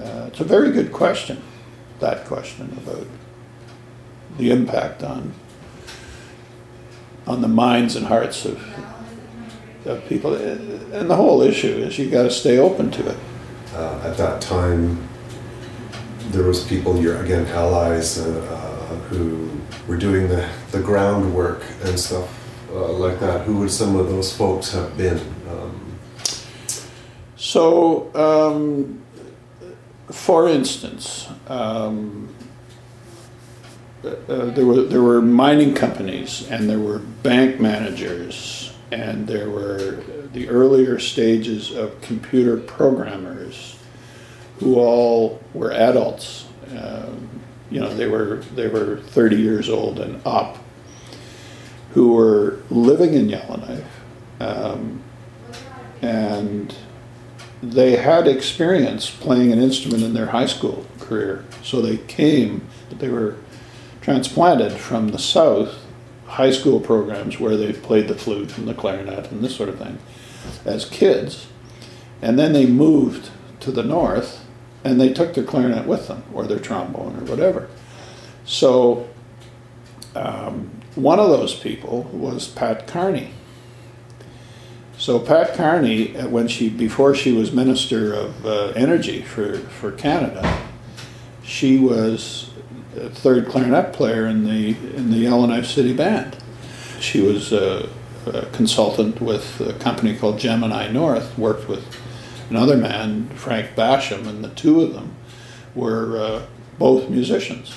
uh, 0.00 0.24
it's 0.28 0.40
a 0.40 0.44
very 0.44 0.72
good 0.72 0.92
question, 0.92 1.40
that 2.00 2.26
question 2.26 2.76
about 2.84 3.06
the 4.38 4.50
impact 4.50 5.02
on 5.02 5.32
on 7.26 7.40
the 7.40 7.48
minds 7.48 7.96
and 7.96 8.06
hearts 8.06 8.44
of 8.44 8.58
of 9.84 10.04
people. 10.08 10.34
And 10.34 11.08
the 11.10 11.16
whole 11.16 11.42
issue 11.42 11.68
is 11.68 11.98
you 11.98 12.10
got 12.10 12.24
to 12.24 12.30
stay 12.30 12.58
open 12.58 12.90
to 12.92 13.10
it. 13.10 13.16
Uh, 13.74 14.00
at 14.04 14.16
that 14.16 14.40
time, 14.40 15.08
there 16.30 16.44
was 16.44 16.64
people, 16.66 17.00
your 17.00 17.22
again 17.22 17.46
allies, 17.48 18.18
uh, 18.18 18.24
uh, 18.50 18.61
who 19.00 19.50
were 19.86 19.96
doing 19.96 20.28
the, 20.28 20.48
the 20.70 20.80
groundwork 20.80 21.64
and 21.84 21.98
stuff 21.98 22.28
uh, 22.70 22.92
like 22.92 23.20
that. 23.20 23.46
Who 23.46 23.58
would 23.58 23.70
some 23.70 23.96
of 23.96 24.08
those 24.08 24.34
folks 24.34 24.72
have 24.72 24.96
been? 24.96 25.18
Um, 25.48 25.98
so 27.36 28.14
um, 28.14 29.02
for 30.10 30.48
instance, 30.48 31.28
um, 31.48 32.28
uh, 34.04 34.46
there 34.46 34.66
were 34.66 34.82
there 34.82 35.02
were 35.02 35.22
mining 35.22 35.74
companies 35.74 36.48
and 36.50 36.68
there 36.68 36.78
were 36.78 36.98
bank 36.98 37.60
managers 37.60 38.72
and 38.90 39.26
there 39.26 39.48
were 39.48 40.02
the 40.32 40.48
earlier 40.48 40.98
stages 40.98 41.74
of 41.74 42.00
computer 42.00 42.56
programmers 42.56 43.78
who 44.58 44.76
all 44.78 45.40
were 45.54 45.72
adults. 45.72 46.46
Um, 46.76 47.41
you 47.72 47.80
know, 47.80 47.94
they 47.94 48.06
were 48.06 48.36
they 48.54 48.68
were 48.68 48.98
30 48.98 49.36
years 49.36 49.68
old 49.68 49.98
and 49.98 50.20
up, 50.26 50.58
who 51.92 52.12
were 52.12 52.60
living 52.70 53.14
in 53.14 53.28
Yellowknife, 53.28 54.00
um, 54.40 55.02
and 56.02 56.74
they 57.62 57.96
had 57.96 58.28
experience 58.28 59.08
playing 59.08 59.52
an 59.52 59.58
instrument 59.58 60.02
in 60.02 60.12
their 60.12 60.26
high 60.26 60.46
school 60.46 60.84
career. 60.98 61.44
So 61.62 61.80
they 61.80 61.96
came, 61.96 62.66
they 62.90 63.08
were 63.08 63.36
transplanted 64.00 64.72
from 64.72 65.08
the 65.08 65.18
south 65.18 65.78
high 66.26 66.50
school 66.50 66.80
programs 66.80 67.38
where 67.38 67.56
they 67.56 67.72
played 67.72 68.08
the 68.08 68.14
flute 68.14 68.56
and 68.58 68.66
the 68.66 68.74
clarinet 68.74 69.30
and 69.30 69.44
this 69.44 69.54
sort 69.54 69.68
of 69.68 69.78
thing 69.78 69.98
as 70.64 70.84
kids. 70.84 71.46
And 72.20 72.38
then 72.38 72.52
they 72.52 72.66
moved 72.66 73.30
to 73.60 73.70
the 73.70 73.82
north 73.82 74.44
and 74.84 75.00
they 75.00 75.12
took 75.12 75.34
their 75.34 75.44
clarinet 75.44 75.86
with 75.86 76.08
them 76.08 76.22
or 76.34 76.46
their 76.46 76.58
trombone 76.58 77.16
or 77.16 77.24
whatever. 77.24 77.68
So 78.44 79.08
um, 80.14 80.70
one 80.94 81.18
of 81.18 81.28
those 81.28 81.54
people 81.54 82.02
was 82.12 82.48
Pat 82.48 82.86
Carney 82.86 83.30
so 85.02 85.18
Pat 85.18 85.54
Carney, 85.54 86.16
uh, 86.16 86.28
when 86.28 86.46
she 86.46 86.68
before 86.68 87.12
she 87.12 87.32
was 87.32 87.50
Minister 87.50 88.14
of 88.14 88.46
uh, 88.46 88.72
Energy 88.76 89.20
for, 89.20 89.58
for 89.58 89.90
Canada, 89.90 90.62
she 91.42 91.76
was 91.76 92.50
a 92.96 93.10
third 93.10 93.48
clarinet 93.48 93.92
player 93.92 94.26
in 94.26 94.44
the 94.44 94.76
in 94.94 95.10
the 95.10 95.16
Yellowknife 95.16 95.66
City 95.66 95.92
Band. 95.92 96.36
She 97.00 97.20
was 97.20 97.52
a, 97.52 97.88
a, 98.26 98.46
consultant 98.52 99.20
with 99.20 99.60
a 99.60 99.72
company 99.72 100.14
called 100.14 100.38
Gemini 100.38 100.86
North. 100.92 101.36
Worked 101.36 101.68
with 101.68 101.84
another 102.52 102.76
man, 102.76 103.30
Frank 103.30 103.74
Basham, 103.74 104.26
and 104.26 104.44
the 104.44 104.50
two 104.50 104.82
of 104.82 104.92
them 104.92 105.16
were 105.74 106.18
uh, 106.18 106.42
both 106.78 107.08
musicians, 107.08 107.74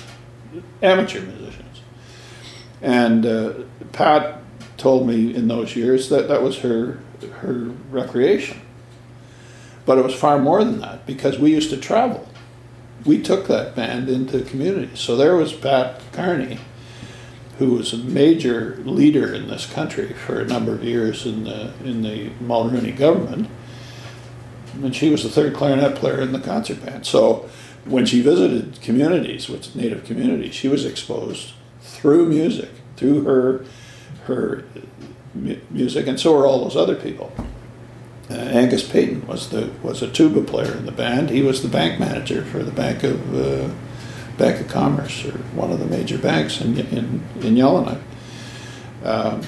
amateur 0.82 1.22
musicians. 1.22 1.80
And 2.82 3.24
uh, 3.24 3.54
Pat 3.92 4.42
told 4.76 5.06
me 5.08 5.34
in 5.34 5.48
those 5.48 5.76
years 5.76 6.10
that 6.10 6.28
that 6.28 6.42
was 6.42 6.58
her 6.58 7.00
her 7.40 7.54
recreation. 7.90 8.60
But 9.86 9.96
it 9.96 10.04
was 10.04 10.14
far 10.14 10.38
more 10.38 10.62
than 10.62 10.80
that 10.80 11.06
because 11.06 11.38
we 11.38 11.52
used 11.52 11.70
to 11.70 11.78
travel. 11.78 12.28
We 13.06 13.22
took 13.22 13.46
that 13.46 13.74
band 13.74 14.10
into 14.10 14.42
communities. 14.42 15.00
So 15.00 15.16
there 15.16 15.36
was 15.36 15.54
Pat 15.54 16.02
Carney, 16.12 16.58
who 17.58 17.70
was 17.72 17.94
a 17.94 17.98
major 17.98 18.76
leader 18.84 19.32
in 19.32 19.48
this 19.48 19.64
country 19.64 20.12
for 20.12 20.38
a 20.40 20.44
number 20.44 20.74
of 20.74 20.84
years 20.84 21.24
in 21.24 21.44
the 21.44 21.72
in 21.82 22.02
the 22.02 22.28
Mulroney 22.42 22.94
government. 22.94 23.48
And 24.82 24.94
she 24.94 25.10
was 25.10 25.22
the 25.22 25.28
third 25.28 25.54
clarinet 25.54 25.96
player 25.96 26.20
in 26.20 26.32
the 26.32 26.40
concert 26.40 26.84
band. 26.84 27.06
So 27.06 27.48
when 27.84 28.04
she 28.04 28.20
visited 28.20 28.80
communities 28.82 29.48
with 29.48 29.74
native 29.74 30.04
communities, 30.04 30.54
she 30.54 30.68
was 30.68 30.84
exposed 30.84 31.52
through 31.80 32.26
music, 32.26 32.70
through 32.96 33.24
her 33.24 33.64
her 34.24 34.64
music, 35.70 36.06
and 36.06 36.18
so 36.18 36.34
were 36.34 36.46
all 36.46 36.64
those 36.64 36.76
other 36.76 36.96
people. 36.96 37.32
Uh, 38.28 38.34
Angus 38.34 38.86
Payton 38.86 39.26
was 39.26 39.50
the 39.50 39.70
was 39.82 40.02
a 40.02 40.10
tuba 40.10 40.42
player 40.42 40.76
in 40.76 40.84
the 40.84 40.92
band. 40.92 41.30
He 41.30 41.42
was 41.42 41.62
the 41.62 41.68
bank 41.68 42.00
manager 42.00 42.44
for 42.44 42.62
the 42.62 42.72
Bank 42.72 43.04
of 43.04 43.34
uh, 43.34 43.72
Bank 44.36 44.60
of 44.60 44.68
Commerce, 44.68 45.24
or 45.24 45.38
one 45.54 45.70
of 45.70 45.78
the 45.78 45.86
major 45.86 46.18
banks 46.18 46.60
in 46.60 46.78
in, 46.78 47.22
in 47.40 47.56
Yellowknife. 47.56 48.02
Um, 49.04 49.42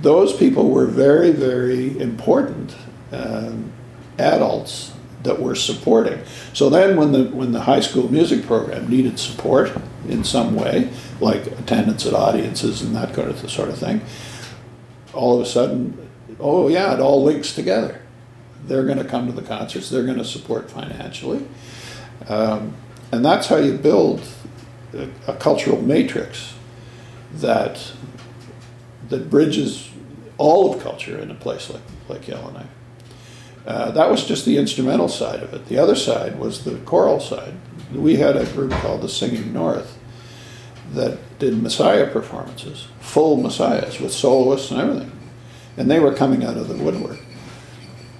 those 0.00 0.34
people 0.34 0.70
were 0.70 0.86
very 0.86 1.30
very 1.30 1.98
important 2.00 2.74
um, 3.12 3.72
adults 4.18 4.92
that 5.22 5.40
were 5.40 5.54
supporting. 5.54 6.20
So 6.52 6.70
then, 6.70 6.96
when 6.96 7.12
the 7.12 7.24
when 7.24 7.52
the 7.52 7.62
high 7.62 7.80
school 7.80 8.10
music 8.10 8.46
program 8.46 8.88
needed 8.88 9.18
support 9.18 9.72
in 10.08 10.24
some 10.24 10.54
way, 10.54 10.90
like 11.20 11.46
attendance 11.46 12.06
at 12.06 12.14
audiences 12.14 12.82
and 12.82 12.94
that 12.94 13.14
kind 13.14 13.28
of 13.28 13.50
sort 13.50 13.68
of 13.68 13.78
thing, 13.78 14.00
all 15.12 15.36
of 15.36 15.46
a 15.46 15.48
sudden, 15.48 16.08
oh 16.40 16.68
yeah, 16.68 16.94
it 16.94 17.00
all 17.00 17.22
links 17.22 17.54
together. 17.54 18.00
They're 18.66 18.84
going 18.84 18.98
to 18.98 19.04
come 19.04 19.26
to 19.26 19.32
the 19.32 19.42
concerts. 19.42 19.90
They're 19.90 20.04
going 20.04 20.18
to 20.18 20.24
support 20.24 20.70
financially. 20.70 21.46
Um, 22.28 22.74
and 23.12 23.24
that's 23.24 23.46
how 23.46 23.56
you 23.56 23.76
build 23.76 24.22
a, 24.92 25.08
a 25.28 25.36
cultural 25.36 25.80
matrix 25.80 26.54
that 27.34 27.92
that 29.08 29.30
bridges 29.30 29.90
all 30.38 30.74
of 30.74 30.82
culture 30.82 31.18
in 31.18 31.30
a 31.30 31.34
place 31.34 31.70
like, 31.70 31.82
like 32.08 32.28
Yellowknife. 32.28 32.66
Uh, 33.66 33.90
that 33.90 34.10
was 34.10 34.24
just 34.24 34.44
the 34.44 34.58
instrumental 34.58 35.08
side 35.08 35.42
of 35.42 35.52
it. 35.52 35.66
The 35.66 35.78
other 35.78 35.96
side 35.96 36.38
was 36.38 36.64
the 36.64 36.76
choral 36.78 37.18
side. 37.18 37.54
We 37.92 38.16
had 38.16 38.36
a 38.36 38.46
group 38.46 38.70
called 38.72 39.02
the 39.02 39.08
Singing 39.08 39.52
North 39.52 39.98
that 40.92 41.18
did 41.38 41.60
Messiah 41.60 42.06
performances, 42.06 42.86
full 43.00 43.36
Messiahs 43.36 44.00
with 44.00 44.12
soloists 44.12 44.70
and 44.70 44.80
everything. 44.80 45.12
And 45.76 45.90
they 45.90 45.98
were 45.98 46.14
coming 46.14 46.44
out 46.44 46.56
of 46.56 46.68
the 46.68 46.76
woodwork. 46.76 47.18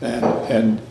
And, 0.01 0.25
and 0.25 0.83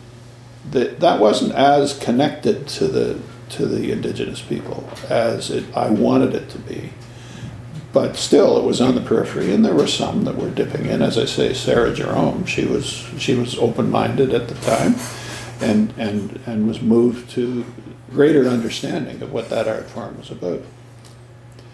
the, 0.70 0.86
that 0.98 1.20
wasn't 1.20 1.52
as 1.52 1.96
connected 1.98 2.66
to 2.68 2.88
the, 2.88 3.20
to 3.50 3.66
the 3.66 3.92
indigenous 3.92 4.40
people 4.40 4.88
as 5.08 5.50
it, 5.50 5.64
I 5.76 5.90
wanted 5.90 6.34
it 6.34 6.48
to 6.50 6.58
be 6.58 6.92
but 7.96 8.14
still 8.14 8.58
it 8.58 8.62
was 8.62 8.78
on 8.78 8.94
the 8.94 9.00
periphery 9.00 9.54
and 9.54 9.64
there 9.64 9.74
were 9.74 9.86
some 9.86 10.24
that 10.24 10.36
were 10.36 10.50
dipping 10.50 10.84
in. 10.84 11.00
As 11.00 11.16
i 11.16 11.24
say 11.24 11.54
sarah 11.54 11.94
jerome 11.94 12.44
she 12.44 12.66
was 12.66 12.84
she 13.16 13.34
was 13.34 13.56
open-minded 13.56 14.34
at 14.34 14.48
the 14.48 14.54
time 14.56 14.96
and 15.62 15.94
and 15.96 16.38
and 16.44 16.68
was 16.68 16.82
moved 16.82 17.30
to 17.30 17.64
greater 18.10 18.46
understanding 18.46 19.22
of 19.22 19.32
what 19.32 19.48
that 19.48 19.66
art 19.66 19.88
form 19.88 20.18
was 20.18 20.30
about. 20.30 20.60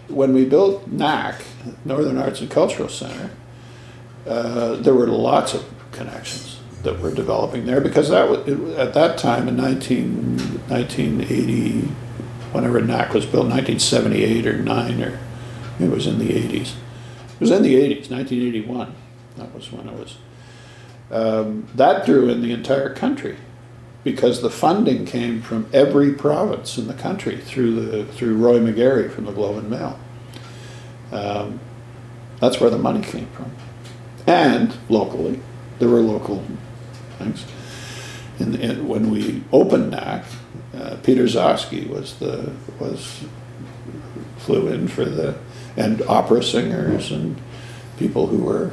When 0.06 0.32
we 0.32 0.44
built 0.44 0.86
nac 0.86 1.42
northern 1.84 2.18
arts 2.18 2.40
and 2.40 2.48
cultural 2.48 2.88
center 2.88 3.30
uh, 4.24 4.76
there 4.76 4.94
were 4.94 5.08
lots 5.08 5.54
of 5.54 5.64
connections 5.90 6.60
that 6.84 7.00
were 7.00 7.12
developing 7.12 7.66
there 7.66 7.80
because 7.80 8.10
that 8.10 8.30
was 8.30 8.46
it, 8.46 8.60
at 8.78 8.94
that 8.94 9.18
time 9.18 9.48
in 9.48 9.56
19, 9.56 10.38
1980 10.68 11.80
whenever 12.52 12.80
nac 12.80 13.12
was 13.12 13.26
built 13.26 13.48
1978 13.48 14.46
or 14.46 14.58
9 14.62 15.02
or 15.02 15.18
it 15.80 15.90
was 15.90 16.06
in 16.06 16.18
the 16.18 16.30
80s. 16.30 16.74
It 17.34 17.40
was 17.40 17.50
in 17.50 17.62
the 17.62 17.74
80s, 17.74 18.10
1981. 18.10 18.94
That 19.36 19.54
was 19.54 19.72
when 19.72 19.88
it 19.88 19.94
was. 19.94 20.16
Um, 21.10 21.66
that 21.74 22.06
drew 22.06 22.28
in 22.28 22.40
the 22.40 22.52
entire 22.52 22.94
country 22.94 23.36
because 24.04 24.42
the 24.42 24.50
funding 24.50 25.04
came 25.04 25.42
from 25.42 25.68
every 25.72 26.12
province 26.12 26.78
in 26.78 26.88
the 26.88 26.94
country 26.94 27.36
through 27.36 27.74
the 27.74 28.04
through 28.04 28.36
Roy 28.36 28.58
McGarry 28.58 29.10
from 29.10 29.26
the 29.26 29.32
Globe 29.32 29.58
and 29.58 29.70
Mail. 29.70 29.98
Um, 31.12 31.60
that's 32.40 32.60
where 32.60 32.70
the 32.70 32.78
money 32.78 33.02
came 33.02 33.26
from, 33.28 33.52
and 34.26 34.76
locally, 34.88 35.40
there 35.78 35.88
were 35.88 36.00
local 36.00 36.42
things. 37.18 37.44
In, 38.38 38.54
in 38.56 38.88
when 38.88 39.10
we 39.10 39.44
opened 39.52 39.90
NAC, 39.90 40.24
uh, 40.74 40.96
Peter 41.02 41.24
Zosky 41.24 41.88
was 41.88 42.18
the 42.18 42.52
was 42.80 43.24
flew 44.38 44.68
in 44.68 44.88
for 44.88 45.04
the 45.04 45.36
and 45.76 46.02
opera 46.02 46.42
singers 46.42 47.10
and 47.10 47.40
people 47.96 48.26
who 48.26 48.38
were 48.38 48.70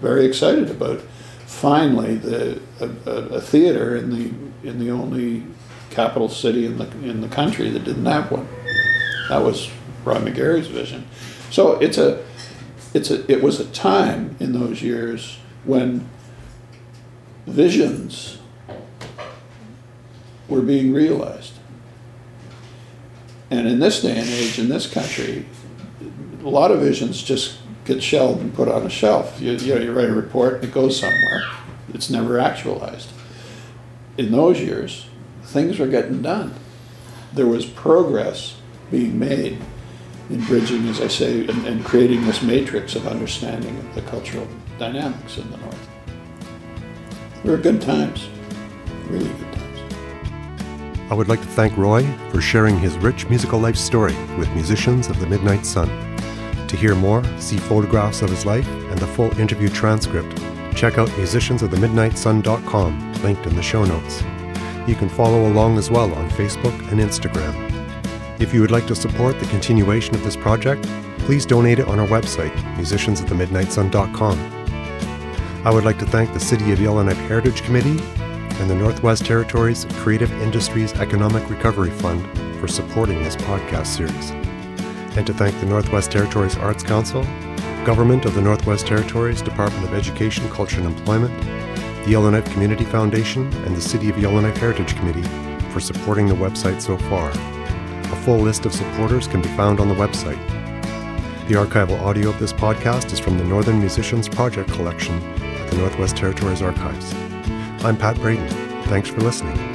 very 0.00 0.24
excited 0.24 0.70
about 0.70 1.00
finally 1.46 2.14
the 2.14 2.60
a, 2.80 3.10
a, 3.10 3.40
theater 3.40 3.96
in 3.96 4.10
the 4.10 4.68
in 4.68 4.78
the 4.78 4.90
only 4.90 5.44
capital 5.90 6.28
city 6.28 6.66
in 6.66 6.78
the 6.78 6.90
in 7.02 7.20
the 7.20 7.28
country 7.28 7.70
that 7.70 7.84
didn't 7.84 8.06
have 8.06 8.30
one. 8.30 8.48
That 9.28 9.42
was 9.42 9.70
Roy 10.04 10.16
McGarry's 10.16 10.68
vision. 10.68 11.06
So 11.50 11.78
it's 11.80 11.98
a 11.98 12.24
it's 12.94 13.10
a 13.10 13.30
it 13.30 13.42
was 13.42 13.60
a 13.60 13.66
time 13.66 14.36
in 14.38 14.52
those 14.52 14.82
years 14.82 15.38
when 15.64 16.08
visions 17.46 18.38
were 20.48 20.62
being 20.62 20.92
realized. 20.92 21.54
And 23.50 23.66
in 23.66 23.78
this 23.78 24.02
day 24.02 24.18
and 24.18 24.28
age, 24.28 24.58
in 24.58 24.68
this 24.68 24.86
country, 24.86 25.46
a 26.40 26.48
lot 26.48 26.70
of 26.70 26.80
visions 26.80 27.22
just 27.22 27.58
get 27.84 28.02
shelved 28.02 28.40
and 28.40 28.54
put 28.54 28.68
on 28.68 28.84
a 28.84 28.90
shelf. 28.90 29.40
You, 29.40 29.52
you, 29.52 29.74
know, 29.74 29.80
you 29.80 29.92
write 29.92 30.10
a 30.10 30.14
report 30.14 30.56
and 30.56 30.64
it 30.64 30.72
goes 30.72 30.98
somewhere. 30.98 31.42
It's 31.94 32.10
never 32.10 32.38
actualized. 32.38 33.10
In 34.16 34.30
those 34.30 34.60
years, 34.60 35.06
things 35.42 35.78
were 35.78 35.86
getting 35.86 36.22
done. 36.22 36.54
There 37.32 37.46
was 37.46 37.64
progress 37.64 38.56
being 38.90 39.18
made 39.18 39.58
in 40.28 40.44
bridging, 40.44 40.86
as 40.88 41.00
I 41.00 41.08
say, 41.08 41.46
and, 41.46 41.66
and 41.66 41.84
creating 41.84 42.26
this 42.26 42.42
matrix 42.42 42.94
of 42.94 43.06
understanding 43.06 43.76
of 43.78 43.94
the 43.94 44.02
cultural 44.02 44.46
dynamics 44.78 45.38
in 45.38 45.50
the 45.50 45.56
North. 45.56 45.88
They 47.42 47.50
were 47.50 47.56
good 47.56 47.80
times, 47.80 48.28
really 49.08 49.28
good 49.28 49.52
times. 49.52 51.08
I 51.10 51.14
would 51.14 51.28
like 51.28 51.40
to 51.40 51.46
thank 51.46 51.76
Roy 51.78 52.02
for 52.30 52.42
sharing 52.42 52.78
his 52.78 52.96
rich 52.98 53.28
musical 53.30 53.58
life 53.58 53.76
story 53.76 54.14
with 54.36 54.50
musicians 54.50 55.08
of 55.08 55.18
the 55.20 55.26
Midnight 55.26 55.64
Sun. 55.64 56.07
To 56.68 56.76
hear 56.76 56.94
more, 56.94 57.24
see 57.38 57.56
photographs 57.56 58.20
of 58.20 58.28
his 58.28 58.44
life 58.44 58.68
and 58.68 58.98
the 58.98 59.06
full 59.06 59.34
interview 59.38 59.70
transcript. 59.70 60.36
Check 60.76 60.98
out 60.98 61.08
musiciansofthemidnightsun.com, 61.08 63.12
linked 63.22 63.46
in 63.46 63.56
the 63.56 63.62
show 63.62 63.86
notes. 63.86 64.22
You 64.86 64.94
can 64.94 65.08
follow 65.08 65.50
along 65.50 65.78
as 65.78 65.90
well 65.90 66.12
on 66.14 66.28
Facebook 66.30 66.78
and 66.92 67.00
Instagram. 67.00 67.54
If 68.38 68.52
you 68.52 68.60
would 68.60 68.70
like 68.70 68.86
to 68.88 68.94
support 68.94 69.40
the 69.40 69.46
continuation 69.46 70.14
of 70.14 70.22
this 70.22 70.36
project, 70.36 70.86
please 71.20 71.46
donate 71.46 71.78
it 71.78 71.88
on 71.88 71.98
our 71.98 72.06
website, 72.06 72.52
musiciansofthemidnightsun.com. 72.76 74.38
I 75.64 75.70
would 75.70 75.84
like 75.84 75.98
to 75.98 76.06
thank 76.06 76.34
the 76.34 76.40
City 76.40 76.70
of 76.70 76.80
Yellowknife 76.80 77.16
Heritage 77.28 77.62
Committee 77.62 77.98
and 78.60 78.70
the 78.70 78.74
Northwest 78.74 79.24
Territories 79.24 79.86
Creative 79.94 80.30
Industries 80.42 80.92
Economic 80.94 81.48
Recovery 81.48 81.90
Fund 81.90 82.26
for 82.60 82.68
supporting 82.68 83.22
this 83.22 83.36
podcast 83.36 83.86
series 83.86 84.32
and 85.18 85.26
to 85.26 85.34
thank 85.34 85.58
the 85.58 85.66
Northwest 85.66 86.12
Territories 86.12 86.56
Arts 86.56 86.84
Council, 86.84 87.24
Government 87.84 88.24
of 88.24 88.36
the 88.36 88.40
Northwest 88.40 88.86
Territories 88.86 89.42
Department 89.42 89.84
of 89.84 89.92
Education, 89.92 90.48
Culture 90.48 90.78
and 90.80 90.86
Employment, 90.86 91.36
the 92.04 92.12
Yellowknife 92.12 92.48
Community 92.52 92.84
Foundation, 92.84 93.52
and 93.64 93.76
the 93.76 93.80
City 93.80 94.08
of 94.10 94.16
Yellowknife 94.16 94.56
Heritage 94.56 94.94
Committee 94.94 95.28
for 95.70 95.80
supporting 95.80 96.28
the 96.28 96.36
website 96.36 96.80
so 96.80 96.96
far. 96.96 97.30
A 97.30 98.22
full 98.24 98.38
list 98.38 98.64
of 98.64 98.72
supporters 98.72 99.26
can 99.26 99.42
be 99.42 99.48
found 99.48 99.80
on 99.80 99.88
the 99.88 99.94
website. 99.96 100.38
The 101.48 101.54
archival 101.54 102.00
audio 102.00 102.28
of 102.28 102.38
this 102.38 102.52
podcast 102.52 103.12
is 103.12 103.18
from 103.18 103.38
the 103.38 103.44
Northern 103.44 103.80
Musicians 103.80 104.28
Project 104.28 104.70
collection 104.70 105.20
at 105.42 105.68
the 105.68 105.78
Northwest 105.78 106.16
Territories 106.16 106.62
Archives. 106.62 107.12
I'm 107.84 107.96
Pat 107.96 108.14
Braden. 108.20 108.48
Thanks 108.84 109.08
for 109.08 109.20
listening. 109.20 109.67